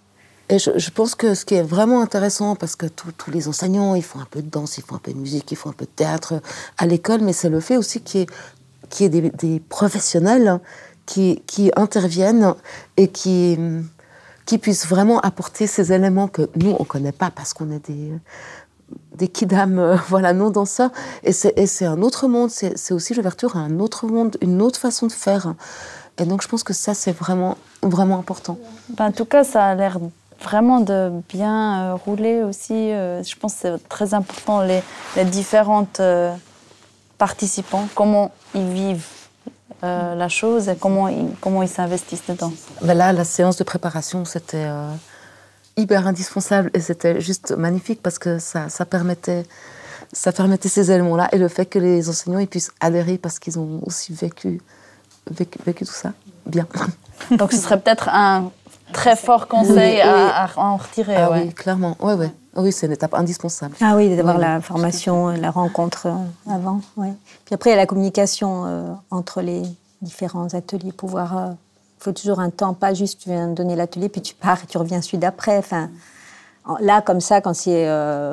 Et 0.49 0.61
je, 0.61 0.91
pense 0.91 1.17
que 1.17 1.35
ce 1.35 1.45
qui 1.45 1.55
est 1.55 1.63
vraiment 1.63 2.01
intéressant, 2.01 2.55
parce 2.55 2.77
que 2.77 2.87
tous 2.87 3.31
les 3.33 3.49
enseignants, 3.49 3.97
ils 3.97 4.05
font 4.05 4.21
un 4.21 4.29
peu 4.31 4.43
de 4.43 4.49
danse, 4.49 4.79
ils 4.79 4.85
font 4.85 4.95
un 4.95 5.01
peu 5.01 5.13
de 5.13 5.19
musique, 5.19 5.51
ils 5.51 5.57
font 5.57 5.71
un 5.71 5.73
peu 5.73 5.87
de 5.87 5.91
théâtre 5.91 6.41
à 6.79 6.87
l'école, 6.87 7.21
mais 7.23 7.33
c'est 7.33 7.49
le 7.49 7.59
fait 7.59 7.77
aussi 7.77 8.01
qu'il 8.01 8.21
y 8.21 8.23
ait, 8.23 8.27
des, 9.01 9.61
professionnels 9.69 10.61
qui, 11.05 11.43
qui, 11.47 11.71
interviennent 11.77 12.55
et 12.97 13.09
qui, 13.09 13.59
qui 14.45 14.59
puissent 14.59 14.87
vraiment 14.87 15.21
apporter 15.21 15.67
ces 15.67 15.93
éléments 15.93 16.29
que 16.29 16.49
nous, 16.57 16.71
on 16.71 16.83
ne 16.83 16.89
connaît 16.89 17.13
pas 17.13 17.31
parce 17.31 17.53
qu'on 17.53 17.71
est 17.71 17.89
des, 17.89 18.13
des 19.15 19.29
kidam, 19.29 19.79
euh, 19.79 19.97
voilà, 20.09 20.33
non 20.33 20.51
danseurs. 20.51 20.91
Et 21.23 21.33
c'est 21.33 21.87
un 21.87 22.03
autre 22.03 22.29
monde, 22.29 22.51
c'est 22.51 22.93
aussi 22.93 23.15
l'ouverture 23.15 23.57
à 23.57 23.61
un 23.61 23.81
autre 23.81 24.07
monde, 24.07 24.37
une 24.41 24.63
autre 24.63 24.79
façon 24.79 25.07
de 25.07 25.13
faire. 25.13 25.55
Et 26.19 26.25
donc, 26.25 26.43
je 26.43 26.49
pense 26.49 26.63
que 26.63 26.73
ça, 26.73 26.95
c'est 26.95 27.13
vraiment, 27.13 27.59
vraiment 27.83 28.19
important. 28.19 28.59
Ben, 28.97 29.07
en 29.07 29.13
tout 29.13 29.27
cas, 29.27 29.45
ça 29.45 29.67
a 29.67 29.75
l'air 29.75 29.99
vraiment 30.43 30.81
de 30.81 31.11
bien 31.29 31.83
euh, 31.83 31.95
rouler 31.95 32.43
aussi. 32.43 32.73
Euh, 32.73 33.23
je 33.23 33.37
pense 33.37 33.55
que 33.55 33.61
c'est 33.63 33.89
très 33.89 34.15
important, 34.15 34.63
les, 34.63 34.83
les 35.17 35.25
différentes 35.25 36.01
euh, 36.01 36.35
participants, 37.19 37.89
comment 37.95 38.33
ils 38.55 38.69
vivent 38.69 39.07
la 39.83 40.29
chose 40.29 40.69
et 40.69 40.75
comment 40.75 41.07
ils 41.07 41.29
comment 41.41 41.63
ils 41.63 41.69
s'investissent 41.69 42.27
dedans. 42.29 42.53
Ben 42.83 42.95
là, 42.95 43.13
la 43.13 43.25
séance 43.25 43.57
de 43.57 43.63
préparation, 43.63 44.25
c'était 44.25 44.67
hyper 45.77 46.07
indispensable 46.07 46.71
et 46.75 46.81
c'était 46.81 47.21
juste 47.21 47.53
magnifique 47.53 48.03
parce 48.03 48.19
que 48.19 48.39
ça, 48.39 48.69
ça, 48.69 48.85
permettait, 48.85 49.45
ça 50.13 50.33
permettait 50.33 50.69
ces 50.69 50.91
éléments-là 50.91 51.29
et 51.33 51.39
le 51.39 51.49
fait 51.49 51.67
que 51.67 51.79
les 51.79 52.09
enseignants 52.09 52.39
ils 52.39 52.49
puissent 52.49 52.73
adhérer 52.81 53.19
parce 53.19 53.39
qu'ils 53.39 53.59
ont 53.59 53.81
aussi 53.85 54.13
vécu, 54.13 54.61
vécu, 55.31 55.59
vécu 55.65 55.85
tout 55.85 55.93
ça 55.93 56.13
bien. 56.47 56.67
Donc 57.31 57.53
ce 57.53 57.59
serait 57.59 57.81
peut-être 57.81 58.09
un 58.09 58.51
très 58.93 59.17
fort 59.17 59.49
conseil 59.49 60.01
à, 60.01 60.49
en 60.57 60.77
retirer. 60.77 61.17
Ah 61.17 61.31
oui, 61.33 61.53
clairement. 61.53 61.97
Ouais, 62.01 62.15
ouais. 62.15 62.31
Oui, 62.57 62.73
c'est 62.73 62.87
une 62.87 62.93
étape 62.93 63.15
indispensable. 63.15 63.77
Ah 63.81 63.97
oui, 63.97 64.15
d'avoir 64.17 64.39
la 64.39 64.61
formation, 64.61 65.29
la 65.29 65.51
rencontre 65.51 66.07
euh, 66.07 66.51
avant. 66.51 66.81
Ouais. 66.97 67.13
Puis 67.45 67.55
après, 67.55 67.71
il 67.71 67.73
y 67.75 67.77
a 67.77 67.81
la 67.81 67.87
communication 67.87 68.65
euh, 68.67 68.93
entre 69.11 69.43
les 69.43 69.63
différents 70.01 70.53
ateliers. 70.55 70.93
Pouvoir, 70.93 71.33
il 71.33 71.51
euh, 71.51 71.55
faut 71.99 72.13
toujours 72.13 72.41
un 72.41 72.49
temps, 72.49 72.73
pas 72.73 72.95
juste 72.95 73.21
tu 73.21 73.29
viens 73.29 73.49
donner 73.49 73.77
l'atelier, 73.77 74.09
puis 74.09 74.23
tu 74.23 74.35
pars 74.35 74.59
et 74.63 74.67
tu 74.67 74.79
reviens 74.79 75.03
celui 75.03 75.19
d'après. 75.19 75.59
Enfin, 75.59 75.91
là, 76.81 77.03
comme 77.03 77.21
ça, 77.21 77.43
quand 77.43 77.55
c'est 77.55 77.91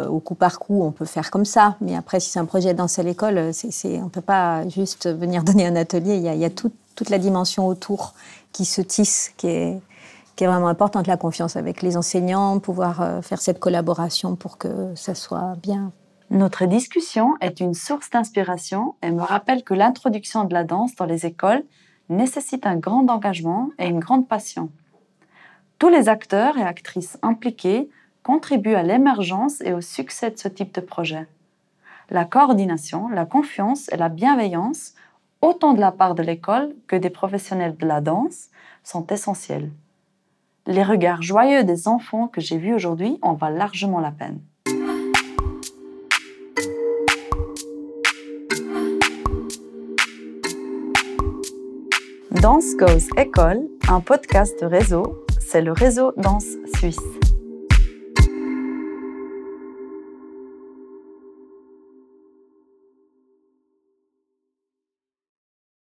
au 0.08 0.20
coup 0.20 0.36
par 0.36 0.58
coup, 0.58 0.82
on 0.84 0.92
peut 0.92 1.06
faire 1.06 1.30
comme 1.30 1.46
ça. 1.46 1.76
Mais 1.82 1.96
après, 1.96 2.22
si 2.22 2.30
c'est 2.30 2.39
un 2.39 2.46
projet 2.46 2.74
dans 2.74 2.86
à 2.86 3.04
l'école, 3.04 3.54
c'est, 3.54 4.00
on 4.00 4.06
ne 4.06 4.10
peut 4.10 4.22
pas 4.22 4.68
juste 4.70 5.10
venir 5.10 5.44
donner 5.44 5.68
un 5.68 5.76
atelier. 5.76 6.16
Il 6.16 6.24
y 6.24 6.30
a, 6.30 6.34
il 6.34 6.39
y 6.39 6.46
a 6.46 6.50
toute 6.50 7.10
la 7.10 7.18
dimension 7.18 7.68
autour 7.68 8.13
qui 8.54 8.63
se 8.63 8.82
tisse, 8.82 9.34
qui 9.36 9.48
est, 9.48 9.82
qui 10.36 10.43
est 10.43 10.48
vraiment 10.48 10.67
importante, 10.67 11.08
la 11.08 11.17
confiance 11.17 11.56
avec 11.56 11.82
les 11.82 11.98
enseignants, 11.98 12.60
pouvoir 12.60 13.02
euh, 13.02 13.22
faire 13.22 13.41
cette 13.41 13.60
collaboration 13.60 14.36
pour 14.36 14.58
que 14.58 14.93
ça 14.96 15.15
soit 15.15 15.56
bien. 15.62 15.91
Notre 16.30 16.65
discussion 16.65 17.36
est 17.41 17.60
une 17.60 17.76
source 17.76 18.10
d'inspiration 18.10 18.96
et 19.04 19.12
me 19.12 19.22
rappelle 19.22 19.63
que 19.63 19.74
l'introduction 19.74 20.46
de 20.46 20.54
la 20.54 20.63
danse 20.63 20.96
dans 20.96 21.06
les 21.06 21.26
écoles 21.26 21.63
nécessite 22.10 22.65
un 22.65 22.78
grand 22.78 23.08
engagement 23.10 23.69
et 23.78 23.88
une 23.88 24.00
grande 24.00 24.28
passion. 24.28 24.69
Tous 25.78 25.89
les 25.89 26.10
acteurs 26.10 26.58
et 26.58 26.63
actrices 26.63 27.19
impliqués 27.22 27.89
contribuent 28.24 28.76
à 28.76 28.84
l'émergence 28.84 29.62
et 29.62 29.74
au 29.74 29.82
succès 29.82 30.32
de 30.32 30.38
ce 30.38 30.48
type 30.48 30.74
de 30.74 30.82
projet. 30.82 31.28
La 32.10 32.26
coordination, 32.26 33.10
la 33.10 33.26
confiance 33.26 33.89
et 33.91 33.98
la 33.98 34.10
bienveillance, 34.10 34.93
autant 35.41 35.74
de 35.74 35.82
la 35.82 35.91
part 35.91 36.15
de 36.15 36.24
l'école 36.24 36.74
que 36.88 36.96
des 36.96 37.10
professionnels 37.10 37.78
de 37.78 37.86
la 37.86 38.02
danse, 38.02 38.48
sont 38.84 39.06
essentiels 39.08 39.72
les 40.65 40.84
regards 40.84 41.21
joyeux 41.21 41.63
des 41.63 41.88
enfants 41.88 42.28
que 42.28 42.41
j'ai 42.41 42.58
vus 42.58 42.73
aujourd'hui 42.73 43.17
en 43.21 43.34
valent 43.34 43.58
largement 43.58 43.99
la 43.99 44.12
peine. 44.12 44.39
Danse 52.32 52.76
Goes 52.76 53.08
École, 53.17 53.69
un 53.88 54.02
podcast 54.02 54.58
réseau, 54.62 55.26
c'est 55.39 55.62
le 55.62 55.71
réseau 55.71 56.13
Danse 56.17 56.58
Suisse. 56.76 57.23